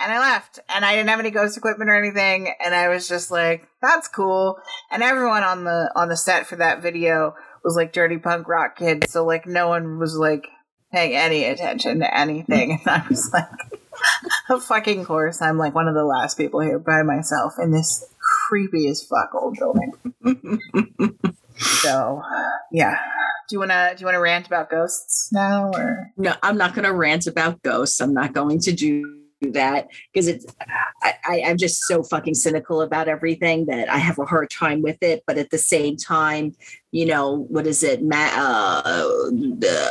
And 0.00 0.12
I 0.12 0.18
left, 0.18 0.58
and 0.68 0.84
I 0.84 0.96
didn't 0.96 1.08
have 1.08 1.20
any 1.20 1.30
ghost 1.30 1.56
equipment 1.56 1.88
or 1.88 1.94
anything, 1.94 2.52
and 2.64 2.74
I 2.74 2.88
was 2.88 3.08
just 3.08 3.30
like, 3.30 3.68
"That's 3.80 4.08
cool." 4.08 4.58
And 4.90 5.02
everyone 5.02 5.44
on 5.44 5.64
the 5.64 5.90
on 5.94 6.08
the 6.08 6.16
set 6.16 6.46
for 6.46 6.56
that 6.56 6.82
video 6.82 7.34
was 7.62 7.76
like 7.76 7.92
dirty 7.92 8.18
punk 8.18 8.48
rock 8.48 8.76
kids, 8.76 9.12
so 9.12 9.24
like 9.24 9.46
no 9.46 9.68
one 9.68 9.98
was 9.98 10.16
like 10.16 10.48
paying 10.92 11.14
any 11.14 11.44
attention 11.44 12.00
to 12.00 12.16
anything, 12.16 12.72
and 12.86 12.88
I 12.88 13.06
was 13.08 13.32
like, 13.32 13.48
"Of 14.50 14.64
fucking 14.64 15.04
course, 15.04 15.40
I'm 15.40 15.58
like 15.58 15.74
one 15.74 15.88
of 15.88 15.94
the 15.94 16.04
last 16.04 16.36
people 16.36 16.60
here 16.60 16.78
by 16.78 17.02
myself 17.02 17.54
in 17.60 17.70
this 17.70 18.04
creepy 18.48 18.88
as 18.88 19.02
fuck 19.02 19.30
old 19.34 19.56
building." 19.58 19.92
so, 21.56 22.22
yeah. 22.72 22.98
Do 23.48 23.56
you 23.56 23.60
wanna 23.60 23.94
do 23.94 24.00
you 24.00 24.06
wanna 24.06 24.20
rant 24.20 24.46
about 24.46 24.70
ghosts 24.70 25.30
now, 25.32 25.70
or 25.74 26.10
No, 26.16 26.34
I'm 26.42 26.56
not 26.56 26.74
going 26.74 26.84
to 26.84 26.94
rant 26.94 27.26
about 27.26 27.62
ghosts. 27.62 28.00
I'm 28.00 28.14
not 28.14 28.32
going 28.32 28.58
to 28.60 28.72
do 28.72 29.20
that 29.52 29.88
because 30.12 30.28
it's 30.28 30.46
I, 31.02 31.14
I, 31.24 31.42
I'm 31.46 31.58
just 31.58 31.82
so 31.82 32.02
fucking 32.02 32.34
cynical 32.34 32.80
about 32.80 33.08
everything 33.08 33.66
that 33.66 33.88
I 33.90 33.98
have 33.98 34.18
a 34.18 34.24
hard 34.24 34.50
time 34.50 34.82
with 34.82 35.02
it. 35.02 35.22
But 35.26 35.38
at 35.38 35.50
the 35.50 35.58
same 35.58 35.96
time, 35.96 36.54
you 36.92 37.06
know, 37.06 37.46
what 37.48 37.66
is 37.66 37.82
it? 37.82 38.02
Ma- 38.02 38.30
uh, 38.32 38.82
the 39.30 39.90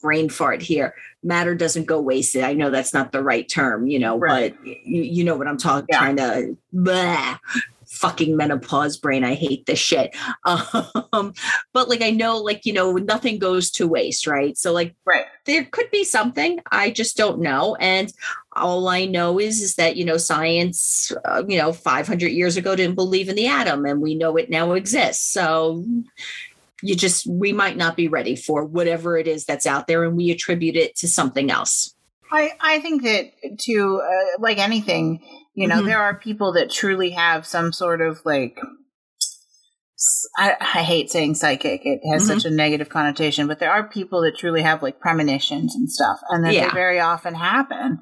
brain 0.00 0.28
fart 0.28 0.62
here. 0.62 0.94
Matter 1.22 1.54
doesn't 1.54 1.84
go 1.84 2.00
wasted. 2.00 2.42
I 2.44 2.54
know 2.54 2.70
that's 2.70 2.94
not 2.94 3.12
the 3.12 3.22
right 3.22 3.48
term, 3.48 3.86
you 3.86 3.98
know, 3.98 4.18
Right. 4.18 4.54
but 4.56 4.66
you, 4.66 5.02
you 5.02 5.24
know 5.24 5.36
what 5.36 5.46
I'm 5.46 5.58
talking. 5.58 5.86
Yeah. 5.90 5.98
Trying 5.98 6.16
to 6.16 6.56
blah, 6.72 7.38
fucking 7.86 8.36
menopause 8.36 8.96
brain. 8.96 9.24
I 9.24 9.34
hate 9.34 9.66
this 9.66 9.78
shit. 9.78 10.16
Um, 11.12 11.34
but 11.72 11.88
like 11.88 12.02
I 12.02 12.10
know, 12.10 12.38
like 12.38 12.64
you 12.64 12.72
know, 12.72 12.92
nothing 12.92 13.38
goes 13.38 13.70
to 13.72 13.88
waste, 13.88 14.26
right? 14.28 14.56
So 14.56 14.72
like 14.72 14.94
right? 15.04 15.24
there 15.44 15.64
could 15.64 15.90
be 15.90 16.04
something 16.04 16.60
i 16.70 16.90
just 16.90 17.16
don't 17.16 17.40
know 17.40 17.74
and 17.76 18.12
all 18.52 18.88
i 18.88 19.04
know 19.04 19.40
is 19.40 19.60
is 19.60 19.74
that 19.76 19.96
you 19.96 20.04
know 20.04 20.16
science 20.16 21.12
uh, 21.24 21.42
you 21.48 21.58
know 21.58 21.72
500 21.72 22.28
years 22.28 22.56
ago 22.56 22.76
didn't 22.76 22.94
believe 22.94 23.28
in 23.28 23.36
the 23.36 23.46
atom 23.46 23.84
and 23.86 24.00
we 24.00 24.14
know 24.14 24.36
it 24.36 24.50
now 24.50 24.72
exists 24.72 25.32
so 25.32 25.84
you 26.82 26.94
just 26.96 27.26
we 27.28 27.52
might 27.52 27.76
not 27.76 27.96
be 27.96 28.08
ready 28.08 28.36
for 28.36 28.64
whatever 28.64 29.16
it 29.18 29.26
is 29.28 29.44
that's 29.44 29.66
out 29.66 29.86
there 29.86 30.04
and 30.04 30.16
we 30.16 30.30
attribute 30.30 30.76
it 30.76 30.96
to 30.96 31.06
something 31.08 31.50
else 31.50 31.94
I 32.32 32.52
I 32.60 32.78
think 32.80 33.02
that 33.02 33.32
to 33.62 34.00
uh, 34.04 34.40
like 34.40 34.58
anything, 34.58 35.20
you 35.54 35.66
know, 35.66 35.82
Mhm. 35.82 35.86
there 35.86 35.98
are 36.00 36.14
people 36.14 36.52
that 36.52 36.70
truly 36.70 37.10
have 37.10 37.44
some 37.44 37.72
sort 37.72 38.00
of 38.00 38.20
like. 38.24 38.56
I, 40.38 40.54
I 40.60 40.82
hate 40.82 41.10
saying 41.10 41.34
psychic; 41.34 41.82
it 41.84 42.00
has 42.12 42.22
Mhm. 42.22 42.26
such 42.28 42.44
a 42.46 42.50
negative 42.50 42.88
connotation. 42.88 43.46
But 43.48 43.58
there 43.58 43.70
are 43.72 43.82
people 43.88 44.22
that 44.22 44.36
truly 44.38 44.62
have 44.62 44.82
like 44.82 44.98
premonitions 45.00 45.74
and 45.74 45.90
stuff, 45.90 46.20
and 46.30 46.44
that 46.44 46.54
Yeah. 46.54 46.68
they 46.68 46.74
very 46.74 47.00
often 47.00 47.34
happen. 47.34 47.98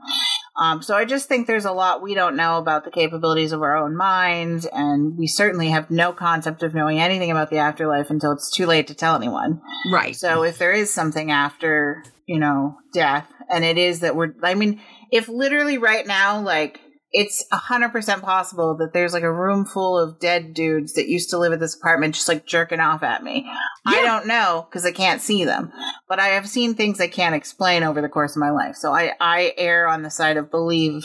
Um, 0.58 0.82
so 0.82 0.96
I 0.96 1.04
just 1.04 1.28
think 1.28 1.46
there's 1.46 1.64
a 1.64 1.72
lot 1.72 2.02
we 2.02 2.14
don't 2.14 2.36
know 2.36 2.58
about 2.58 2.84
the 2.84 2.90
capabilities 2.90 3.52
of 3.52 3.62
our 3.62 3.76
own 3.76 3.96
minds, 3.96 4.66
and 4.66 5.16
we 5.16 5.28
certainly 5.28 5.68
have 5.68 5.90
no 5.90 6.12
concept 6.12 6.62
of 6.64 6.74
knowing 6.74 6.98
anything 6.98 7.30
about 7.30 7.50
the 7.50 7.58
afterlife 7.58 8.10
until 8.10 8.32
it's 8.32 8.50
too 8.50 8.66
late 8.66 8.88
to 8.88 8.94
tell 8.94 9.14
anyone. 9.14 9.60
Right. 9.92 10.16
So 10.16 10.42
if 10.42 10.58
there 10.58 10.72
is 10.72 10.92
something 10.92 11.30
after, 11.30 12.02
you 12.26 12.40
know, 12.40 12.76
death, 12.92 13.26
and 13.48 13.64
it 13.64 13.78
is 13.78 14.00
that 14.00 14.16
we're, 14.16 14.34
I 14.42 14.54
mean, 14.54 14.80
if 15.12 15.28
literally 15.28 15.78
right 15.78 16.06
now, 16.06 16.40
like, 16.40 16.80
it's 17.10 17.44
a 17.50 17.56
hundred 17.56 17.90
percent 17.90 18.22
possible 18.22 18.76
that 18.76 18.92
there's 18.92 19.12
like 19.12 19.22
a 19.22 19.32
room 19.32 19.64
full 19.64 19.98
of 19.98 20.20
dead 20.20 20.52
dudes 20.54 20.92
that 20.94 21.08
used 21.08 21.30
to 21.30 21.38
live 21.38 21.52
at 21.52 21.60
this 21.60 21.74
apartment 21.74 22.14
just 22.14 22.28
like 22.28 22.46
jerking 22.46 22.80
off 22.80 23.02
at 23.02 23.22
me. 23.22 23.50
I 23.86 24.02
don't 24.02 24.26
know 24.26 24.66
because 24.68 24.84
I 24.84 24.92
can't 24.92 25.22
see 25.22 25.44
them, 25.44 25.72
but 26.08 26.20
I 26.20 26.28
have 26.28 26.48
seen 26.48 26.74
things 26.74 27.00
I 27.00 27.08
can't 27.08 27.34
explain 27.34 27.82
over 27.82 28.02
the 28.02 28.08
course 28.10 28.36
of 28.36 28.40
my 28.40 28.50
life. 28.50 28.76
So 28.76 28.92
I, 28.92 29.12
I 29.20 29.54
err 29.56 29.88
on 29.88 30.02
the 30.02 30.10
side 30.10 30.36
of 30.36 30.50
believe 30.50 31.04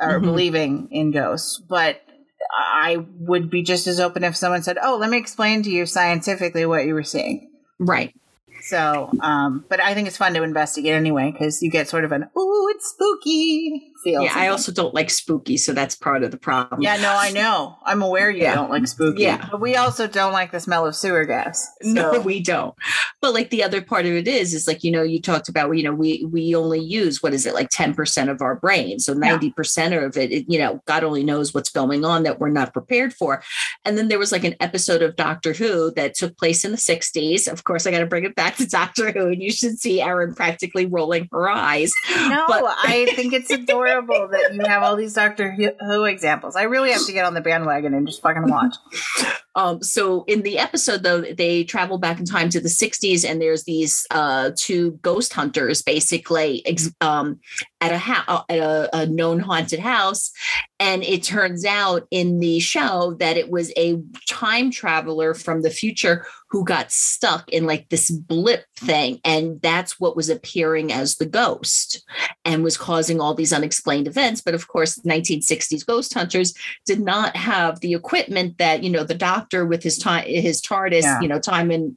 or 0.00 0.20
Mhm. 0.20 0.24
believing 0.24 0.88
in 0.90 1.12
ghosts, 1.12 1.62
but 1.68 2.02
I 2.58 3.04
would 3.20 3.48
be 3.50 3.62
just 3.62 3.86
as 3.86 4.00
open 4.00 4.24
if 4.24 4.36
someone 4.36 4.62
said, 4.62 4.78
"Oh, 4.82 4.96
let 4.98 5.10
me 5.10 5.18
explain 5.18 5.62
to 5.62 5.70
you 5.70 5.86
scientifically 5.86 6.66
what 6.66 6.84
you 6.84 6.94
were 6.94 7.02
seeing." 7.04 7.50
right. 7.78 8.14
So, 8.62 9.10
um, 9.22 9.64
but 9.70 9.80
I 9.80 9.94
think 9.94 10.06
it's 10.06 10.18
fun 10.18 10.34
to 10.34 10.42
investigate 10.42 10.92
anyway 10.92 11.30
because 11.32 11.62
you 11.62 11.70
get 11.70 11.88
sort 11.88 12.04
of 12.04 12.12
an 12.12 12.28
"ooh, 12.36 12.68
it's 12.74 12.90
spooky" 12.90 13.89
feel. 14.02 14.22
Yeah, 14.22 14.32
I 14.34 14.48
also 14.48 14.72
don't 14.72 14.94
like 14.94 15.10
spooky, 15.10 15.56
so 15.56 15.72
that's 15.72 15.94
part 15.94 16.22
of 16.22 16.30
the 16.30 16.36
problem. 16.38 16.82
Yeah, 16.82 16.96
no, 16.96 17.14
I 17.16 17.30
know. 17.30 17.76
I'm 17.84 18.02
aware 18.02 18.30
you 18.30 18.42
Yeah. 18.42 18.54
don't 18.54 18.70
like 18.70 18.86
spooky. 18.86 19.22
Yeah. 19.22 19.46
But 19.50 19.60
we 19.60 19.76
also 19.76 20.06
don't 20.06 20.32
like 20.32 20.52
the 20.52 20.60
smell 20.60 20.86
of 20.86 20.94
sewer 20.96 21.24
gas. 21.24 21.66
No, 21.82 22.20
we 22.20 22.40
don't. 22.40 22.74
But 23.20 23.34
like 23.34 23.50
the 23.50 23.62
other 23.64 23.82
part 23.82 24.06
of 24.06 24.12
it 24.12 24.28
is, 24.28 24.54
is 24.54 24.66
like, 24.68 24.84
you 24.84 24.90
know, 24.92 25.02
you 25.02 25.20
talked 25.20 25.48
about, 25.48 25.70
you 25.76 25.82
know, 25.82 25.92
we 25.92 26.24
we 26.30 26.54
only 26.54 26.78
use 26.80 27.22
what 27.22 27.34
is 27.34 27.46
it, 27.46 27.54
like 27.54 27.68
10% 27.70 28.30
of 28.30 28.40
our 28.40 28.54
brain. 28.54 28.98
So 29.00 29.12
90% 29.14 30.06
of 30.06 30.16
it, 30.16 30.30
it, 30.32 30.44
you 30.48 30.58
know, 30.58 30.80
God 30.86 31.04
only 31.04 31.24
knows 31.24 31.52
what's 31.52 31.68
going 31.70 32.04
on 32.04 32.22
that 32.22 32.38
we're 32.38 32.48
not 32.50 32.72
prepared 32.72 33.12
for. 33.12 33.42
And 33.84 33.98
then 33.98 34.08
there 34.08 34.18
was 34.18 34.32
like 34.32 34.44
an 34.44 34.54
episode 34.60 35.02
of 35.02 35.16
Doctor 35.16 35.52
Who 35.52 35.90
that 35.92 36.14
took 36.14 36.36
place 36.38 36.64
in 36.64 36.70
the 36.70 36.76
60s. 36.76 37.48
Of 37.50 37.64
course, 37.64 37.86
I 37.86 37.90
got 37.90 38.00
to 38.00 38.06
bring 38.06 38.24
it 38.24 38.34
back 38.36 38.56
to 38.56 38.66
Doctor 38.66 39.10
Who, 39.12 39.26
and 39.28 39.42
you 39.42 39.50
should 39.52 39.78
see 39.78 40.00
Erin 40.00 40.34
practically 40.34 40.86
rolling 40.86 41.28
her 41.32 41.48
eyes. 41.50 41.92
No, 42.16 42.44
But- 42.48 42.64
I 42.66 43.12
think 43.16 43.32
it's 43.32 43.50
adorable 43.60 43.89
that 44.28 44.50
you 44.54 44.62
have 44.66 44.82
all 44.82 44.96
these 44.96 45.14
Doctor 45.14 45.50
Who 45.80 46.04
examples. 46.04 46.56
I 46.56 46.62
really 46.62 46.92
have 46.92 47.04
to 47.06 47.12
get 47.12 47.24
on 47.24 47.34
the 47.34 47.40
bandwagon 47.40 47.94
and 47.94 48.06
just 48.06 48.22
fucking 48.22 48.48
watch. 48.48 48.74
Um, 49.54 49.82
so 49.82 50.24
in 50.24 50.42
the 50.42 50.58
episode, 50.58 51.02
though, 51.02 51.20
they 51.20 51.64
travel 51.64 51.98
back 51.98 52.18
in 52.18 52.24
time 52.24 52.50
to 52.50 52.60
the 52.60 52.68
60s, 52.68 53.28
and 53.28 53.40
there's 53.40 53.64
these 53.64 54.06
uh, 54.10 54.50
two 54.56 54.92
ghost 55.02 55.32
hunters 55.32 55.82
basically 55.82 56.64
ex- 56.66 56.92
um, 57.00 57.40
at 57.80 57.92
a 57.92 57.98
house, 57.98 58.44
at 58.48 58.58
a, 58.58 58.96
a 58.96 59.06
known 59.06 59.40
haunted 59.40 59.80
house. 59.80 60.30
And 60.78 61.02
it 61.02 61.22
turns 61.22 61.64
out 61.64 62.06
in 62.10 62.38
the 62.38 62.58
show 62.60 63.14
that 63.18 63.36
it 63.36 63.50
was 63.50 63.72
a 63.76 64.00
time 64.28 64.70
traveler 64.70 65.34
from 65.34 65.62
the 65.62 65.70
future 65.70 66.26
who 66.48 66.64
got 66.64 66.90
stuck 66.90 67.48
in 67.50 67.66
like 67.66 67.88
this 67.90 68.10
blip 68.10 68.64
thing. 68.76 69.20
And 69.24 69.60
that's 69.60 70.00
what 70.00 70.16
was 70.16 70.30
appearing 70.30 70.90
as 70.90 71.16
the 71.16 71.26
ghost 71.26 72.04
and 72.44 72.64
was 72.64 72.76
causing 72.76 73.20
all 73.20 73.34
these 73.34 73.52
unexplained 73.52 74.08
events. 74.08 74.40
But 74.40 74.54
of 74.54 74.68
course, 74.68 74.98
1960s 75.00 75.86
ghost 75.86 76.14
hunters 76.14 76.54
did 76.86 77.00
not 77.00 77.36
have 77.36 77.80
the 77.80 77.94
equipment 77.94 78.58
that 78.58 78.82
you 78.82 78.90
know 78.90 79.04
the 79.04 79.14
doctor 79.14 79.39
with 79.52 79.82
his 79.82 79.98
time 79.98 80.24
his 80.26 80.60
TARDIS 80.62 81.02
Yeah. 81.02 81.20
you 81.20 81.28
know 81.28 81.38
time 81.38 81.70
and 81.70 81.94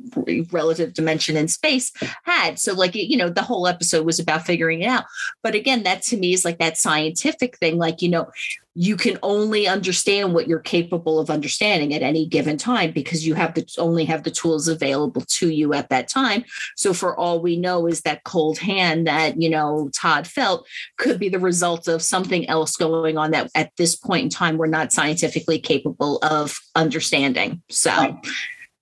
relative 0.51 0.93
dimension 0.93 1.37
in 1.37 1.47
space 1.47 1.91
had 2.23 2.59
so 2.59 2.73
like 2.73 2.95
you 2.95 3.17
know 3.17 3.29
the 3.29 3.41
whole 3.41 3.67
episode 3.67 4.05
was 4.05 4.19
about 4.19 4.45
figuring 4.45 4.81
it 4.81 4.87
out 4.87 5.05
but 5.41 5.55
again 5.55 5.83
that 5.83 6.01
to 6.03 6.17
me 6.17 6.33
is 6.33 6.45
like 6.45 6.59
that 6.59 6.77
scientific 6.77 7.57
thing 7.57 7.77
like 7.77 8.01
you 8.01 8.09
know 8.09 8.29
you 8.75 8.95
can 8.97 9.19
only 9.21 9.67
understand 9.67 10.33
what 10.33 10.47
you're 10.47 10.59
capable 10.59 11.19
of 11.19 11.29
understanding 11.29 11.93
at 11.93 12.01
any 12.01 12.25
given 12.25 12.57
time 12.57 12.91
because 12.91 13.25
you 13.25 13.35
have 13.35 13.53
the 13.53 13.65
only 13.77 14.05
have 14.05 14.23
the 14.23 14.31
tools 14.31 14.67
available 14.67 15.21
to 15.27 15.49
you 15.49 15.73
at 15.73 15.89
that 15.89 16.07
time 16.07 16.43
so 16.75 16.93
for 16.93 17.15
all 17.15 17.39
we 17.39 17.55
know 17.55 17.87
is 17.87 18.01
that 18.01 18.23
cold 18.23 18.57
hand 18.57 19.07
that 19.07 19.41
you 19.41 19.49
know 19.49 19.89
todd 19.93 20.27
felt 20.27 20.67
could 20.97 21.19
be 21.19 21.29
the 21.29 21.39
result 21.39 21.87
of 21.87 22.01
something 22.01 22.47
else 22.49 22.75
going 22.75 23.17
on 23.17 23.31
that 23.31 23.49
at 23.55 23.71
this 23.77 23.95
point 23.95 24.23
in 24.23 24.29
time 24.29 24.57
we're 24.57 24.67
not 24.67 24.91
scientifically 24.91 25.59
capable 25.59 26.17
of 26.23 26.57
understanding. 26.75 27.61
So, 27.69 28.19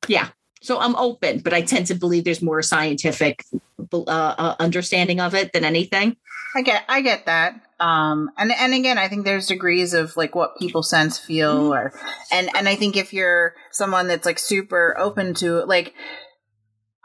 yeah. 0.07 0.29
So 0.61 0.79
I'm 0.79 0.95
open, 0.95 1.39
but 1.39 1.53
I 1.53 1.61
tend 1.61 1.87
to 1.87 1.95
believe 1.95 2.23
there's 2.23 2.41
more 2.41 2.61
scientific 2.61 3.43
uh, 3.91 4.05
uh, 4.07 4.55
understanding 4.59 5.19
of 5.19 5.33
it 5.33 5.53
than 5.53 5.63
anything. 5.63 6.17
I 6.55 6.61
get, 6.61 6.83
I 6.87 7.01
get 7.01 7.25
that. 7.25 7.61
Um, 7.79 8.29
and 8.37 8.51
and 8.51 8.73
again, 8.73 8.97
I 8.97 9.07
think 9.07 9.25
there's 9.25 9.47
degrees 9.47 9.93
of 9.93 10.15
like 10.15 10.35
what 10.35 10.57
people 10.57 10.83
sense, 10.83 11.17
feel, 11.17 11.73
or 11.73 11.93
and 12.31 12.49
and 12.55 12.69
I 12.69 12.75
think 12.75 12.95
if 12.95 13.13
you're 13.13 13.55
someone 13.71 14.07
that's 14.07 14.25
like 14.25 14.39
super 14.39 14.95
open 14.99 15.33
to 15.35 15.63
like. 15.65 15.93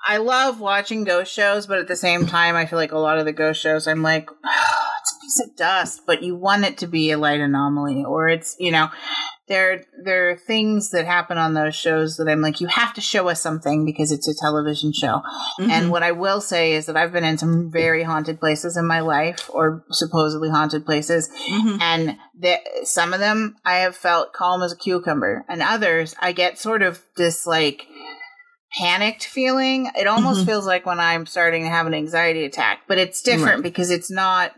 I 0.08 0.18
love 0.18 0.60
watching 0.60 1.02
ghost 1.02 1.32
shows, 1.32 1.66
but 1.66 1.80
at 1.80 1.88
the 1.88 1.96
same 1.96 2.26
time, 2.26 2.54
I 2.54 2.66
feel 2.66 2.78
like 2.78 2.92
a 2.92 2.98
lot 2.98 3.18
of 3.18 3.24
the 3.24 3.32
ghost 3.32 3.60
shows, 3.60 3.88
I'm 3.88 4.04
like, 4.04 4.30
it's 4.30 5.12
a 5.16 5.20
piece 5.20 5.40
of 5.40 5.56
dust, 5.56 6.02
but 6.06 6.22
you 6.22 6.36
want 6.36 6.64
it 6.64 6.78
to 6.78 6.86
be 6.86 7.10
a 7.10 7.18
light 7.18 7.40
anomaly, 7.40 8.04
or 8.04 8.28
it's, 8.28 8.54
you 8.60 8.70
know, 8.70 8.88
there 9.48 9.84
there 10.04 10.30
are 10.30 10.36
things 10.36 10.90
that 10.90 11.06
happen 11.06 11.38
on 11.38 11.54
those 11.54 11.74
shows 11.74 12.16
that 12.16 12.28
I'm 12.28 12.40
like, 12.40 12.60
you 12.60 12.66
have 12.66 12.92
to 12.94 13.00
show 13.00 13.28
us 13.28 13.40
something 13.40 13.84
because 13.84 14.10
it's 14.10 14.26
a 14.26 14.34
television 14.34 14.92
show. 14.92 15.22
Mm-hmm. 15.60 15.70
And 15.70 15.90
what 15.90 16.02
I 16.02 16.12
will 16.12 16.40
say 16.40 16.72
is 16.72 16.86
that 16.86 16.96
I've 16.96 17.12
been 17.12 17.22
in 17.24 17.38
some 17.38 17.70
very 17.70 18.02
haunted 18.02 18.40
places 18.40 18.76
in 18.76 18.86
my 18.86 19.00
life, 19.00 19.48
or 19.52 19.84
supposedly 19.90 20.50
haunted 20.50 20.84
places, 20.84 21.28
Mhm. 21.50 21.80
and 21.80 22.16
some 22.84 23.14
of 23.14 23.20
them 23.20 23.56
I 23.64 23.76
have 23.76 23.94
felt 23.96 24.32
calm 24.32 24.62
as 24.62 24.72
a 24.72 24.76
cucumber, 24.76 25.44
and 25.48 25.62
others 25.62 26.14
I 26.20 26.32
get 26.32 26.58
sort 26.58 26.82
of 26.82 27.02
this 27.16 27.46
like 27.46 27.86
panicked 28.76 29.24
feeling. 29.24 29.90
It 29.96 30.06
almost 30.06 30.42
Mhm. 30.42 30.46
feels 30.46 30.66
like 30.66 30.84
when 30.86 31.00
I'm 31.00 31.24
starting 31.24 31.62
to 31.62 31.68
have 31.70 31.86
an 31.86 31.94
anxiety 31.94 32.44
attack, 32.44 32.80
but 32.88 32.98
it's 32.98 33.22
different 33.22 33.54
Right. 33.56 33.62
because 33.62 33.90
it's 33.90 34.10
not. 34.10 34.52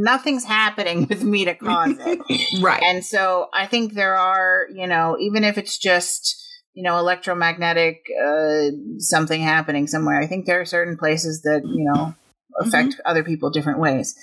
Nothing's 0.00 0.44
happening 0.44 1.08
with 1.08 1.24
me 1.24 1.44
to 1.44 1.56
cause 1.56 1.96
it. 1.98 2.20
right. 2.62 2.80
And 2.84 3.04
so 3.04 3.48
I 3.52 3.66
think 3.66 3.94
there 3.94 4.14
are, 4.16 4.66
you 4.72 4.86
know, 4.86 5.16
even 5.18 5.42
if 5.42 5.58
it's 5.58 5.76
just, 5.76 6.40
you 6.72 6.84
know, 6.84 6.98
electromagnetic 6.98 8.06
uh, 8.24 8.66
something 8.98 9.40
happening 9.42 9.88
somewhere, 9.88 10.20
I 10.20 10.28
think 10.28 10.46
there 10.46 10.60
are 10.60 10.64
certain 10.64 10.96
places 10.96 11.42
that, 11.42 11.62
you 11.64 11.84
know, 11.92 12.14
affect 12.60 13.00
other 13.04 13.24
people 13.24 13.50
different 13.50 13.80
ways. 13.80 14.14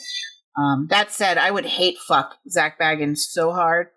Um, 0.57 0.87
that 0.89 1.11
said, 1.11 1.37
I 1.37 1.51
would 1.51 1.65
hate 1.65 1.97
fuck 2.07 2.35
Zak 2.49 2.79
Bagans 2.79 3.17
so 3.17 3.51
hard. 3.51 3.87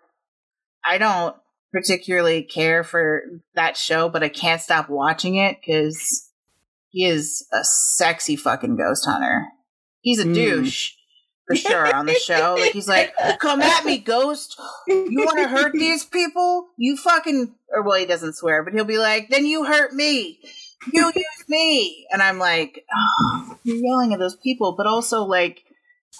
I 0.85 0.97
don't 0.97 1.33
particularly 1.71 2.43
care 2.43 2.83
for 2.83 3.21
that 3.55 3.77
show, 3.77 4.09
but 4.09 4.21
I 4.21 4.27
can't 4.29 4.61
stop 4.61 4.89
watching 4.89 5.35
it 5.35 5.59
because 5.65 6.29
he 6.89 7.05
is 7.05 7.47
a 7.53 7.63
sexy 7.63 8.35
fucking 8.35 8.75
ghost 8.75 9.05
hunter. 9.05 9.45
He's 10.01 10.19
a 10.19 10.25
Mm. 10.25 10.33
douche 10.33 10.91
for 11.49 11.55
sure 11.55 11.95
on 11.95 12.05
the 12.05 12.13
show. 12.13 12.55
Like 12.59 12.73
he's 12.73 12.87
like, 12.87 13.13
"Come 13.39 13.61
at 13.61 13.83
me, 13.85 13.97
ghost! 13.97 14.59
You 14.87 15.23
want 15.25 15.39
to 15.39 15.47
hurt 15.47 15.73
these 15.73 16.05
people? 16.05 16.67
You 16.77 16.95
fucking..." 16.95 17.55
Or 17.73 17.81
well, 17.81 17.97
he 17.97 18.05
doesn't 18.05 18.35
swear, 18.35 18.63
but 18.63 18.73
he'll 18.73 18.85
be 18.85 18.99
like, 18.99 19.29
"Then 19.29 19.45
you 19.45 19.65
hurt 19.65 19.93
me. 19.93 20.39
You 20.93 21.11
use 21.15 21.49
me." 21.49 22.05
And 22.11 22.21
I'm 22.21 22.37
like, 22.37 22.85
oh, 22.93 23.57
"You're 23.63 23.77
yelling 23.77 24.13
at 24.13 24.19
those 24.19 24.35
people, 24.35 24.73
but 24.73 24.85
also 24.87 25.23
like." 25.23 25.63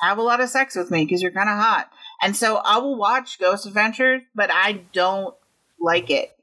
Have 0.01 0.19
a 0.19 0.21
lot 0.21 0.39
of 0.39 0.47
sex 0.49 0.75
with 0.77 0.91
me 0.91 1.03
because 1.03 1.21
you're 1.21 1.31
kind 1.31 1.49
of 1.49 1.57
hot. 1.57 1.91
And 2.21 2.33
so 2.35 2.57
I 2.57 2.77
will 2.77 2.95
watch 2.95 3.37
Ghost 3.39 3.65
Adventures, 3.65 4.21
but 4.33 4.49
I 4.53 4.81
don't 4.93 5.35
like 5.81 6.09
it. 6.09 6.37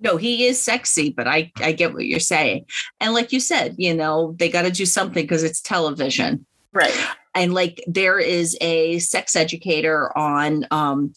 no, 0.00 0.16
he 0.16 0.46
is 0.46 0.60
sexy, 0.60 1.10
but 1.10 1.26
I, 1.28 1.52
I 1.58 1.72
get 1.72 1.94
what 1.94 2.06
you're 2.06 2.18
saying. 2.20 2.66
And 3.00 3.14
like 3.14 3.32
you 3.32 3.40
said, 3.40 3.76
you 3.78 3.94
know, 3.94 4.34
they 4.38 4.48
got 4.48 4.62
to 4.62 4.70
do 4.70 4.86
something 4.86 5.22
because 5.24 5.44
it's 5.44 5.60
television. 5.60 6.44
Right. 6.72 6.94
And 7.34 7.54
like 7.54 7.82
there 7.86 8.18
is 8.18 8.56
a 8.60 8.98
sex 9.00 9.36
educator 9.36 10.16
on 10.16 10.66
um 10.70 11.14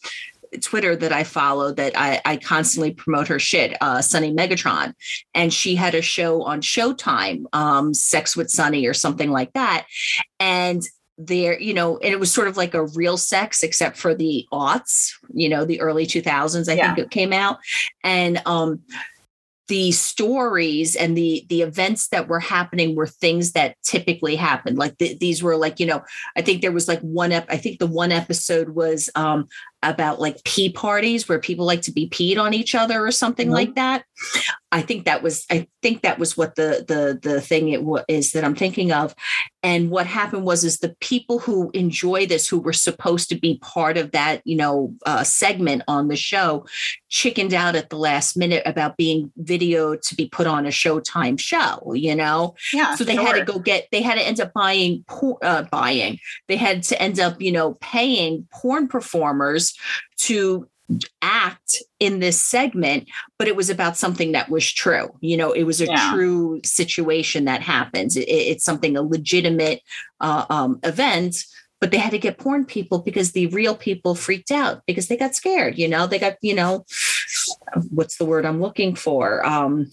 Twitter 0.62 0.96
that 0.96 1.12
I 1.12 1.24
follow 1.26 1.74
that 1.74 1.92
I, 1.98 2.22
I 2.24 2.38
constantly 2.38 2.92
promote 2.94 3.28
her 3.28 3.38
shit, 3.38 3.76
uh, 3.82 4.02
Sunny 4.02 4.34
Megatron. 4.34 4.94
And 5.36 5.54
she 5.54 5.76
had 5.76 5.94
a 5.94 6.02
show 6.02 6.42
on 6.44 6.62
Showtime, 6.62 7.44
um, 7.52 7.94
Sex 7.94 8.36
with 8.38 8.50
Sunny 8.50 8.88
or 8.88 8.94
something 8.94 9.30
like 9.30 9.52
that. 9.54 9.86
And 10.40 10.82
there, 11.18 11.60
you 11.60 11.74
know, 11.74 11.98
and 11.98 12.14
it 12.14 12.20
was 12.20 12.34
sort 12.34 12.48
of 12.48 12.56
like 12.56 12.74
a 12.76 12.86
real 12.88 13.18
sex, 13.18 13.62
except 13.62 13.98
for 13.98 14.16
the 14.16 14.48
aughts, 14.54 15.12
you 15.34 15.50
know, 15.50 15.66
the 15.66 15.82
early 15.82 16.06
2000s, 16.08 16.70
I 16.70 16.76
Yeah. 16.76 16.96
think 16.96 17.06
it 17.08 17.12
came 17.12 17.34
out. 17.34 17.58
And 18.04 18.42
um, 18.46 18.80
the 19.68 19.92
stories 19.92 20.96
and 20.96 21.18
the 21.18 21.46
the 21.50 21.62
events 21.62 22.10
that 22.10 22.28
were 22.28 22.40
happening 22.40 22.96
were 22.96 23.08
things 23.08 23.52
that 23.52 23.76
typically 23.84 24.36
happened. 24.36 24.78
Like 24.78 24.98
th- 24.98 25.20
these 25.20 25.44
were 25.44 25.58
like 25.58 25.80
you 25.80 25.86
know 25.86 26.04
i 26.36 26.42
think 26.42 26.62
there 26.62 26.72
was 26.72 26.88
like 26.88 27.00
one 27.02 27.32
ep- 27.32 27.50
i 27.50 27.58
think 27.58 27.80
the 27.80 27.88
one 27.88 28.12
episode 28.12 28.70
was 28.70 29.10
um 29.16 29.48
about 29.84 30.20
like 30.20 30.44
pee 30.44 30.72
parties 30.72 31.30
where 31.30 31.40
people 31.40 31.66
like 31.66 31.82
to 31.84 31.92
be 31.92 32.10
peed 32.10 32.38
on 32.38 32.54
each 32.54 32.74
other 32.76 33.06
or 33.06 33.12
something 33.12 33.50
Mhm. 33.50 33.54
like 33.54 33.76
that. 33.76 34.04
I 34.72 34.82
think 34.82 35.06
that 35.06 35.22
was 35.24 35.46
I 35.50 35.68
think 35.82 36.02
that 36.02 36.20
was 36.20 36.36
what 36.36 36.56
the 36.56 36.84
the 36.88 37.18
the 37.22 37.40
thing 37.40 37.70
it 37.70 37.84
wa- 37.84 38.04
is 38.08 38.32
that 38.32 38.44
I'm 38.44 38.56
thinking 38.56 38.92
of. 38.92 39.14
And 39.64 39.90
what 39.90 40.08
happened 40.08 40.44
was 40.46 40.64
is 40.64 40.80
the 40.80 40.96
people 41.00 41.40
who 41.40 41.70
enjoy 41.74 42.26
this, 42.26 42.48
who 42.48 42.60
were 42.60 42.74
supposed 42.74 43.30
to 43.30 43.36
be 43.36 43.60
part 43.62 43.98
of 43.98 44.12
that, 44.12 44.42
you 44.46 44.56
know, 44.56 44.94
uh, 45.06 45.24
segment 45.24 45.84
on 45.88 46.08
the 46.08 46.16
show, 46.16 46.66
chickened 47.10 47.54
out 47.54 47.76
at 47.76 47.90
the 47.90 47.98
last 47.98 48.38
minute 48.38 48.64
about 48.66 48.98
being 48.98 49.32
videoed 49.42 50.02
to 50.02 50.16
be 50.16 50.28
put 50.28 50.48
on 50.48 50.66
a 50.66 50.70
Showtime 50.70 51.40
show. 51.40 51.94
You 51.94 52.16
know, 52.16 52.56
Yeah. 52.74 52.96
so 52.96 53.04
they 53.04 53.16
had 53.16 53.34
to 53.36 53.46
go 53.46 53.60
get 53.60 53.88
they 53.92 54.02
had 54.02 54.16
to 54.16 54.26
end 54.26 54.40
up 54.42 54.52
buying 54.54 55.06
uh, 55.42 55.64
buying 55.72 56.20
they 56.48 56.58
had 56.58 56.82
to 56.84 57.02
end 57.02 57.20
up 57.20 57.40
you 57.42 57.52
know 57.52 57.76
paying 57.80 58.48
porn 58.52 58.88
performers 58.88 59.67
to 60.18 60.68
act 61.22 61.84
in 62.00 62.20
this 62.20 62.42
segment 62.42 63.08
but 63.38 63.48
it 63.48 63.56
was 63.58 63.70
about 63.70 63.98
something 63.98 64.32
that 64.32 64.50
was 64.50 64.72
true 64.72 65.10
you 65.20 65.36
know 65.36 65.52
it 65.52 65.64
was 65.64 65.82
a 65.82 65.86
Yeah. 65.88 66.12
true 66.14 66.62
situation 66.64 67.44
that 67.46 67.62
happens 67.62 68.16
It- 68.16 68.30
it's 68.30 68.64
something 68.64 68.96
a 68.96 69.02
legitimate 69.02 69.82
uh, 70.22 70.46
um, 70.50 70.80
event 70.84 71.36
but 71.82 71.92
they 71.92 71.98
had 71.98 72.12
to 72.12 72.18
get 72.18 72.38
porn 72.40 72.66
people 72.66 73.00
because 73.00 73.34
the 73.34 73.48
real 73.48 73.76
people 73.76 74.16
freaked 74.16 74.50
out 74.50 74.82
because 74.88 75.10
they 75.10 75.18
got 75.18 75.36
scared 75.36 75.78
you 75.78 75.90
know 75.90 76.08
they 76.08 76.20
got 76.20 76.36
you 76.42 76.56
know 76.56 76.86
what's 77.92 78.18
the 78.18 78.26
word 78.26 78.46
i'm 78.46 78.62
looking 78.62 78.96
for 78.96 79.46
um 79.46 79.92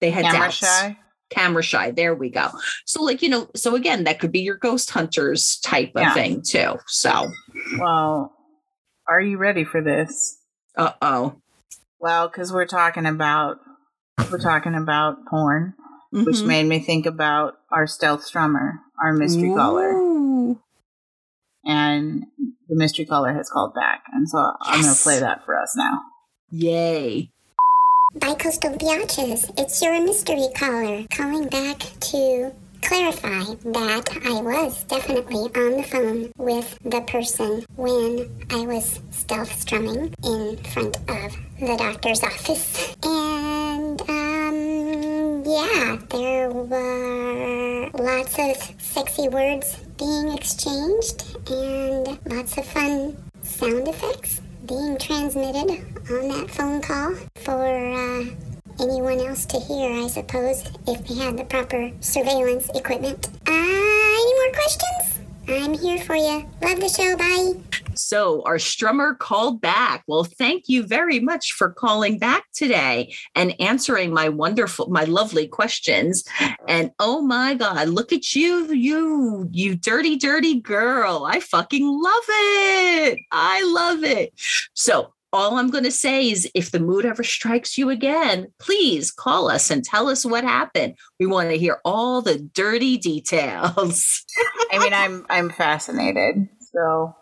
they 0.00 0.10
had 0.10 0.24
Camera 0.24 0.40
doubts 0.46 0.56
shy. 0.56 0.96
camera 1.28 1.62
shy. 1.62 1.90
There 1.90 2.14
we 2.14 2.30
go. 2.30 2.48
So, 2.86 3.02
like, 3.02 3.20
you 3.20 3.28
know, 3.28 3.50
so 3.54 3.74
again, 3.74 4.04
that 4.04 4.18
could 4.18 4.32
be 4.32 4.40
your 4.40 4.56
ghost 4.56 4.88
hunters 4.90 5.58
type 5.62 5.90
of 5.94 6.00
Yeah. 6.02 6.14
thing 6.14 6.40
too. 6.42 6.76
So, 6.88 7.30
Well, 7.78 8.32
are 9.10 9.20
you 9.20 9.36
ready 9.38 9.64
for 9.64 9.82
this? 9.82 10.38
uh 10.76 10.92
oh. 11.02 11.34
Well, 11.98 12.28
because 12.28 12.52
we're 12.52 12.66
talking 12.66 13.04
about 13.06 13.58
we're 14.30 14.38
talking 14.40 14.74
about 14.74 15.26
porn, 15.28 15.74
Mm-hmm. 16.12 16.24
which 16.24 16.42
made 16.42 16.66
me 16.66 16.80
think 16.80 17.06
about 17.06 17.54
our 17.70 17.86
stealth 17.86 18.28
strummer, 18.28 18.78
our 19.00 19.12
mystery 19.12 19.50
caller, 19.54 20.56
and 21.64 22.24
the 22.68 22.74
mystery 22.74 23.04
caller 23.04 23.32
has 23.32 23.48
called 23.48 23.74
back, 23.74 24.02
and 24.12 24.28
so 24.28 24.38
I'm 24.60 24.82
going 24.82 24.92
to 24.92 25.00
play 25.00 25.20
that 25.20 25.44
for 25.44 25.56
us 25.60 25.76
now. 25.76 26.00
Yay. 26.50 27.30
Bicoastal 28.16 28.76
Biatches, 28.80 29.52
it's 29.56 29.80
your 29.80 30.00
mystery 30.04 30.48
caller 30.56 31.04
calling 31.12 31.46
back 31.48 31.78
to 31.78 32.52
clarify 32.82 33.44
that 33.72 34.08
I 34.24 34.40
was 34.40 34.84
definitely 34.84 35.50
on 35.60 35.76
the 35.76 35.82
phone 35.82 36.32
with 36.36 36.78
the 36.84 37.00
person 37.02 37.64
when 37.76 38.28
I 38.50 38.66
was 38.66 39.00
stealth 39.10 39.52
strumming 39.60 40.14
in 40.24 40.56
front 40.58 40.96
of 41.08 41.36
the 41.58 41.76
doctor's 41.76 42.22
office. 42.22 42.94
And, 43.02 44.00
um, 44.02 45.42
yeah, 45.44 45.98
there 46.08 46.50
were 46.50 47.90
lots 47.94 48.38
of 48.38 48.80
sexy 48.80 49.28
words 49.28 49.76
being 49.98 50.32
exchanged 50.32 51.36
and 51.50 52.18
lots 52.26 52.56
of 52.58 52.64
fun 52.66 53.16
sound 53.42 53.88
effects 53.88 54.40
being 54.66 54.96
transmitted 54.98 55.82
on 56.10 56.28
that 56.28 56.50
phone 56.50 56.80
call 56.80 57.14
for 57.36 57.66
uh, 57.66 58.24
anyone 58.80 59.20
else 59.20 59.44
to 59.46 59.60
hear, 59.60 59.92
I 59.92 60.06
suppose, 60.08 60.64
if 60.86 61.06
they 61.06 61.14
had 61.14 61.36
the 61.36 61.44
proper 61.44 61.90
surveillance 62.00 62.68
equipment. 62.74 63.28
Uh, 63.46 63.52
any 63.52 64.34
more 64.34 64.52
questions? 64.54 65.20
I'm 65.48 65.74
here 65.74 65.98
for 65.98 66.14
you. 66.14 66.46
Love 66.62 66.80
the 66.80 66.88
show. 66.88 67.16
Bye. 67.16 67.80
So, 67.94 68.42
our 68.44 68.56
strummer 68.56 69.18
called 69.18 69.60
back. 69.60 70.04
Well, 70.06 70.24
thank 70.24 70.68
you 70.68 70.86
very 70.86 71.18
much 71.20 71.52
for 71.52 71.70
calling 71.70 72.18
back 72.18 72.44
today 72.54 73.14
and 73.34 73.60
answering 73.60 74.14
my 74.14 74.28
wonderful, 74.28 74.88
my 74.88 75.04
lovely 75.04 75.48
questions. 75.48 76.24
And 76.68 76.92
oh 76.98 77.20
my 77.20 77.54
God, 77.54 77.88
look 77.88 78.12
at 78.12 78.34
you, 78.34 78.72
you, 78.72 79.48
you 79.52 79.74
dirty, 79.74 80.16
dirty 80.16 80.60
girl. 80.60 81.24
I 81.26 81.40
fucking 81.40 81.84
love 81.84 82.24
it. 82.28 83.18
I 83.32 83.62
love 83.64 84.04
it. 84.04 84.32
So, 84.74 85.12
all 85.32 85.56
I'm 85.56 85.70
going 85.70 85.84
to 85.84 85.90
say 85.92 86.30
is 86.30 86.50
if 86.54 86.70
the 86.70 86.80
mood 86.80 87.04
ever 87.04 87.22
strikes 87.22 87.78
you 87.78 87.90
again, 87.90 88.52
please 88.58 89.10
call 89.10 89.50
us 89.50 89.70
and 89.70 89.84
tell 89.84 90.08
us 90.08 90.24
what 90.24 90.44
happened. 90.44 90.94
We 91.18 91.26
want 91.26 91.50
to 91.50 91.58
hear 91.58 91.80
all 91.84 92.22
the 92.22 92.38
dirty 92.38 92.98
details. 92.98 94.24
I 94.72 94.78
mean, 94.78 94.92
I'm 94.94 95.26
I'm 95.30 95.50
fascinated, 95.50 96.48
so 96.72 97.14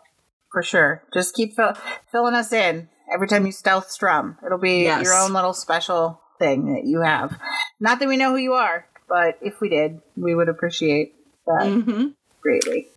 for 0.51 0.63
sure, 0.63 1.03
just 1.13 1.35
keep 1.35 1.55
fill, 1.55 1.73
filling 2.11 2.35
us 2.35 2.51
in 2.51 2.89
every 3.13 3.27
time 3.27 3.45
you 3.45 3.51
stealth 3.51 3.89
strum. 3.91 4.37
It'll 4.45 4.57
be 4.57 4.83
Yes. 4.83 5.03
your 5.03 5.13
own 5.13 5.33
little 5.33 5.53
special 5.53 6.19
thing 6.39 6.73
that 6.73 6.85
you 6.85 7.01
have. 7.01 7.37
Not 7.79 7.99
that 7.99 8.07
we 8.07 8.17
know 8.17 8.31
who 8.31 8.37
you 8.37 8.53
are, 8.53 8.85
but 9.07 9.37
if 9.41 9.59
we 9.61 9.69
did, 9.69 9.99
we 10.15 10.33
would 10.35 10.49
appreciate 10.49 11.13
that 11.45 11.81
hmm 11.85 12.07
greatly. 12.41 12.87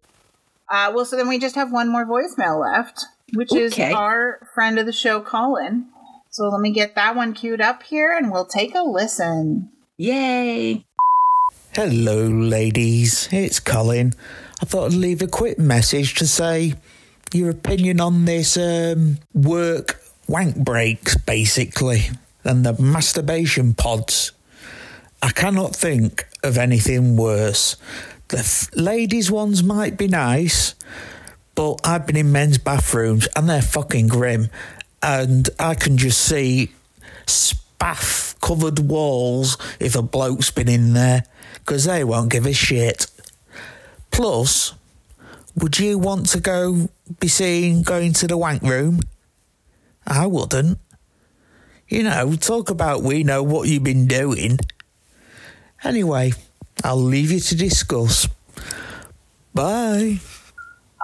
Uh, 0.71 0.93
well, 0.95 1.05
so 1.05 1.17
then 1.17 1.29
we 1.29 1.39
just 1.39 1.55
have 1.57 1.73
one 1.73 1.91
more 1.91 2.07
voicemail 2.07 2.61
left, 2.61 3.05
which 3.35 3.55
is 3.55 3.79
our 3.79 4.49
friend 4.55 4.79
of 4.79 4.87
the 4.87 4.93
show, 4.93 5.21
Colin. 5.21 5.89
So 6.31 6.45
let 6.49 6.61
me 6.61 6.73
get 6.73 6.95
that 6.95 7.15
one 7.15 7.35
queued 7.35 7.61
up 7.61 7.83
here, 7.83 8.17
and 8.17 8.33
we'll 8.33 8.47
take 8.47 8.75
a 8.75 8.83
listen. 8.83 9.71
Yay. 9.99 10.85
Hello, 11.75 12.27
ladies. 12.27 13.29
It's 13.33 13.61
Colin. 13.61 14.13
I 14.61 14.65
thought 14.65 14.93
I'd 14.93 14.93
leave 14.93 15.23
a 15.23 15.27
quick 15.27 15.59
message 15.59 16.15
to 16.17 16.27
say 16.27 16.75
your 17.33 17.51
opinion 17.51 18.01
on 18.01 18.25
this 18.25 18.57
um, 18.57 19.19
work 19.35 20.01
wank 20.29 20.57
breaks, 20.57 21.17
basically, 21.17 22.11
and 22.45 22.65
the 22.65 22.81
masturbation 22.81 23.75
pods. 23.75 24.33
I 25.23 25.31
cannot 25.31 25.75
think 25.75 26.27
of 26.43 26.59
anything 26.59 27.17
worse. 27.17 27.77
The 28.29 28.39
f- 28.39 28.71
ladies' 28.75 29.31
ones 29.31 29.63
might 29.63 29.97
be 29.97 30.09
nice, 30.09 30.75
but 31.55 31.81
I've 31.85 32.07
been 32.07 32.17
in 32.17 32.33
men's 32.33 32.59
bathrooms 32.59 33.29
and 33.37 33.49
they're 33.49 33.63
fucking 33.63 34.09
grim. 34.09 34.49
And 35.03 35.49
I 35.59 35.75
can 35.75 35.97
just 35.97 36.21
see 36.21 36.73
spaff 37.27 38.39
covered 38.41 38.79
walls 38.79 39.59
if 39.81 39.97
a 39.97 40.03
bloke's 40.03 40.51
been 40.51 40.69
in 40.69 40.93
there 40.93 41.25
because 41.55 41.85
they 41.85 42.05
won't 42.05 42.31
give 42.31 42.47
a 42.47 42.53
shit. 42.53 43.07
Plus, 44.11 44.75
would 45.57 45.79
you 45.79 45.99
want 45.99 46.29
to 46.31 46.41
go 46.41 46.89
be 47.21 47.29
seen 47.29 47.83
going 47.83 48.13
to 48.15 48.27
the 48.27 48.37
wank 48.37 48.63
room? 48.63 49.01
I 50.07 50.27
wouldn't. 50.27 50.79
You 51.89 52.05
know, 52.05 52.35
talk 52.37 52.71
about 52.71 53.03
we 53.03 53.23
know 53.23 53.43
what 53.43 53.69
you've 53.69 53.85
been 53.85 54.07
doing. 54.07 54.59
Anyway, 55.85 56.33
I'll 56.85 56.97
leave 56.97 57.31
you 57.31 57.41
to 57.41 57.57
discuss. 57.57 58.29
Bye. 59.53 60.21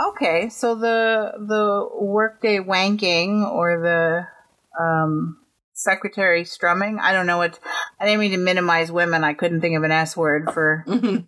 Okay, 0.00 0.48
so 0.48 0.74
the 0.76 1.32
the 1.38 1.88
workday 2.00 2.58
wanking 2.58 3.42
or 3.50 3.80
the 3.80 4.82
um, 4.82 5.38
secretary 5.74 6.44
strumming. 6.44 6.98
I 7.00 7.12
don't 7.12 7.26
know 7.26 7.38
what. 7.38 7.58
I 8.00 8.04
didn't 8.04 8.20
mean 8.20 8.30
to 8.32 8.36
minimize 8.36 8.92
women. 8.92 9.24
I 9.24 9.34
couldn't 9.34 9.60
think 9.60 9.76
of 9.76 9.82
an 9.82 9.90
S 9.92 10.16
word 10.16 10.52
for 10.52 10.84
Mhm. 10.86 11.26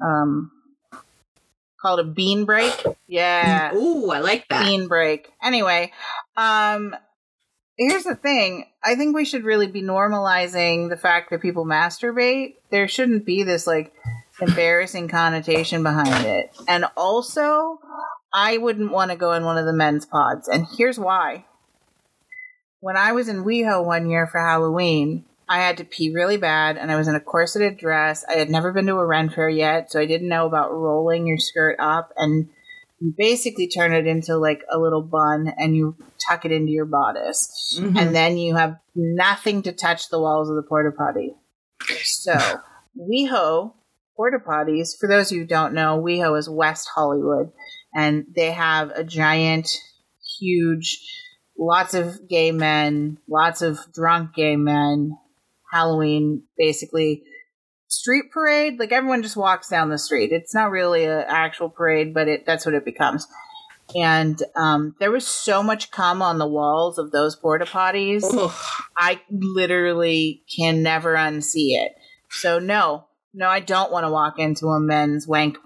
um, 0.00 0.52
called 1.80 2.00
a 2.00 2.04
bean 2.04 2.44
break. 2.44 2.72
Yeah, 3.08 3.74
Ooh, 3.74 4.10
I 4.10 4.20
like 4.20 4.46
that. 4.48 4.64
bean 4.64 4.86
break. 4.86 5.28
Anyway, 5.42 5.92
um, 6.36 6.94
here's 7.76 8.04
the 8.04 8.14
thing. 8.14 8.66
I 8.84 8.94
think 8.94 9.16
we 9.16 9.24
should 9.24 9.42
really 9.44 9.66
be 9.66 9.82
normalizing 9.82 10.90
the 10.90 10.96
fact 10.96 11.30
that 11.30 11.42
people 11.42 11.64
masturbate. 11.64 12.54
There 12.70 12.86
shouldn't 12.86 13.26
be 13.26 13.42
this 13.42 13.66
like 13.66 13.92
embarrassing 14.40 15.08
connotation 15.08 15.82
behind 15.82 16.26
it. 16.26 16.50
And 16.68 16.86
also, 16.96 17.80
I 18.32 18.58
wouldn't 18.58 18.92
want 18.92 19.10
to 19.10 19.16
go 19.16 19.32
in 19.32 19.44
one 19.44 19.58
of 19.58 19.66
the 19.66 19.72
men's 19.72 20.06
pods. 20.06 20.48
And 20.48 20.66
here's 20.76 20.98
why. 20.98 21.44
When 22.80 22.96
I 22.96 23.12
was 23.12 23.28
in 23.28 23.44
WeHo 23.44 23.84
one 23.84 24.08
year 24.08 24.26
for 24.26 24.40
Halloween, 24.40 25.24
I 25.48 25.58
had 25.58 25.78
to 25.78 25.84
pee 25.84 26.14
really 26.14 26.36
bad 26.36 26.76
and 26.76 26.90
I 26.90 26.96
was 26.96 27.08
in 27.08 27.16
a 27.16 27.20
corseted 27.20 27.76
dress. 27.76 28.24
I 28.28 28.34
had 28.34 28.48
never 28.48 28.72
been 28.72 28.86
to 28.86 28.94
a 28.94 29.04
Ren 29.04 29.28
fair 29.30 29.48
yet, 29.48 29.90
so 29.90 30.00
I 30.00 30.06
didn't 30.06 30.28
know 30.28 30.46
about 30.46 30.72
rolling 30.72 31.26
your 31.26 31.38
skirt 31.38 31.76
up 31.80 32.12
and 32.16 32.48
you 33.00 33.12
basically 33.16 33.66
turn 33.66 33.92
it 33.92 34.06
into 34.06 34.36
like 34.36 34.62
a 34.70 34.78
little 34.78 35.02
bun 35.02 35.52
and 35.58 35.74
you 35.74 35.96
tuck 36.28 36.44
it 36.44 36.52
into 36.52 36.70
your 36.70 36.84
bodice. 36.84 37.76
Mhm. 37.78 37.98
And 37.98 38.14
then 38.14 38.38
you 38.38 38.54
have 38.54 38.76
nothing 38.94 39.62
to 39.62 39.72
touch 39.72 40.08
the 40.08 40.20
walls 40.20 40.48
of 40.48 40.56
the 40.56 40.62
porta 40.62 40.92
potty. 40.92 41.34
So, 42.04 42.60
WeHo 42.96 43.72
porta 44.20 44.38
potties, 44.38 44.90
for 44.98 45.08
those 45.08 45.30
of 45.30 45.36
you 45.36 45.42
who 45.42 45.46
don't 45.46 45.72
know, 45.72 45.98
WeHo 45.98 46.38
is 46.38 46.46
West 46.46 46.90
Hollywood 46.94 47.52
and 47.94 48.26
they 48.36 48.50
have 48.50 48.90
a 48.90 49.02
giant, 49.02 49.70
huge, 50.38 51.00
lots 51.58 51.94
of 51.94 52.28
gay 52.28 52.52
men, 52.52 53.16
lots 53.26 53.62
of 53.62 53.78
drunk 53.94 54.34
gay 54.34 54.56
men, 54.56 55.16
Halloween 55.72 56.42
basically 56.58 57.22
street 57.88 58.24
parade. 58.30 58.78
Like 58.78 58.92
everyone 58.92 59.22
just 59.22 59.38
walks 59.38 59.70
down 59.70 59.88
the 59.88 59.96
street. 59.96 60.32
It's 60.32 60.54
not 60.54 60.70
really 60.70 61.04
an 61.04 61.24
actual 61.26 61.70
parade, 61.70 62.12
but 62.12 62.28
it 62.28 62.44
that's 62.44 62.66
what 62.66 62.74
it 62.74 62.84
becomes. 62.84 63.26
and 63.96 64.42
um, 64.54 64.96
there 65.00 65.10
was 65.10 65.26
so 65.26 65.62
much 65.62 65.90
cum 65.90 66.20
on 66.20 66.36
the 66.36 66.46
walls 66.46 66.98
of 66.98 67.10
those 67.10 67.36
porta 67.36 67.64
potties. 67.64 68.22
I 68.98 69.22
literally 69.30 70.42
can 70.54 70.82
never 70.82 71.14
unsee 71.14 71.72
it. 71.72 71.92
So 72.28 72.58
no, 72.58 73.06
no, 73.34 73.48
I 73.48 73.60
don't 73.60 73.92
want 73.92 74.04
to 74.04 74.10
walk 74.10 74.38
into 74.38 74.66
a 74.66 74.80
men's 74.80 75.26
wank, 75.26 75.58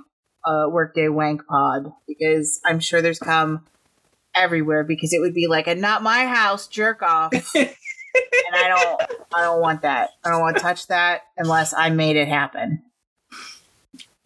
uh, 0.45 0.67
workday 0.69 1.09
wank 1.09 1.47
pod 1.47 1.93
because 2.07 2.61
I'm 2.65 2.81
sure 2.81 3.01
there's 3.01 3.19
cum 3.19 3.67
everywhere 4.35 4.85
because 4.85 5.13
it 5.13 5.21
would 5.21 5.35
be 5.35 5.47
like 5.47 5.67
a 5.67 5.75
not 5.75 6.03
my 6.03 6.27
house 6.27 6.67
jerk 6.67 7.03
off. 7.03 7.33
and 7.55 7.71
I 8.55 8.69
don't, 8.69 9.03
I 9.35 9.43
don't 9.43 9.61
want 9.61 9.83
that. 9.83 10.11
I 10.25 10.31
don't 10.31 10.41
want 10.41 10.57
to 10.57 10.63
touch 10.63 10.87
that 10.89 11.23
unless 11.37 11.73
I 11.73 11.91
made 11.91 12.17
it 12.17 12.29
happen. 12.29 12.83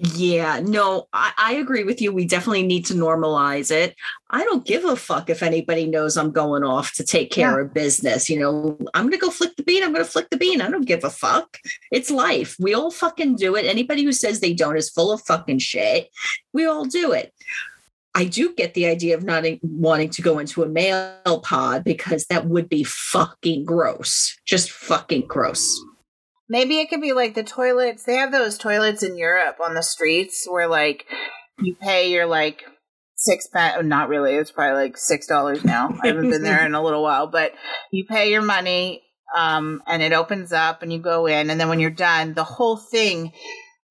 Yeah, 0.00 0.60
no, 0.60 1.08
I, 1.12 1.32
I 1.36 1.52
agree 1.54 1.82
with 1.82 2.00
you. 2.00 2.12
We 2.12 2.24
definitely 2.24 2.62
need 2.62 2.86
to 2.86 2.94
normalize 2.94 3.72
it. 3.72 3.96
I 4.30 4.44
don't 4.44 4.64
give 4.64 4.84
a 4.84 4.94
fuck 4.94 5.28
if 5.28 5.42
anybody 5.42 5.88
knows 5.88 6.16
I'm 6.16 6.30
going 6.30 6.62
off 6.62 6.92
to 6.94 7.04
take 7.04 7.32
care 7.32 7.58
of 7.58 7.74
business. 7.74 8.30
You 8.30 8.38
know, 8.38 8.78
I'm 8.94 9.06
going 9.06 9.18
to 9.18 9.18
go 9.18 9.30
flick 9.30 9.56
the 9.56 9.64
bean. 9.64 9.82
I'm 9.82 9.92
going 9.92 10.04
to 10.04 10.10
flick 10.10 10.30
the 10.30 10.36
bean. 10.36 10.60
I 10.60 10.70
don't 10.70 10.86
give 10.86 11.02
a 11.02 11.10
fuck. 11.10 11.58
It's 11.90 12.12
life. 12.12 12.54
We 12.60 12.74
all 12.74 12.92
fucking 12.92 13.36
do 13.36 13.56
it. 13.56 13.66
Anybody 13.66 14.04
who 14.04 14.12
says 14.12 14.38
they 14.38 14.54
don't 14.54 14.76
is 14.76 14.88
full 14.88 15.10
of 15.10 15.20
fucking 15.22 15.58
shit. 15.58 16.10
We 16.52 16.64
all 16.64 16.84
do 16.84 17.10
it. 17.10 17.34
I 18.14 18.24
do 18.24 18.54
get 18.54 18.74
the 18.74 18.86
idea 18.86 19.16
of 19.16 19.24
not 19.24 19.44
wanting 19.62 20.10
to 20.10 20.22
go 20.22 20.38
into 20.38 20.62
a 20.62 20.68
male 20.68 21.40
pod 21.42 21.82
because 21.82 22.24
that 22.26 22.46
would 22.46 22.68
be 22.68 22.84
fucking 22.84 23.64
gross. 23.64 24.38
Just 24.46 24.70
fucking 24.70 25.26
gross. 25.26 25.80
Maybe 26.48 26.80
it 26.80 26.88
could 26.88 27.00
be 27.00 27.12
like 27.12 27.34
the 27.34 27.42
toilets. 27.42 28.04
They 28.04 28.16
have 28.16 28.32
those 28.32 28.56
toilets 28.56 29.02
in 29.02 29.18
Europe 29.18 29.58
on 29.62 29.74
the 29.74 29.82
streets 29.82 30.46
where 30.48 30.66
like 30.66 31.06
you 31.60 31.74
pay 31.74 32.10
your 32.10 32.26
like 32.26 32.64
six 33.16 33.46
pence. 33.46 33.76
Oh, 33.78 33.82
not 33.82 34.08
really. 34.08 34.34
It's 34.34 34.50
probably 34.50 34.82
like 34.82 34.96
six 34.96 35.26
dollars 35.26 35.64
now. 35.64 35.94
I 36.02 36.08
haven't 36.08 36.30
been 36.30 36.42
there 36.42 36.64
in 36.64 36.74
a 36.74 36.82
little 36.82 37.02
while, 37.02 37.26
but 37.26 37.52
you 37.90 38.06
pay 38.06 38.30
your 38.30 38.42
money, 38.42 39.02
um, 39.36 39.82
and 39.86 40.02
it 40.02 40.12
opens 40.12 40.52
up, 40.52 40.82
and 40.82 40.92
you 40.92 40.98
go 40.98 41.26
in, 41.26 41.50
and 41.50 41.60
then 41.60 41.68
when 41.68 41.80
you're 41.80 41.90
done, 41.90 42.34
the 42.34 42.44
whole 42.44 42.76
thing 42.76 43.32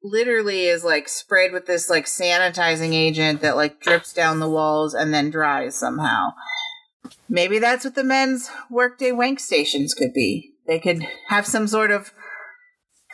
literally 0.03 0.66
is 0.66 0.84
like 0.84 1.10
sprayed 1.10 1.51
with 1.51 1.66
this 1.66 1.89
like 1.89 2.05
sanitizing 2.05 2.93
agent 2.93 3.41
that 3.41 3.55
like 3.55 3.82
drips 3.82 4.14
down 4.14 4.39
the 4.39 4.49
walls 4.49 4.93
and 4.93 5.14
then 5.14 5.30
dries 5.30 5.76
somehow. 5.76 6.30
Maybe 7.30 7.60
that's 7.60 7.84
what 7.84 7.95
the 7.95 8.03
men's 8.03 8.49
workday 8.70 9.12
wank 9.12 9.39
stations 9.39 9.93
could 9.93 10.14
be. 10.14 10.53
They 10.66 10.80
could 10.80 11.05
have 11.28 11.45
some 11.45 11.68
sort 11.68 11.91
of 11.91 12.14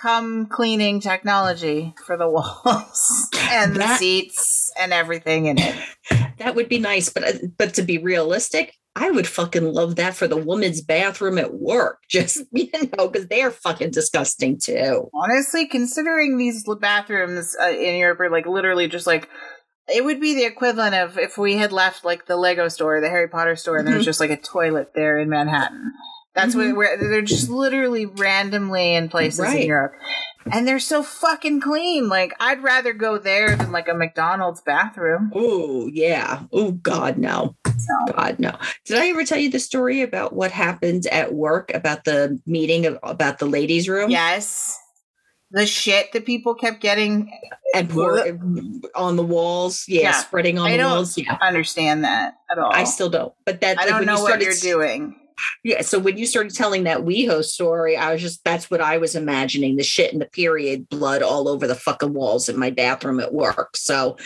cum 0.03 0.45
cleaning 0.47 0.99
technology 0.99 1.95
for 2.05 2.17
the 2.17 2.29
walls 2.29 3.29
and 3.49 3.75
the 3.75 3.95
seats 3.97 4.69
and 4.79 4.91
everything 4.93 5.45
in 5.47 5.57
it. 5.57 5.75
That 6.39 6.55
would 6.55 6.67
be 6.67 6.79
nice, 6.79 7.07
but 7.09 7.23
uh, 7.23 7.33
but 7.57 7.75
to 7.75 7.83
be 7.83 7.99
realistic, 7.99 8.75
I 8.97 9.09
would 9.11 9.27
fucking 9.27 9.63
love 9.63 9.95
that 9.95 10.13
for 10.13 10.27
the 10.27 10.35
woman's 10.35 10.81
bathroom 10.81 11.37
at 11.37 11.53
work. 11.53 11.99
Just 12.09 12.41
you 12.51 12.69
know, 12.97 13.07
because 13.07 13.27
they 13.27 13.41
are 13.43 13.51
fucking 13.51 13.91
disgusting 13.91 14.59
too. 14.59 15.09
Honestly, 15.13 15.67
considering 15.67 16.37
these 16.37 16.65
bathrooms 16.81 17.55
uh, 17.61 17.69
in 17.69 17.95
Europe 17.95 18.19
are 18.19 18.29
like 18.29 18.45
literally 18.45 18.89
just 18.89 19.07
like 19.07 19.29
it 19.87 20.03
would 20.03 20.19
be 20.19 20.33
the 20.35 20.43
equivalent 20.45 20.95
of 20.95 21.17
if 21.17 21.37
we 21.37 21.55
had 21.55 21.71
left 21.71 22.03
like 22.03 22.25
the 22.25 22.35
Lego 22.35 22.67
store, 22.67 22.99
the 22.99 23.09
Harry 23.09 23.29
Potter 23.29 23.55
store, 23.55 23.77
and 23.77 23.87
there 23.87 23.95
was 23.95 24.03
Mhm. 24.03 24.11
just 24.11 24.19
like 24.19 24.31
a 24.31 24.37
toilet 24.37 24.91
there 24.95 25.17
in 25.19 25.29
Manhattan. 25.29 25.93
That's 26.35 26.55
Mhm. 26.55 26.75
where 26.75 26.97
they're 26.97 27.21
just 27.21 27.49
literally 27.49 28.05
randomly 28.07 28.95
in 28.95 29.07
places 29.09 29.39
Right. 29.39 29.61
in 29.61 29.67
Europe. 29.67 29.93
And 30.51 30.67
they're 30.67 30.79
so 30.79 31.03
fucking 31.03 31.61
clean. 31.61 32.09
Like 32.09 32.33
I'd 32.39 32.61
rather 32.63 32.91
go 32.91 33.17
there 33.17 33.55
than 33.55 33.71
like 33.71 33.87
a 33.87 33.93
McDonald's 33.93 34.61
bathroom. 34.61 35.31
Oh 35.35 35.87
yeah. 35.93 36.41
Oh 36.51 36.71
God, 36.71 37.17
no. 37.17 37.55
So 37.65 38.13
God 38.13 38.39
no. 38.39 38.51
Did 38.85 38.97
I 38.97 39.07
ever 39.09 39.23
tell 39.25 39.37
you 39.37 39.49
the 39.51 39.59
story 39.59 40.01
about 40.01 40.33
what 40.33 40.51
happened 40.51 41.05
at 41.07 41.33
work 41.33 41.71
about 41.73 42.03
the 42.03 42.39
meeting 42.45 42.85
of, 42.85 42.97
about 43.03 43.39
the 43.39 43.45
ladies' 43.45 43.87
room? 43.87 44.09
yes. 44.09 44.79
The 45.51 45.67
shit 45.67 46.11
that 46.13 46.25
people 46.25 46.55
kept 46.55 46.81
getting 46.81 47.31
and 47.75 47.87
pour 47.87 48.25
on 48.95 49.15
the 49.17 49.23
walls. 49.23 49.85
Yeah, 49.87 50.01
Yeah. 50.01 50.11
spreading 50.13 50.57
on 50.57 50.65
I 50.71 50.77
the 50.77 50.83
walls. 50.83 51.15
Yeah. 51.15 51.37
understand 51.41 52.03
that 52.05 52.33
at 52.51 52.57
all. 52.57 52.71
I 52.73 52.85
still 52.85 53.09
don't. 53.09 53.33
But 53.45 53.61
that 53.61 53.77
I 53.79 53.81
like, 53.83 53.89
don't 53.91 54.05
know 54.07 54.17
you 54.17 54.23
what 54.23 54.41
you're 54.41 54.53
doing. 54.55 55.15
Yeah. 55.63 55.81
So 55.81 55.99
when 55.99 56.17
you 56.17 56.25
started 56.25 56.53
telling 56.53 56.83
that 56.83 56.99
WeHo 56.99 57.43
story, 57.43 57.95
I 57.97 58.11
was 58.13 58.21
just 58.21 58.43
that's 58.43 58.69
what 58.71 58.81
I 58.81 58.97
was 58.97 59.15
imagining 59.15 59.75
the 59.75 59.83
shit 59.83 60.11
and 60.13 60.21
the 60.21 60.25
period 60.27 60.89
blood 60.89 61.21
all 61.21 61.47
over 61.47 61.67
the 61.67 61.75
fucking 61.75 62.13
walls 62.13 62.49
in 62.49 62.57
my 62.57 62.69
bathroom 62.69 63.19
at 63.19 63.33
work. 63.33 63.75
So 63.77 64.17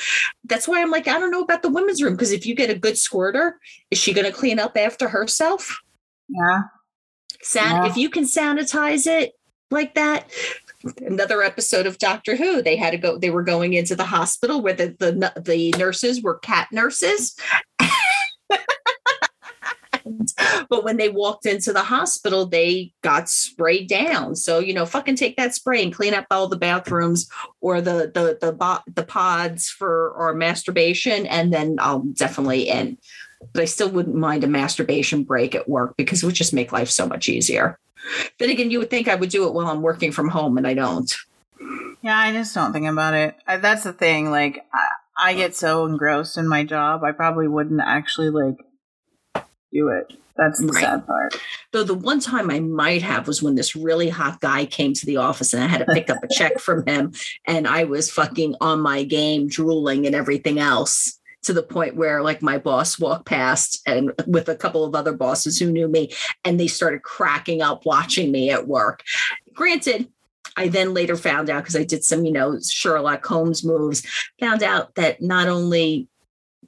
that's 0.45 0.67
why 0.67 0.81
I'm 0.81 0.91
like, 0.91 1.07
I 1.07 1.19
don't 1.19 1.31
know 1.31 1.41
about 1.43 1.61
the 1.61 1.69
women's 1.69 2.01
room. 2.01 2.13
Because 2.13 2.31
if 2.31 2.45
you 2.45 2.55
get 2.55 2.69
a 2.69 2.77
good 2.77 2.97
squirter, 2.97 3.59
is 3.91 3.97
she 3.97 4.13
gonna 4.13 4.31
clean 4.31 4.59
up 4.59 4.77
after 4.77 5.07
herself? 5.09 5.79
Yeah. 6.29 6.61
San- 7.41 7.83
Yeah. 7.83 7.89
if 7.89 7.97
you 7.97 8.09
can 8.09 8.23
sanitize 8.23 9.07
it 9.07 9.33
like 9.71 9.95
that. 9.95 10.29
Another 11.01 11.41
episode 11.41 11.85
of 11.87 11.97
Doctor 11.97 12.35
Who. 12.35 12.61
They 12.61 12.75
had 12.75 12.91
to 12.91 12.97
go. 12.97 13.17
They 13.17 13.31
were 13.31 13.43
going 13.43 13.73
into 13.73 13.95
the 13.95 14.05
hospital 14.05 14.61
where 14.61 14.73
the 14.73 14.95
the, 14.99 15.33
the 15.41 15.71
nurses 15.77 16.21
were 16.21 16.37
cat 16.39 16.67
nurses. 16.71 17.35
but 20.69 20.83
when 20.83 20.97
they 20.97 21.09
walked 21.09 21.45
into 21.45 21.73
the 21.73 21.83
hospital, 21.83 22.45
they 22.45 22.93
got 23.01 23.29
sprayed 23.29 23.87
down. 23.89 24.35
So 24.35 24.59
you 24.59 24.73
know, 24.73 24.85
fucking 24.85 25.15
take 25.15 25.37
that 25.37 25.55
spray 25.55 25.83
and 25.83 25.93
clean 25.93 26.13
up 26.13 26.25
all 26.31 26.47
the 26.47 26.57
bathrooms 26.57 27.29
or 27.61 27.81
the 27.81 28.11
the 28.13 28.37
the 28.39 28.53
bo- 28.53 28.83
the 28.93 29.03
pods 29.03 29.69
for 29.69 30.11
or 30.11 30.33
masturbation, 30.33 31.25
and 31.27 31.53
then 31.53 31.77
I'll 31.79 32.01
definitely 32.01 32.69
end. 32.69 32.97
But 33.53 33.63
I 33.63 33.65
still 33.65 33.89
wouldn't 33.89 34.15
mind 34.15 34.43
a 34.43 34.47
masturbation 34.47 35.23
break 35.23 35.53
at 35.53 35.69
work 35.69 35.95
because 35.95 36.23
it 36.23 36.25
would 36.25 36.35
just 36.35 36.53
make 36.53 36.71
life 36.71 36.89
so 36.89 37.07
much 37.07 37.29
easier. 37.29 37.77
Then 38.39 38.49
again, 38.49 38.71
you 38.71 38.79
would 38.79 38.89
think 38.89 39.07
I 39.07 39.15
would 39.15 39.29
do 39.29 39.47
it 39.47 39.53
while 39.53 39.67
I'm 39.67 39.81
working 39.81 40.11
from 40.11 40.29
home, 40.29 40.57
and 40.57 40.67
I 40.67 40.73
don't. 40.73 41.11
Yeah, 42.01 42.17
I 42.17 42.31
just 42.31 42.53
don't 42.53 42.73
think 42.73 42.87
about 42.87 43.13
it. 43.13 43.35
I, 43.45 43.57
that's 43.57 43.83
the 43.83 43.93
thing. 43.93 44.29
Like, 44.29 44.65
I, 44.73 45.29
I 45.29 45.33
get 45.33 45.55
so 45.55 45.85
engrossed 45.85 46.37
in 46.37 46.47
my 46.47 46.63
job, 46.63 47.03
I 47.03 47.11
probably 47.11 47.47
wouldn't 47.47 47.81
actually 47.81 48.29
like 48.29 48.57
do 49.77 49.89
it. 49.89 50.13
That's 50.35 50.59
the 50.59 50.67
Right. 50.67 50.83
sad 50.83 51.07
part. 51.07 51.35
Though 51.71 51.83
the 51.83 51.95
one 51.95 52.19
time 52.19 52.51
I 52.51 52.59
might 52.59 53.01
have 53.01 53.27
was 53.27 53.41
when 53.41 53.55
this 53.55 53.75
really 53.75 54.09
hot 54.09 54.39
guy 54.39 54.65
came 54.65 54.93
to 54.93 55.05
the 55.05 55.17
office 55.17 55.53
and 55.53 55.63
I 55.63 55.67
had 55.67 55.79
to 55.79 55.93
pick 55.93 56.09
up 56.09 56.23
a 56.23 56.27
check 56.31 56.59
from 56.59 56.85
him, 56.85 57.11
and 57.45 57.67
I 57.67 57.85
was 57.85 58.11
fucking 58.11 58.55
on 58.61 58.79
my 58.81 59.03
game, 59.03 59.47
drooling 59.47 60.05
and 60.05 60.15
everything 60.15 60.59
else. 60.59 61.13
To 61.43 61.53
the 61.53 61.63
point 61.63 61.95
where, 61.95 62.21
like, 62.21 62.41
my 62.41 62.57
boss 62.57 62.99
walked 62.99 63.25
past 63.25 63.81
and 63.85 64.11
with 64.25 64.49
a 64.49 64.55
couple 64.55 64.83
of 64.83 64.95
other 64.95 65.13
bosses 65.13 65.57
who 65.57 65.71
knew 65.71 65.87
me, 65.87 66.11
and 66.43 66.59
they 66.59 66.67
started 66.67 67.03
cracking 67.03 67.61
up 67.61 67.85
watching 67.85 68.31
me 68.31 68.49
at 68.51 68.67
work. 68.67 69.01
Granted, 69.53 70.09
I 70.57 70.67
then 70.67 70.93
later 70.93 71.15
found 71.15 71.49
out 71.49 71.63
because 71.63 71.75
I 71.77 71.83
did 71.85 72.03
some, 72.03 72.25
you 72.25 72.33
know, 72.33 72.59
Sherlock 72.59 73.25
Holmes 73.25 73.63
moves, 73.63 74.03
found 74.41 74.61
out 74.61 74.95
that 74.95 75.21
not 75.21 75.47
only 75.47 76.09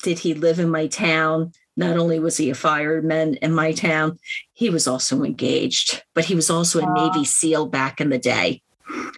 did 0.01 0.17
he 0.19 0.33
live 0.33 0.59
in 0.59 0.69
my 0.69 0.87
town, 0.87 1.51
not 1.79 1.97
only 1.97 2.19
was 2.19 2.35
he 2.35 2.49
a 2.49 2.55
fireman 2.55 3.35
in 3.35 3.53
my 3.53 3.71
town, 3.71 4.19
he 4.51 4.69
was 4.69 4.85
also 4.85 5.23
engaged, 5.23 6.03
but 6.13 6.25
he 6.25 6.35
was 6.35 6.49
also 6.49 6.81
a 6.81 6.93
Navy 6.93 7.23
SEAL 7.23 7.67
back 7.67 8.01
in 8.01 8.09
the 8.09 8.19
day 8.19 8.61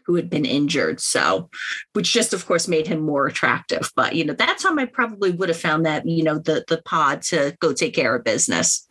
who 0.05 0.13
had 0.13 0.29
been 0.29 0.45
injured. 0.45 0.99
So, 0.99 1.49
which 1.93 2.13
just, 2.13 2.33
of 2.33 2.45
course, 2.45 2.67
made 2.67 2.85
him 2.85 3.01
more 3.01 3.25
attractive. 3.25 3.91
But, 3.95 4.15
you 4.15 4.23
know, 4.23 4.33
that 4.33 4.59
time 4.59 4.77
I 4.77 4.85
probably 4.85 5.31
would 5.31 5.49
have 5.49 5.57
found 5.57 5.87
that, 5.87 6.07
you 6.07 6.23
know, 6.23 6.37
the, 6.37 6.63
the 6.67 6.81
pod 6.83 7.23
to 7.23 7.57
go 7.59 7.73
take 7.73 7.95
care 7.95 8.15
of 8.15 8.23
business. 8.23 8.87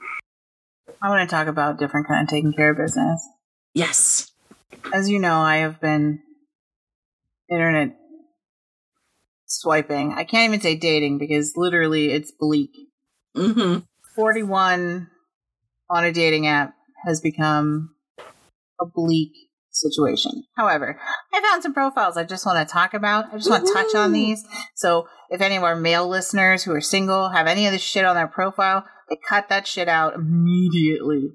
I 1.00 1.08
want 1.08 1.28
to 1.28 1.32
talk 1.32 1.46
about 1.46 1.78
different 1.78 2.08
kind 2.08 2.24
of 2.24 2.28
taking 2.28 2.52
care 2.52 2.70
of 2.70 2.76
business. 2.76 3.24
Yes. 3.72 4.32
As 4.92 5.08
you 5.08 5.20
know, 5.20 5.38
I 5.38 5.58
have 5.58 5.80
been 5.80 6.20
internet 7.48 7.96
swiping. 9.46 10.12
I 10.12 10.24
can't 10.24 10.48
even 10.48 10.60
say 10.60 10.74
dating 10.74 11.18
because 11.18 11.52
literally 11.56 12.10
it's 12.10 12.32
bleak. 12.32 12.89
Hmm 13.34 13.78
41 14.16 15.08
on 15.88 16.04
a 16.04 16.12
dating 16.12 16.46
app 16.46 16.74
has 17.06 17.20
become 17.20 17.94
a 18.80 18.86
bleak 18.86 19.32
situation. 19.70 20.44
However, 20.56 20.98
I 21.32 21.40
found 21.40 21.62
some 21.62 21.72
profiles 21.74 22.16
I 22.16 22.24
just 22.24 22.44
want 22.44 22.66
to 22.66 22.70
talk 22.70 22.92
about. 22.92 23.32
I 23.32 23.36
just 23.36 23.50
want 23.50 23.66
to 23.66 23.72
touch 23.72 23.94
on 23.94 24.12
these. 24.12 24.44
So 24.74 25.06
if 25.30 25.40
any 25.40 25.56
of 25.56 25.62
our 25.62 25.76
male 25.76 26.08
listeners 26.08 26.64
who 26.64 26.72
are 26.72 26.80
single 26.80 27.30
have 27.30 27.46
any 27.46 27.66
of 27.66 27.72
this 27.72 27.82
shit 27.82 28.04
on 28.04 28.16
their 28.16 28.26
profile, 28.26 28.84
they 29.08 29.16
cut 29.28 29.48
that 29.48 29.66
shit 29.66 29.88
out 29.88 30.14
immediately. 30.14 31.30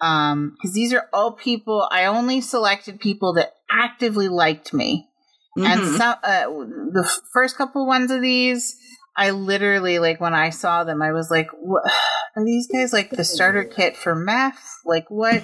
Um, 0.00 0.56
because 0.56 0.74
these 0.74 0.92
are 0.92 1.08
all 1.12 1.32
people 1.32 1.88
I 1.90 2.04
only 2.06 2.40
selected 2.40 3.00
people 3.00 3.34
that 3.34 3.54
actively 3.70 4.28
liked 4.28 4.74
me. 4.74 5.08
And 5.56 5.82
Mhm. 5.82 5.96
some 5.96 6.16
uh, 6.22 6.46
the 6.92 7.08
first 7.32 7.56
couple 7.56 7.86
ones 7.86 8.10
of 8.10 8.20
these, 8.20 8.76
I 9.16 9.30
literally 9.30 9.98
like 9.98 10.20
when 10.20 10.34
I 10.34 10.50
saw 10.50 10.84
them, 10.84 11.02
I 11.02 11.12
was 11.12 11.30
like, 11.30 11.48
"What 11.52 11.84
are 12.36 12.44
these 12.44 12.66
guys 12.66 12.92
like 12.92 13.10
the 13.10 13.24
starter 13.24 13.64
kit 13.64 13.96
for 13.96 14.14
meth? 14.14 14.80
Like 14.84 15.06
what? 15.08 15.42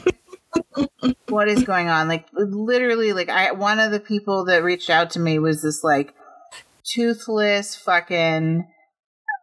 what 1.29 1.49
is 1.49 1.62
going 1.62 1.89
on? 1.89 2.09
Like 2.09 2.27
literally, 2.33 3.12
like 3.12 3.29
I 3.29 3.53
one 3.53 3.79
of 3.79 3.93
the 3.93 4.01
people 4.01 4.47
that 4.47 4.64
reached 4.64 4.91
out 4.91 5.11
to 5.11 5.21
me 5.21 5.39
was 5.39 5.62
this 5.62 5.85
like 5.85 6.14
toothless 6.85 7.77
fucking 7.77 8.66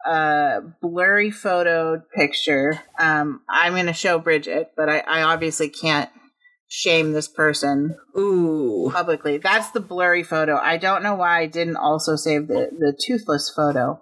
a 0.06 0.60
blurry 0.80 1.30
photo 1.30 2.02
picture. 2.14 2.80
Um, 2.98 3.42
I'm 3.48 3.74
going 3.74 3.86
to 3.86 3.92
show 3.92 4.18
Bridget, 4.18 4.72
but 4.76 4.88
I, 4.88 4.98
I 5.00 5.22
obviously 5.22 5.68
can't 5.68 6.10
shame 6.68 7.12
this 7.12 7.28
person 7.28 7.96
Ooh. 8.16 8.90
publicly. 8.92 9.38
That's 9.38 9.70
the 9.70 9.80
blurry 9.80 10.22
photo. 10.22 10.56
I 10.56 10.76
don't 10.76 11.02
know 11.02 11.14
why 11.14 11.40
I 11.40 11.46
didn't 11.46 11.76
also 11.76 12.14
save 12.14 12.46
the, 12.46 12.68
the 12.78 12.96
toothless 13.06 13.50
photo. 13.50 14.00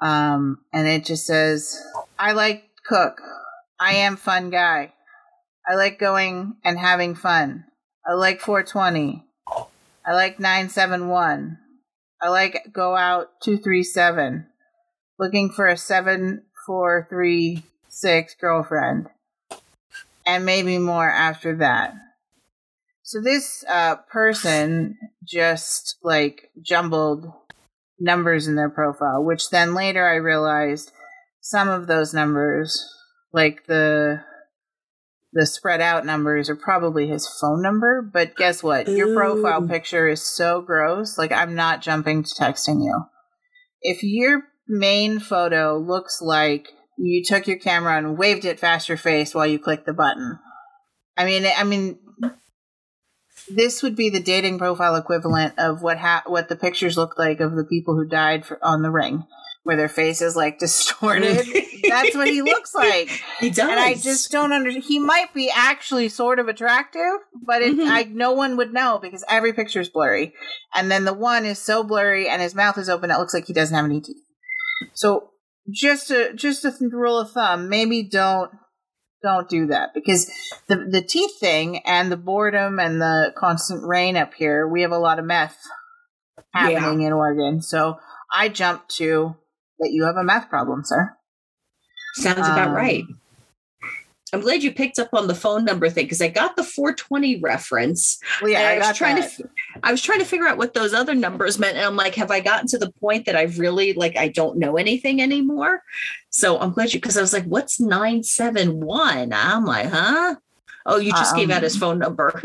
Um, 0.00 0.58
and 0.72 0.88
it 0.88 1.04
just 1.04 1.26
says, 1.26 1.78
I 2.18 2.32
like 2.32 2.64
cook. 2.86 3.20
I 3.78 3.92
am 3.94 4.16
fun 4.16 4.50
guy. 4.50 4.94
I 5.68 5.74
like 5.74 5.98
going 5.98 6.56
and 6.64 6.78
having 6.78 7.14
fun. 7.14 7.64
I 8.04 8.14
like 8.14 8.40
420. 8.40 9.24
I 10.04 10.14
like 10.14 10.40
971. 10.40 11.58
I 12.20 12.28
like 12.28 12.72
go 12.72 12.96
out 12.96 13.28
237. 13.42 14.46
Looking 15.18 15.50
for 15.50 15.66
a 15.66 15.76
7436 15.76 18.34
girlfriend. 18.40 19.08
And 20.26 20.44
maybe 20.44 20.78
more 20.78 21.08
after 21.08 21.56
that. 21.56 21.94
So 23.02 23.20
this 23.20 23.64
uh, 23.68 23.96
person 24.10 24.96
just 25.26 25.96
like 26.02 26.50
jumbled 26.62 27.26
numbers 27.98 28.46
in 28.46 28.56
their 28.56 28.70
profile, 28.70 29.22
which 29.22 29.50
then 29.50 29.74
later 29.74 30.06
I 30.06 30.14
realized 30.16 30.92
some 31.40 31.68
of 31.68 31.86
those 31.86 32.14
numbers, 32.14 32.88
like 33.32 33.66
the 33.66 34.22
the 35.34 35.46
spread 35.46 35.80
out 35.80 36.04
numbers, 36.04 36.48
are 36.50 36.56
probably 36.56 37.08
his 37.08 37.26
phone 37.26 37.62
number. 37.62 38.02
But 38.02 38.36
guess 38.36 38.62
what? 38.62 38.88
Your 38.88 39.14
profile 39.14 39.66
picture 39.66 40.08
is 40.08 40.22
so 40.22 40.60
gross. 40.60 41.18
Like 41.18 41.32
I'm 41.32 41.54
not 41.54 41.82
jumping 41.82 42.22
to 42.22 42.34
texting 42.34 42.84
you. 42.84 43.04
If 43.80 44.02
your 44.02 44.42
main 44.68 45.18
photo 45.18 45.78
looks 45.78 46.20
like 46.22 46.68
you 47.04 47.24
took 47.24 47.46
your 47.46 47.58
camera 47.58 47.96
and 47.98 48.16
waved 48.16 48.44
it 48.44 48.60
fast 48.60 48.88
your 48.88 48.98
face 48.98 49.34
while 49.34 49.46
you 49.46 49.58
clicked 49.58 49.86
the 49.86 49.92
button. 49.92 50.38
I 51.16 51.24
mean, 51.24 51.44
I 51.56 51.64
mean, 51.64 51.98
this 53.50 53.82
would 53.82 53.96
be 53.96 54.08
the 54.08 54.20
dating 54.22 54.58
profile 54.58 54.94
equivalent 54.96 55.54
of 55.58 55.82
what 55.82 55.98
ha- 55.98 56.22
what 56.26 56.48
the 56.48 56.56
pictures 56.56 56.96
look 56.96 57.18
like 57.18 57.40
of 57.40 57.54
the 57.56 57.64
people 57.64 57.94
who 57.96 58.06
died 58.06 58.44
for- 58.46 58.58
on 58.64 58.82
the 58.82 58.90
ring, 58.90 59.24
where 59.64 59.76
their 59.76 59.88
face 59.88 60.22
is 60.22 60.36
like 60.36 60.58
distorted. 60.60 61.44
That's 61.88 62.14
what 62.14 62.28
he 62.28 62.40
looks 62.42 62.74
like, 62.74 63.10
He 63.40 63.50
does. 63.50 63.68
and 63.68 63.80
I 63.80 63.94
just 63.94 64.30
don't 64.30 64.52
understand. 64.52 64.84
He 64.84 64.98
might 65.00 65.34
be 65.34 65.50
actually 65.54 66.08
sort 66.08 66.38
of 66.38 66.46
attractive, 66.48 67.02
but 67.44 67.62
it, 67.62 67.76
Mhm. 67.76 67.88
I 67.90 68.04
no 68.04 68.32
one 68.32 68.56
would 68.56 68.72
know 68.72 68.98
because 69.02 69.24
every 69.28 69.52
picture 69.52 69.80
is 69.80 69.88
blurry, 69.88 70.34
and 70.74 70.90
then 70.90 71.04
the 71.04 71.12
one 71.14 71.44
is 71.44 71.58
so 71.58 71.82
blurry 71.82 72.28
and 72.28 72.40
his 72.40 72.54
mouth 72.54 72.78
is 72.78 72.88
open 72.88 73.10
it 73.10 73.18
looks 73.18 73.34
like 73.34 73.46
he 73.46 73.52
doesn't 73.52 73.74
have 73.74 73.84
any 73.84 74.00
teeth. 74.00 74.22
So 74.94 75.30
just 75.70 76.10
a 76.10 76.32
just 76.34 76.64
a 76.64 76.70
th- 76.70 76.90
rule 76.92 77.18
of 77.18 77.32
thumb, 77.32 77.68
maybe 77.68 78.02
don't 78.02 78.50
don't 79.22 79.48
do 79.48 79.66
that 79.66 79.90
because 79.94 80.30
the 80.66 80.76
the 80.76 81.02
teeth 81.02 81.38
thing 81.38 81.78
and 81.86 82.10
the 82.10 82.16
boredom 82.16 82.78
and 82.78 83.00
the 83.00 83.32
constant 83.36 83.84
rain 83.84 84.16
up 84.16 84.34
here, 84.34 84.66
we 84.66 84.82
have 84.82 84.92
a 84.92 84.98
lot 84.98 85.18
of 85.18 85.24
meth 85.24 85.58
happening 86.52 87.02
in 87.02 87.12
Oregon. 87.12 87.62
So 87.62 87.98
I 88.34 88.48
jumped 88.48 88.96
to 88.96 89.36
that 89.78 89.90
you 89.92 90.04
have 90.04 90.16
a 90.16 90.24
meth 90.24 90.48
problem, 90.48 90.82
sir. 90.84 91.16
Sounds 92.14 92.48
about 92.48 92.68
Um, 92.68 92.74
right. 92.74 93.04
I'm 94.32 94.40
glad 94.40 94.62
you 94.62 94.72
picked 94.72 94.98
up 94.98 95.10
on 95.12 95.26
the 95.26 95.34
phone 95.34 95.64
number 95.64 95.90
thing 95.90 96.06
because 96.06 96.22
I 96.22 96.28
got 96.28 96.56
the 96.56 96.64
420 96.64 97.40
reference. 97.40 98.18
Well, 98.40 98.50
yeah, 98.50 98.60
I, 98.60 98.74
I, 98.74 98.78
was 98.88 98.96
trying 98.96 99.16
that. 99.16 99.30
to, 99.36 99.48
I 99.82 99.90
was 99.90 100.00
trying 100.00 100.20
to 100.20 100.24
figure 100.24 100.46
out 100.46 100.56
what 100.56 100.72
those 100.72 100.94
other 100.94 101.14
numbers 101.14 101.58
meant, 101.58 101.76
and 101.76 101.84
I'm 101.84 101.96
like, 101.96 102.14
have 102.14 102.30
I 102.30 102.40
gotten 102.40 102.66
to 102.68 102.78
the 102.78 102.90
point 102.92 103.26
that 103.26 103.36
I've 103.36 103.58
really 103.58 103.92
like 103.92 104.16
I 104.16 104.28
don't 104.28 104.58
know 104.58 104.76
anything 104.76 105.20
anymore? 105.20 105.82
So 106.30 106.58
I'm 106.58 106.72
glad 106.72 106.94
you 106.94 107.00
because 107.00 107.18
I 107.18 107.20
was 107.20 107.32
like, 107.34 107.44
what's 107.44 107.78
nine 107.78 108.22
seven 108.22 108.80
one? 108.80 109.32
I'm 109.34 109.66
like, 109.66 109.90
huh? 109.90 110.36
Oh, 110.86 110.96
you 110.98 111.12
just 111.12 111.36
gave 111.36 111.50
out 111.50 111.58
Um, 111.58 111.62
his 111.64 111.76
phone 111.76 111.98
number. 111.98 112.42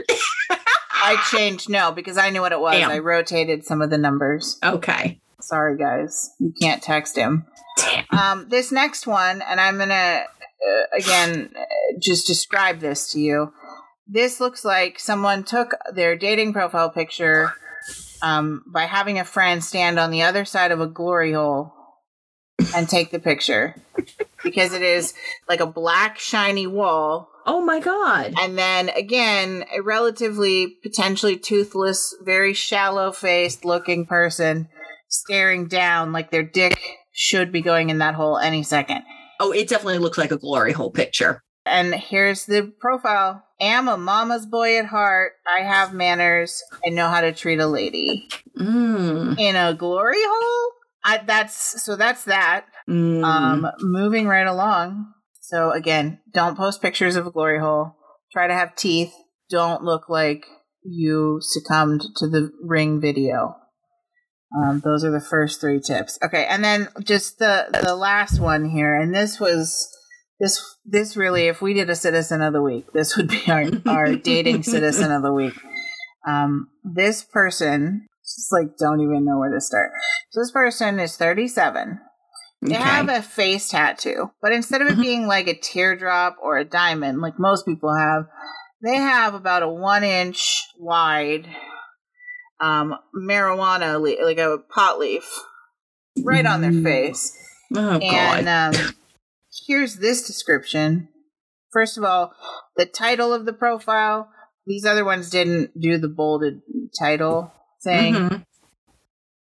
I 0.49 1.15
changed 1.31 1.69
no 1.69 1.91
because 1.91 2.17
I 2.17 2.29
knew 2.31 2.41
what 2.41 2.51
it 2.51 2.59
was. 2.59 2.73
Damn. 2.73 2.91
I 2.91 2.99
rotated 2.99 3.63
some 3.65 3.81
of 3.81 3.89
the 3.89 3.97
numbers. 3.97 4.59
okay. 4.63 5.19
Sorry, 5.39 5.77
guys, 5.77 6.31
you 6.39 6.53
can't 6.59 6.83
text 6.83 7.15
him. 7.15 7.45
Damn. 7.77 8.05
Um, 8.11 8.49
this 8.49 8.71
next 8.71 9.07
one, 9.07 9.41
and 9.41 9.61
I'm 9.61 9.77
gonna 9.77 10.23
uh, 10.65 10.97
again 10.97 11.51
uh, 11.55 11.63
just 12.01 12.27
describe 12.27 12.79
this 12.79 13.11
to 13.11 13.19
you. 13.19 13.53
This 14.07 14.39
looks 14.39 14.63
like 14.63 14.99
someone 14.99 15.43
took 15.43 15.75
their 15.93 16.15
dating 16.15 16.53
profile 16.53 16.89
picture 16.89 17.51
um, 18.21 18.63
by 18.65 18.83
having 18.83 19.19
a 19.19 19.25
friend 19.25 19.63
stand 19.63 19.99
on 19.99 20.11
the 20.11 20.21
other 20.23 20.45
side 20.45 20.71
of 20.71 20.79
a 20.79 20.87
glory 20.87 21.33
hole 21.33 21.73
and 22.75 22.87
take 22.89 23.11
the 23.11 23.19
picture 23.19 23.75
because 24.43 24.73
it 24.73 24.81
is 24.81 25.13
like 25.47 25.59
a 25.59 25.65
black 25.65 26.17
shiny 26.19 26.65
wall 26.67 27.29
Oh 27.45 27.61
my 27.61 27.79
god. 27.79 28.33
and 28.39 28.57
then 28.57 28.89
again, 28.89 29.63
a 29.77 29.81
relatively 29.81 30.77
potentially 30.83 31.37
toothless, 31.37 32.15
very 32.23 32.53
shallow 32.53 33.11
faced 33.11 33.63
looking 33.63 34.05
person 34.05 34.69
staring 35.09 35.67
down 35.67 36.11
like 36.11 36.31
their 36.31 36.43
dick 36.43 36.79
should 37.13 37.51
be 37.51 37.61
going 37.61 37.89
in 37.89 37.99
that 37.99 38.15
hole 38.15 38.37
any 38.37 38.63
second. 38.63 39.03
Oh, 39.39 39.51
it 39.51 39.69
definitely 39.69 39.99
looks 39.99 40.17
like 40.17 40.31
a 40.31 40.37
glory 40.37 40.71
hole 40.71 40.91
picture. 40.91 41.41
And 41.65 41.93
here's 41.93 42.45
the 42.45 42.71
profile. 42.79 43.43
Am 43.59 43.87
a 43.87 43.97
mama's 43.97 44.45
boy 44.45 44.79
at 44.79 44.85
heart. 44.85 45.33
I 45.47 45.61
have 45.61 45.93
manners. 45.93 46.61
I 46.85 46.89
know 46.89 47.09
how 47.09 47.21
to 47.21 47.33
treat 47.33 47.59
a 47.59 47.67
lady. 47.67 48.29
Mm. 48.57 49.39
In 49.39 49.55
a 49.55 49.73
glory 49.73 50.21
hole? 50.23 50.71
I, 51.03 51.17
that's 51.25 51.83
so 51.83 51.95
that's 51.95 52.25
that. 52.25 52.65
Mm. 52.89 53.23
Um, 53.23 53.67
moving 53.79 54.27
right 54.27 54.47
along. 54.47 55.13
So 55.41 55.71
again, 55.71 56.19
don't 56.33 56.57
post 56.57 56.81
pictures 56.81 57.15
of 57.15 57.27
a 57.27 57.31
glory 57.31 57.59
hole. 57.59 57.95
Try 58.31 58.47
to 58.47 58.53
have 58.53 58.75
teeth. 58.75 59.13
Don't 59.49 59.83
look 59.83 60.09
like 60.09 60.45
you 60.83 61.39
succumbed 61.41 62.03
to 62.17 62.27
the 62.27 62.51
ring 62.61 62.99
video. 62.99 63.55
Um, 64.55 64.81
those 64.83 65.03
are 65.03 65.11
the 65.11 65.19
first 65.19 65.59
three 65.59 65.79
tips. 65.79 66.17
Okay, 66.23 66.45
and 66.45 66.63
then 66.63 66.87
just 67.03 67.39
the 67.39 67.67
the 67.83 67.95
last 67.95 68.39
one 68.39 68.69
here, 68.69 68.95
and 68.95 69.13
this 69.13 69.39
was 69.39 69.87
this 70.39 70.63
this 70.85 71.17
really, 71.17 71.47
if 71.47 71.61
we 71.61 71.73
did 71.73 71.89
a 71.89 71.95
citizen 71.95 72.41
of 72.41 72.53
the 72.53 72.61
week, 72.61 72.85
this 72.93 73.17
would 73.17 73.27
be 73.27 73.43
our 73.49 73.65
our 73.85 74.15
dating 74.23 74.63
citizen 74.63 75.11
of 75.11 75.21
the 75.21 75.33
week. 75.33 75.53
Um, 76.25 76.69
this 76.83 77.23
person 77.23 78.07
just 78.23 78.51
like 78.51 78.77
don't 78.77 79.01
even 79.01 79.25
know 79.25 79.37
where 79.39 79.51
to 79.53 79.61
start. 79.61 79.91
So 80.31 80.41
this 80.41 80.51
person 80.51 80.99
is 80.99 81.15
37. 81.17 81.99
They 82.61 82.75
Okay. 82.75 82.83
have 82.83 83.07
a 83.09 83.21
face 83.21 83.69
tattoo, 83.69 84.31
but 84.41 84.51
instead 84.51 84.81
of 84.81 84.87
it 84.87 84.97
Mhm. 84.97 85.01
being 85.01 85.27
like 85.27 85.47
a 85.47 85.53
teardrop 85.59 86.37
or 86.41 86.57
a 86.57 86.65
diamond, 86.65 87.21
like 87.21 87.37
most 87.37 87.65
people 87.65 87.95
have, 87.95 88.23
they 88.83 88.95
have 88.95 89.33
about 89.35 89.61
a 89.63 89.69
one 89.69 90.03
inch 90.03 90.63
wide 90.77 91.47
um, 92.59 92.95
marijuana, 93.15 93.99
le- 94.01 94.25
like 94.25 94.37
a 94.39 94.57
pot 94.73 94.99
leaf, 94.99 95.23
right 96.23 96.45
on 96.45 96.61
their 96.61 96.71
Mm. 96.71 96.83
face. 96.83 97.37
oh 97.75 97.99
god. 97.99 98.45
And 98.47 98.75
um, 98.75 98.95
here's 99.67 99.95
this 99.97 100.25
description. 100.25 101.09
First 101.71 101.97
of 101.97 102.03
all, 102.03 102.33
the 102.75 102.85
title 102.85 103.33
of 103.33 103.45
the 103.45 103.53
profile. 103.53 104.29
These 104.65 104.85
other 104.85 105.05
ones 105.05 105.29
didn't 105.29 105.79
do 105.79 105.97
the 105.97 106.07
bolded 106.09 106.61
title 106.99 107.51
thing. 107.83 108.13
Mhm. 108.15 108.43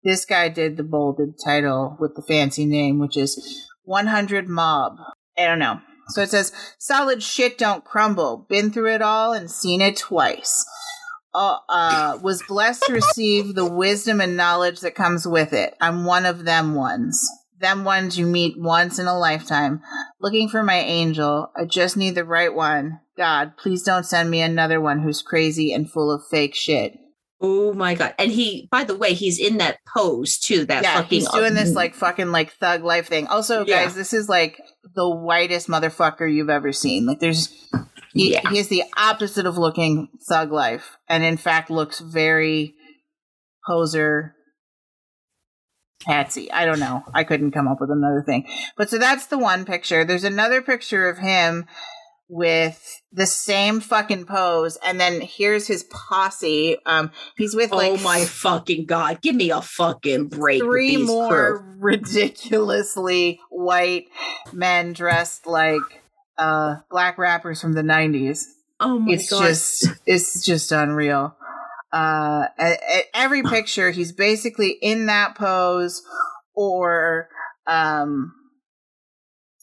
This 0.03 0.23
guy 0.25 0.49
did 0.49 0.77
the 0.77 0.83
bolded 0.83 1.33
title 1.43 1.97
with 1.99 2.15
the 2.15 2.21
fancy 2.21 2.65
name, 2.65 2.99
which 2.99 3.17
is 3.17 3.67
100 3.85 4.47
Mob. 4.47 4.97
I 5.37 5.45
don't 5.47 5.57
know. 5.59 5.79
So 6.09 6.21
it 6.21 6.29
says, 6.29 6.51
solid 6.77 7.23
shit 7.23 7.57
don't 7.57 7.83
crumble. 7.83 8.45
Been 8.47 8.71
through 8.71 8.93
it 8.93 9.01
all 9.01 9.33
and 9.33 9.49
seen 9.49 9.81
it 9.81 9.97
twice. 9.97 10.63
Uh, 11.35 11.57
uh, 11.67 12.17
was 12.23 12.41
blessed 12.43 12.83
to 12.83 12.93
receive 12.93 13.55
the 13.55 13.65
wisdom 13.65 14.21
and 14.21 14.37
knowledge 14.37 14.79
that 14.79 14.95
comes 14.95 15.27
with 15.27 15.51
it. 15.51 15.75
I'm 15.81 16.05
one 16.05 16.25
of 16.25 16.45
them 16.45 16.75
ones. 16.75 17.21
Them 17.59 17.83
ones 17.83 18.17
you 18.17 18.25
meet 18.25 18.55
once 18.57 18.99
in 18.99 19.05
a 19.07 19.17
lifetime. 19.17 19.81
Looking 20.21 20.47
for 20.47 20.63
my 20.63 20.77
angel. 20.77 21.51
I 21.55 21.65
just 21.65 21.97
need 21.97 22.15
the 22.15 22.23
right 22.23 22.53
one. 22.53 22.99
God, 23.17 23.57
please 23.57 23.83
don't 23.83 24.05
send 24.05 24.29
me 24.29 24.41
another 24.41 24.79
one 24.79 25.01
who's 25.01 25.21
crazy 25.21 25.73
and 25.73 25.89
full 25.89 26.09
of 26.11 26.21
fake 26.29 26.55
shit. 26.55 26.97
Oh 27.41 27.73
my 27.73 27.95
god! 27.95 28.15
And 28.17 28.31
he, 28.31 28.67
by 28.71 28.85
the 28.85 28.95
way, 28.95 29.13
he's 29.13 29.39
in 29.39 29.57
that 29.57 29.79
pose 29.93 30.37
too. 30.39 30.65
That 30.65 30.83
yeah, 30.83 30.95
fucking 30.95 31.09
he's 31.19 31.29
doing 31.29 31.53
this 31.53 31.69
um, 31.69 31.75
like 31.75 31.93
fucking 31.93 32.31
like 32.31 32.53
thug 32.53 32.83
life 32.83 33.07
thing. 33.07 33.27
Also, 33.27 33.65
Yeah. 33.65 33.83
guys, 33.83 33.93
this 33.93 34.13
is 34.13 34.29
like 34.29 34.59
the 34.95 35.09
whitest 35.09 35.67
motherfucker 35.67 36.33
you've 36.33 36.49
ever 36.49 36.71
seen. 36.71 37.05
Like, 37.05 37.19
there's 37.19 37.49
he, 38.15 38.33
Yeah. 38.33 38.49
he 38.49 38.57
is 38.57 38.69
the 38.69 38.83
opposite 38.97 39.45
of 39.45 39.57
looking 39.57 40.07
thug 40.27 40.51
life, 40.51 40.97
and 41.07 41.23
in 41.23 41.37
fact 41.37 41.69
looks 41.69 41.99
very 41.99 42.73
poser. 43.67 44.33
Patsy. 46.01 46.51
I 46.51 46.65
don't 46.65 46.79
know. 46.79 47.03
I 47.13 47.23
couldn't 47.23 47.51
come 47.51 47.67
up 47.67 47.77
with 47.81 47.89
another 47.89 48.21
thing. 48.25 48.47
But 48.77 48.89
so 48.89 48.97
that's 48.99 49.25
the 49.27 49.39
one 49.39 49.65
picture. 49.65 50.05
There's 50.05 50.23
another 50.23 50.61
picture 50.61 51.09
of 51.09 51.17
him 51.17 51.65
with 52.27 53.01
the 53.11 53.25
same 53.25 53.79
fucking 53.79 54.25
pose, 54.25 54.77
and 54.85 54.99
then 54.99 55.21
here's 55.21 55.67
his 55.67 55.83
posse. 55.83 56.77
Um, 56.85 57.11
he's 57.37 57.55
with 57.55 57.71
like 57.71 57.91
oh 57.99 58.03
my 58.03 58.23
fucking 58.25 58.85
god! 58.85 59.21
Give 59.21 59.35
me 59.35 59.51
a 59.51 59.61
fucking 59.61 60.27
break. 60.27 60.61
three 60.61 60.97
more 60.97 61.63
ridiculously 61.79 63.39
white 63.49 64.05
men 64.53 64.93
dressed 64.93 65.45
like 65.47 65.81
uh 66.37 66.75
black 66.89 67.17
rappers 67.17 67.61
from 67.61 67.73
the 67.73 67.81
90s 67.81 68.43
Oh 68.79 68.99
my 68.99 69.13
it's 69.13 69.29
just 69.29 69.87
it's 70.05 70.45
just 70.45 70.71
unreal. 70.71 71.35
Uh 71.93 72.47
a- 72.59 72.77
a- 72.89 73.05
every 73.13 73.41
picture 73.55 73.91
he's 73.91 74.11
basically 74.11 74.77
in 74.81 75.05
that 75.05 75.35
pose 75.35 76.01
or 76.53 77.29
um 77.67 78.33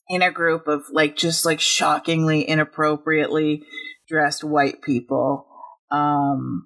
in 0.09 0.23
a 0.23 0.31
group 0.31 0.67
of 0.67 0.85
like 0.91 1.17
just 1.17 1.45
like 1.45 1.61
shockingly 1.61 2.49
inappropriately 2.49 3.63
dressed 4.09 4.43
white 4.45 4.83
people. 4.83 5.47
Um 5.91 6.65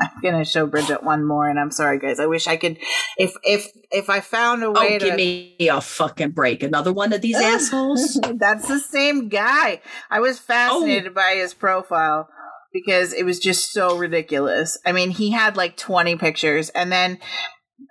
I'm 0.00 0.10
gonna 0.22 0.44
show 0.44 0.66
Bridget 0.66 1.02
one 1.02 1.24
more, 1.26 1.48
and 1.48 1.58
I'm 1.58 1.70
sorry, 1.70 1.98
guys. 1.98 2.20
I 2.20 2.26
wish 2.26 2.46
I 2.46 2.56
could. 2.56 2.78
If 3.16 3.34
if 3.42 3.68
if 3.90 4.08
I 4.08 4.20
found 4.20 4.62
a 4.62 4.70
way 4.70 4.96
oh, 4.96 4.98
to 4.98 5.04
give 5.06 5.16
me 5.16 5.56
a 5.68 5.80
fucking 5.80 6.30
break! 6.30 6.62
Another 6.62 6.92
one 6.92 7.12
of 7.12 7.20
these 7.22 7.36
assholes. 7.40 8.18
That's 8.38 8.68
the 8.68 8.78
same 8.78 9.28
guy. 9.28 9.80
I 10.10 10.20
was 10.20 10.38
Oh. 10.38 10.42
fascinated 10.42 11.14
by 11.14 11.34
his 11.36 11.54
profile 11.54 12.28
because 12.72 13.12
it 13.12 13.24
was 13.24 13.38
just 13.40 13.72
so 13.72 13.96
ridiculous. 13.96 14.78
I 14.86 14.92
mean, 14.92 15.10
he 15.10 15.32
had 15.32 15.56
like 15.56 15.76
20 15.76 16.16
pictures, 16.16 16.68
and 16.70 16.92
then 16.92 17.18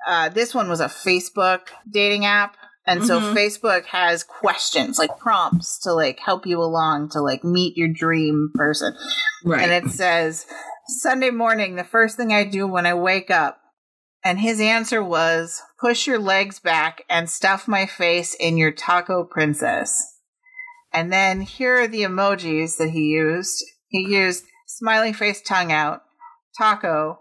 uh, 0.07 0.29
this 0.29 0.55
one 0.55 0.69
was 0.69 0.79
a 0.79 0.85
Facebook 0.85 1.67
dating 1.89 2.25
app. 2.25 2.55
And 2.87 3.05
so 3.05 3.19
Mhm. 3.19 3.35
Facebook 3.35 3.85
has 3.85 4.23
questions, 4.23 4.97
like 4.97 5.19
prompts 5.19 5.77
to 5.81 5.91
like 5.93 6.17
help 6.19 6.47
you 6.47 6.59
along 6.59 7.09
to 7.09 7.21
like 7.21 7.43
meet 7.43 7.77
your 7.77 7.89
dream 7.89 8.49
person. 8.55 8.95
Right. 9.45 9.61
And 9.69 9.85
it 9.85 9.91
says, 9.91 10.47
Sunday 10.89 11.29
morning, 11.29 11.75
the 11.75 11.83
first 11.83 12.17
thing 12.17 12.33
I 12.33 12.43
do 12.43 12.65
when 12.65 12.87
I 12.87 12.95
wake 12.95 13.29
up. 13.29 13.61
And 14.23 14.39
his 14.39 14.59
answer 14.59 15.03
was, 15.03 15.61
push 15.79 16.07
your 16.07 16.17
legs 16.17 16.59
back 16.59 17.03
and 17.09 17.29
stuff 17.29 17.67
my 17.67 17.85
face 17.85 18.33
in 18.33 18.57
your 18.57 18.71
taco 18.71 19.23
princess. 19.23 20.17
And 20.91 21.13
then 21.13 21.41
here 21.41 21.81
are 21.81 21.87
the 21.87 22.01
emojis 22.01 22.77
that 22.77 22.89
he 22.89 23.01
used. 23.01 23.63
He 23.87 23.99
used 23.99 24.45
smiley 24.65 25.13
face 25.13 25.41
tongue 25.41 25.71
out, 25.71 26.01
taco, 26.57 27.19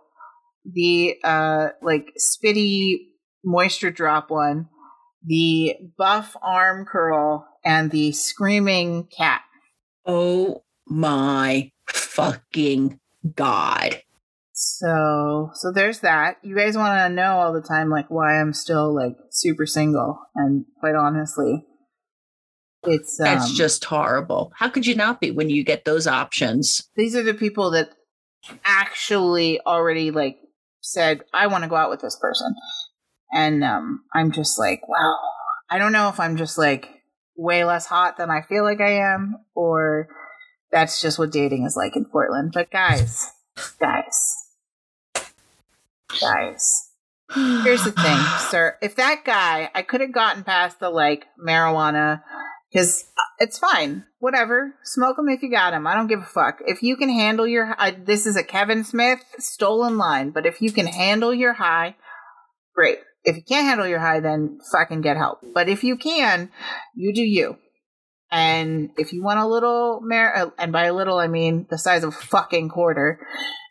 the 0.64 1.16
uh 1.22 1.68
like 1.82 2.12
spitty 2.18 2.96
moisture 3.44 3.90
drop 3.90 4.30
one, 4.30 4.68
the 5.22 5.74
buff 5.96 6.36
arm 6.42 6.86
curl, 6.86 7.46
and 7.64 7.90
the 7.90 8.12
screaming 8.12 9.04
cat. 9.04 9.42
oh 10.06 10.64
my 10.86 11.70
fucking 11.86 12.98
god! 13.36 14.02
So, 14.52 15.50
so 15.54 15.70
there's 15.70 16.00
that. 16.00 16.38
You 16.42 16.56
guys 16.56 16.76
want 16.76 16.98
to 16.98 17.14
know 17.14 17.38
all 17.38 17.52
the 17.52 17.62
time, 17.62 17.90
like 17.90 18.10
why 18.10 18.40
I'm 18.40 18.52
still 18.52 18.92
like 18.92 19.16
super 19.30 19.66
single, 19.66 20.18
and 20.34 20.64
quite 20.80 20.96
honestly, 20.96 21.64
it's 22.82 23.20
um, 23.20 23.24
That's 23.24 23.52
just 23.52 23.84
horrible. 23.84 24.52
How 24.56 24.68
could 24.68 24.84
you 24.84 24.96
not 24.96 25.20
be 25.20 25.30
when 25.30 25.48
you 25.48 25.62
get 25.62 25.84
those 25.84 26.06
options? 26.06 26.88
these 26.96 27.14
are 27.14 27.22
the 27.22 27.34
people 27.34 27.70
that 27.72 27.90
actually 28.64 29.60
already 29.60 30.10
like 30.10 30.38
said 30.80 31.22
I 31.32 31.48
want 31.48 31.64
to 31.64 31.70
go 31.70 31.76
out 31.76 31.90
with 31.90 32.00
this 32.00 32.18
person, 32.20 32.52
and 33.32 33.62
um, 33.62 34.04
I'm 34.12 34.32
just 34.32 34.58
like, 34.58 34.86
wow. 34.88 35.16
I 35.70 35.78
don't 35.78 35.92
know 35.92 36.08
if 36.08 36.18
I'm 36.18 36.36
just 36.36 36.56
like 36.56 36.88
way 37.36 37.64
less 37.64 37.86
hot 37.86 38.16
than 38.16 38.30
I 38.30 38.42
feel 38.42 38.64
like 38.64 38.80
I 38.80 39.12
am, 39.12 39.36
or 39.54 40.08
that's 40.70 41.00
just 41.00 41.18
what 41.18 41.32
dating 41.32 41.64
is 41.64 41.76
like 41.76 41.96
in 41.96 42.04
Portland. 42.04 42.52
But 42.54 42.70
guys, 42.70 43.32
guys, 43.80 44.36
guys. 46.20 46.84
Here's 47.34 47.84
the 47.84 47.92
thing, 47.92 48.18
sir. 48.50 48.78
If 48.80 48.96
that 48.96 49.22
guy, 49.24 49.70
I 49.74 49.82
could 49.82 50.00
have 50.00 50.12
gotten 50.12 50.44
past 50.44 50.80
the 50.80 50.88
like 50.88 51.26
marijuana 51.38 52.22
because 52.70 53.04
uh, 53.16 53.22
it's 53.38 53.58
fine. 53.58 54.04
Whatever. 54.18 54.74
Smoke 54.82 55.16
them 55.16 55.28
if 55.28 55.42
you 55.42 55.50
got 55.50 55.70
them. 55.72 55.86
I 55.86 55.94
don't 55.94 56.06
give 56.06 56.20
a 56.20 56.24
fuck. 56.24 56.60
If 56.66 56.82
you 56.82 56.96
can 56.96 57.10
handle 57.10 57.46
your, 57.46 57.74
I, 57.78 57.90
this 57.90 58.26
is 58.26 58.36
a 58.36 58.42
Kevin 58.42 58.84
Smith 58.84 59.22
stolen 59.38 59.98
line, 59.98 60.30
but 60.30 60.46
if 60.46 60.60
you 60.60 60.72
can 60.72 60.86
handle 60.86 61.34
your 61.34 61.52
high, 61.52 61.96
great. 62.74 62.98
If 63.24 63.36
you 63.36 63.42
can't 63.42 63.66
handle 63.66 63.86
your 63.86 63.98
high, 63.98 64.20
then 64.20 64.58
fucking 64.72 65.02
get 65.02 65.16
help. 65.16 65.40
But 65.54 65.68
if 65.68 65.84
you 65.84 65.96
can, 65.96 66.50
you 66.94 67.12
do 67.12 67.22
you. 67.22 67.58
And 68.30 68.90
if 68.98 69.12
you 69.12 69.22
want 69.22 69.40
a 69.40 69.46
little 69.46 70.00
mar, 70.02 70.36
uh, 70.36 70.50
and 70.58 70.72
by 70.72 70.84
a 70.84 70.94
little 70.94 71.18
I 71.18 71.28
mean 71.28 71.66
the 71.70 71.78
size 71.78 72.04
of 72.04 72.10
a 72.10 72.16
fucking 72.16 72.68
quarter, 72.68 73.26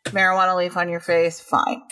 marijuana 0.05 0.57
leaf 0.57 0.77
on 0.77 0.89
your 0.89 0.99
face, 0.99 1.39
fine. 1.39 1.83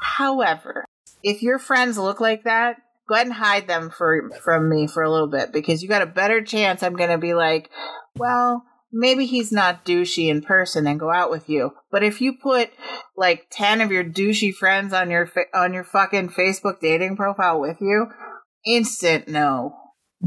However, 0.00 0.84
if 1.22 1.42
your 1.42 1.58
friends 1.58 1.96
look 1.96 2.20
like 2.20 2.44
that, 2.44 2.76
go 3.08 3.14
ahead 3.14 3.26
and 3.26 3.36
hide 3.36 3.68
them 3.68 3.90
for 3.90 4.30
from 4.42 4.68
me 4.68 4.86
for 4.86 5.02
a 5.02 5.10
little 5.10 5.28
bit 5.28 5.52
because 5.52 5.82
you 5.82 5.88
got 5.88 6.02
a 6.02 6.06
better 6.06 6.42
chance 6.42 6.82
I'm 6.82 6.96
going 6.96 7.10
to 7.10 7.18
be 7.18 7.34
like, 7.34 7.70
well, 8.16 8.64
maybe 8.92 9.26
he's 9.26 9.50
not 9.50 9.84
douchey 9.84 10.28
in 10.28 10.42
person 10.42 10.86
and 10.86 11.00
go 11.00 11.10
out 11.10 11.30
with 11.30 11.48
you. 11.48 11.70
But 11.90 12.02
if 12.02 12.20
you 12.20 12.34
put 12.34 12.70
like 13.16 13.46
10 13.50 13.80
of 13.80 13.90
your 13.90 14.04
douchey 14.04 14.54
friends 14.54 14.92
on 14.92 15.10
your 15.10 15.26
fa- 15.26 15.54
on 15.54 15.72
your 15.72 15.84
fucking 15.84 16.30
Facebook 16.30 16.80
dating 16.80 17.16
profile 17.16 17.60
with 17.60 17.80
you, 17.80 18.08
instant 18.66 19.28
no. 19.28 19.76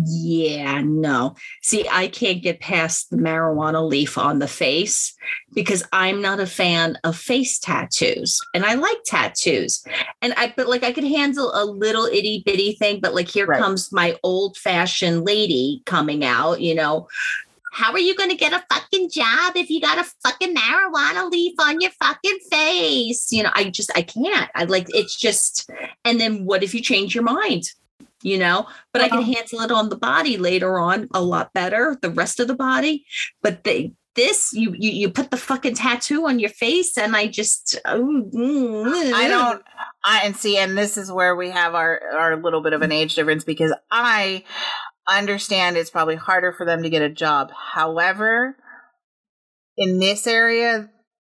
Yeah, 0.03 0.81
no. 0.83 1.35
See, 1.61 1.87
I 1.89 2.07
can't 2.09 2.43
get 2.43 2.59
past 2.59 3.09
the 3.09 3.17
marijuana 3.17 3.87
leaf 3.87 4.17
on 4.17 4.39
the 4.39 4.47
face 4.47 5.15
because 5.53 5.83
I'm 5.93 6.21
not 6.21 6.41
a 6.41 6.45
fan 6.45 6.97
of 7.05 7.15
face 7.15 7.59
tattoos. 7.59 8.39
And 8.53 8.65
I 8.65 8.73
like 8.73 8.97
tattoos. 9.05 9.85
And 10.21 10.33
I 10.35 10.53
but 10.57 10.67
like 10.67 10.83
I 10.83 10.91
could 10.91 11.05
handle 11.05 11.51
a 11.53 11.63
little 11.63 12.05
itty 12.05 12.43
bitty 12.45 12.73
thing, 12.73 12.99
but 12.99 13.15
like 13.15 13.29
here 13.29 13.45
Right. 13.45 13.61
comes 13.61 13.91
my 13.93 14.17
old 14.23 14.57
fashioned 14.57 15.23
lady 15.25 15.81
coming 15.85 16.25
out, 16.25 16.59
you 16.59 16.75
know. 16.75 17.07
How 17.71 17.91
are 17.91 17.99
you 17.99 18.15
going 18.15 18.29
to 18.29 18.37
get 18.37 18.53
a 18.53 18.63
fucking 18.73 19.09
job 19.09 19.57
if 19.57 19.69
you 19.69 19.81
got 19.81 19.97
a 19.99 20.09
fucking 20.23 20.55
marijuana 20.55 21.29
leaf 21.29 21.55
on 21.59 21.81
your 21.81 21.91
fucking 21.91 22.39
face? 22.49 23.31
You 23.31 23.43
know, 23.43 23.51
I 23.53 23.69
just 23.69 23.91
I 23.97 24.01
can't. 24.01 24.49
I 24.55 24.63
like 24.65 24.87
it's 24.89 25.15
just 25.15 25.69
and 26.03 26.19
then 26.19 26.45
what 26.45 26.63
if 26.63 26.73
you 26.73 26.81
change 26.81 27.13
your 27.13 27.23
mind? 27.23 27.63
You 28.21 28.39
know, 28.39 28.67
but 28.91 29.01
I 29.01 29.09
can 29.09 29.21
handle 29.21 29.61
it 29.61 29.71
on 29.71 29.89
the 29.89 29.97
body 29.97 30.37
later 30.37 30.79
on 30.79 31.07
a 31.13 31.21
lot 31.21 31.53
better, 31.53 31.97
the 32.01 32.09
rest 32.09 32.39
of 32.39 32.47
the 32.47 32.55
body. 32.55 33.05
But 33.43 33.63
the 33.63 33.93
this 34.15 34.53
you 34.53 34.73
you 34.77 34.91
you 34.91 35.09
put 35.09 35.29
the 35.29 35.37
fucking 35.37 35.75
tattoo 35.75 36.25
on 36.25 36.39
your 36.39 36.49
face 36.49 36.97
and 36.97 37.15
I 37.15 37.27
just 37.27 37.77
oh, 37.85 38.23
mm, 38.33 39.13
I 39.13 39.27
don't 39.27 39.61
I 40.03 40.21
and 40.23 40.35
see 40.35 40.57
and 40.57 40.77
this 40.77 40.97
is 40.97 41.11
where 41.11 41.35
we 41.35 41.49
have 41.49 41.75
our 41.75 42.01
our 42.13 42.41
little 42.41 42.61
bit 42.61 42.73
of 42.73 42.81
an 42.81 42.91
age 42.91 43.15
difference 43.15 43.43
because 43.43 43.73
I 43.91 44.43
understand 45.07 45.77
it's 45.77 45.89
probably 45.89 46.15
harder 46.15 46.53
for 46.53 46.65
them 46.65 46.83
to 46.83 46.89
get 46.89 47.01
a 47.01 47.09
job. 47.09 47.51
However, 47.51 48.55
in 49.77 49.99
this 49.99 50.25
area 50.25 50.89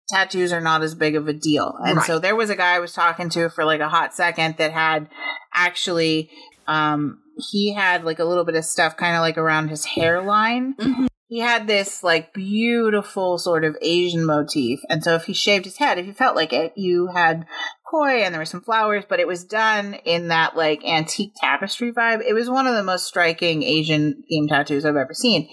tattoos 0.10 0.52
are 0.54 0.62
not 0.62 0.82
as 0.84 0.96
big 0.96 1.16
of 1.16 1.28
a 1.28 1.34
deal. 1.34 1.76
And 1.86 1.98
Right. 1.98 2.06
so 2.08 2.20
there 2.20 2.36
was 2.36 2.50
a 2.50 2.56
guy 2.56 2.76
I 2.76 2.80
was 2.80 2.94
talking 2.94 3.30
to 3.30 3.50
for 3.50 3.66
like 3.66 3.80
a 3.82 3.90
hot 3.90 4.14
second 4.14 4.56
that 4.58 4.72
had 4.72 5.08
actually 5.54 6.30
um 6.68 7.20
he 7.52 7.74
had 7.74 8.04
like 8.04 8.20
a 8.20 8.26
little 8.26 8.46
bit 8.46 8.56
of 8.56 8.66
stuff 8.66 8.96
kind 8.98 9.16
of 9.16 9.22
like 9.22 9.38
around 9.38 9.70
his 9.70 9.86
hairline. 9.86 10.76
Mhm. 10.80 11.08
He 11.28 11.40
had 11.40 11.66
this 11.66 12.04
like 12.04 12.32
beautiful 12.34 13.40
sort 13.40 13.64
of 13.66 13.76
Asian 13.82 14.24
motif. 14.26 14.80
And 14.88 15.04
so 15.04 15.16
if 15.16 15.24
he 15.26 15.34
shaved 15.34 15.66
his 15.66 15.78
head, 15.78 15.98
if 15.98 16.06
you 16.06 16.14
felt 16.14 16.36
like 16.36 16.54
it, 16.54 16.74
you 16.76 17.08
had 17.08 17.48
koi 17.94 18.24
and 18.24 18.34
there 18.34 18.42
were 18.42 18.46
some 18.46 18.62
flowers, 18.62 19.04
but 19.08 19.20
it 19.20 19.28
was 19.28 19.44
done 19.44 19.94
in 20.06 20.30
that 20.30 20.56
like 20.56 20.84
antique 20.84 21.34
tapestry 21.36 21.92
vibe. 21.92 22.22
It 22.28 22.34
was 22.34 22.50
one 22.50 22.66
of 22.66 22.76
the 22.76 22.84
most 22.84 23.06
striking 23.06 23.62
Asian 23.62 24.24
themed 24.32 24.50
tattoos 24.50 24.86
I've 24.86 24.96
ever 24.96 25.14
seen. 25.14 25.48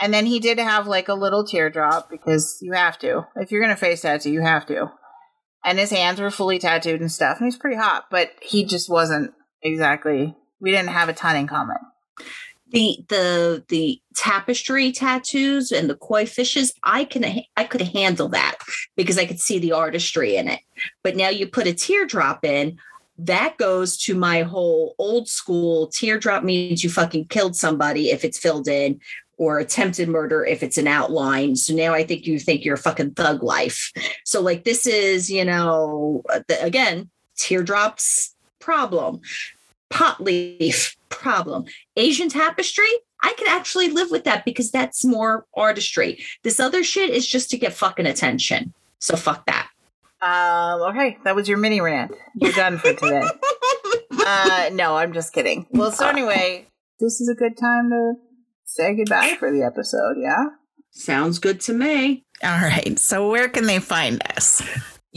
And 0.00 0.12
then 0.12 0.26
he 0.26 0.38
did 0.38 0.58
have 0.58 0.86
like 0.86 1.08
a 1.08 1.14
little 1.14 1.46
teardrop 1.46 2.10
because 2.10 2.58
you 2.60 2.72
have 2.72 2.98
to. 2.98 3.26
If 3.36 3.50
you're 3.50 3.62
going 3.62 3.74
to 3.74 3.80
face 3.80 4.02
tattoo, 4.02 4.30
you 4.30 4.42
have 4.42 4.66
to. 4.66 4.90
And 5.64 5.78
his 5.78 5.90
hands 5.90 6.20
were 6.20 6.30
fully 6.30 6.58
tattooed 6.58 7.00
and 7.00 7.10
stuff. 7.10 7.38
And 7.38 7.46
he's 7.46 7.58
pretty 7.58 7.76
hot, 7.76 8.04
but 8.10 8.30
he 8.42 8.64
just 8.64 8.90
wasn't 8.90 9.32
exactly, 9.62 10.36
we 10.60 10.70
didn't 10.70 10.90
have 10.90 11.08
a 11.08 11.14
ton 11.14 11.36
in 11.36 11.46
common. 11.46 11.78
The 12.70 13.04
the 13.08 13.64
the 13.68 14.00
tapestry 14.14 14.92
tattoos 14.92 15.72
and 15.72 15.88
the 15.88 15.96
koi 15.96 16.26
fishes 16.26 16.72
i 16.82 17.04
can 17.04 17.24
i 17.56 17.64
could 17.64 17.80
handle 17.80 18.28
that 18.28 18.56
because 18.96 19.18
i 19.18 19.24
could 19.24 19.40
see 19.40 19.58
the 19.58 19.72
artistry 19.72 20.36
in 20.36 20.48
it. 20.48 20.60
But 21.02 21.16
now 21.16 21.28
you 21.28 21.46
put 21.46 21.66
a 21.66 21.72
teardrop 21.72 22.44
in 22.44 22.78
that 23.18 23.56
goes 23.58 23.96
to 23.96 24.14
my 24.14 24.42
whole 24.42 24.94
old 24.98 25.28
school 25.28 25.88
teardrop 25.88 26.44
means 26.44 26.84
you 26.84 26.90
fucking 26.90 27.26
killed 27.26 27.56
somebody 27.56 28.10
if 28.10 28.24
it's 28.24 28.38
filled 28.38 28.68
in 28.68 29.00
or 29.38 29.58
attempted 29.58 30.08
murder 30.08 30.44
if 30.44 30.62
it's 30.62 30.78
an 30.78 30.86
outline. 30.86 31.56
So 31.56 31.74
now 31.74 31.94
i 31.94 32.04
think 32.04 32.26
you 32.26 32.38
think 32.38 32.64
you're 32.64 32.76
fucking 32.76 33.12
thug 33.12 33.42
life. 33.42 33.92
So 34.24 34.40
like 34.40 34.64
this 34.64 34.86
is 34.86 35.30
you 35.30 35.44
know 35.44 36.22
uh, 36.32 36.40
the, 36.48 36.62
again 36.62 37.10
teardrops 37.36 38.34
problem 38.58 39.20
pot 39.90 40.20
leaf 40.22 40.96
problem 41.08 41.64
Asian 41.96 42.28
tapestry, 42.28 42.88
I 43.22 43.34
can 43.36 43.48
actually 43.48 43.88
live 43.88 44.10
with 44.10 44.24
that 44.24 44.44
because 44.44 44.70
that's 44.70 45.04
more 45.04 45.46
artistry. 45.54 46.22
This 46.44 46.60
other 46.60 46.84
shit 46.84 47.10
is 47.10 47.26
just 47.26 47.50
to 47.50 47.58
get 47.58 47.72
fucking 47.72 48.06
attention. 48.06 48.72
So 49.00 49.16
fuck 49.16 49.46
that. 49.46 49.68
Um, 50.20 50.82
okay, 50.90 51.18
that 51.24 51.36
was 51.36 51.48
your 51.48 51.58
mini 51.58 51.80
rant. 51.80 52.12
You're 52.34 52.52
done 52.52 52.78
for 52.78 52.92
today. 52.92 53.22
uh, 54.26 54.70
no, 54.72 54.96
I'm 54.96 55.12
just 55.12 55.32
kidding. 55.32 55.66
Well, 55.70 55.92
so 55.92 56.08
anyway, 56.08 56.66
this 56.98 57.20
is 57.20 57.28
a 57.28 57.34
good 57.34 57.56
time 57.56 57.90
to 57.90 58.14
say 58.64 58.96
goodbye 58.96 59.36
for 59.38 59.52
the 59.52 59.62
episode, 59.62 60.16
yeah? 60.20 60.46
Sounds 60.90 61.38
good 61.38 61.60
to 61.62 61.72
me. 61.72 62.24
All 62.42 62.58
right, 62.58 62.98
so 62.98 63.30
where 63.30 63.48
can 63.48 63.66
they 63.66 63.78
find 63.78 64.20
us? 64.36 64.62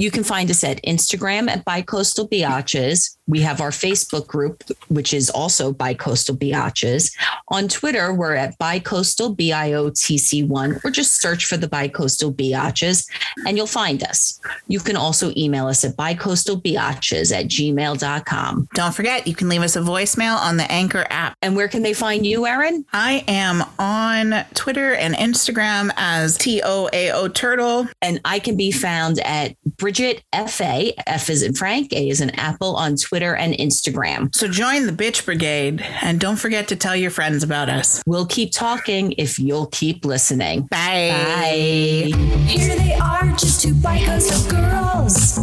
You 0.01 0.09
can 0.09 0.23
find 0.23 0.49
us 0.49 0.63
at 0.63 0.81
Instagram 0.83 1.47
at 1.47 1.63
Bicoastal 1.63 2.27
Biatches. 2.27 3.17
We 3.27 3.41
have 3.41 3.61
our 3.61 3.69
Facebook 3.69 4.25
group, 4.25 4.63
which 4.87 5.13
is 5.13 5.29
also 5.29 5.71
Bicoastal 5.71 6.35
Biatches. 6.39 7.15
On 7.49 7.67
Twitter, 7.67 8.11
we're 8.11 8.33
at 8.33 8.57
Bicoastal 8.57 9.37
BIOTC1, 9.37 10.83
or 10.83 10.89
just 10.89 11.21
search 11.21 11.45
for 11.45 11.55
the 11.55 11.67
Bicoastal 11.67 12.33
Biatches 12.33 13.07
and 13.45 13.57
you'll 13.57 13.67
find 13.67 14.01
us. 14.03 14.39
You 14.67 14.79
can 14.79 14.95
also 14.95 15.31
email 15.37 15.67
us 15.67 15.85
at 15.85 15.95
bicoastalbiatches 15.97 17.31
at 17.31 17.45
gmail.com. 17.45 18.67
Don't 18.73 18.95
forget, 18.95 19.27
you 19.27 19.35
can 19.35 19.49
leave 19.49 19.61
us 19.61 19.75
a 19.75 19.81
voicemail 19.81 20.35
on 20.35 20.57
the 20.57 20.69
Anchor 20.71 21.05
app. 21.11 21.35
And 21.43 21.55
where 21.55 21.67
can 21.67 21.83
they 21.83 21.93
find 21.93 22.25
you, 22.25 22.47
Erin? 22.47 22.85
I 22.91 23.23
am 23.27 23.63
on 23.77 24.45
Twitter 24.55 24.95
and 24.95 25.13
Instagram 25.13 25.91
as 25.95 26.39
TOAO 26.39 27.31
Turtle. 27.35 27.87
And 28.01 28.19
I 28.25 28.39
can 28.39 28.57
be 28.57 28.71
found 28.71 29.19
at 29.19 29.55
Bridget 29.77 29.90
FA, 29.95 31.09
F 31.09 31.29
is 31.29 31.43
in 31.43 31.53
Frank, 31.53 31.93
A 31.93 32.09
is 32.09 32.21
in 32.21 32.29
Apple 32.31 32.75
on 32.75 32.95
Twitter 32.95 33.35
and 33.35 33.53
Instagram. 33.53 34.33
So 34.35 34.47
join 34.47 34.85
the 34.85 34.91
Bitch 34.91 35.25
Brigade 35.25 35.81
and 36.01 36.19
don't 36.19 36.37
forget 36.37 36.67
to 36.69 36.75
tell 36.75 36.95
your 36.95 37.11
friends 37.11 37.43
about 37.43 37.69
us. 37.69 38.01
We'll 38.05 38.25
keep 38.25 38.51
talking 38.51 39.13
if 39.17 39.39
you'll 39.39 39.67
keep 39.67 40.05
listening. 40.05 40.63
Bye. 40.63 41.11
Bye. 41.11 42.17
Here 42.47 42.75
they 42.75 42.93
are, 42.93 43.27
just 43.37 43.61
two 43.61 43.73
bicoastal 43.73 44.49
girls 44.49 45.37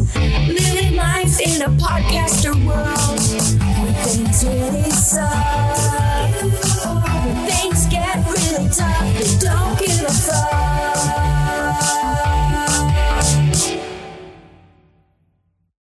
living 0.49 0.97
life 0.97 1.41
in 1.41 1.63
a 1.63 1.69
podcaster 1.77 2.55
world. 2.67 3.19
When 3.79 3.95
things 3.95 4.45
really 4.45 4.91
suck. 4.91 5.88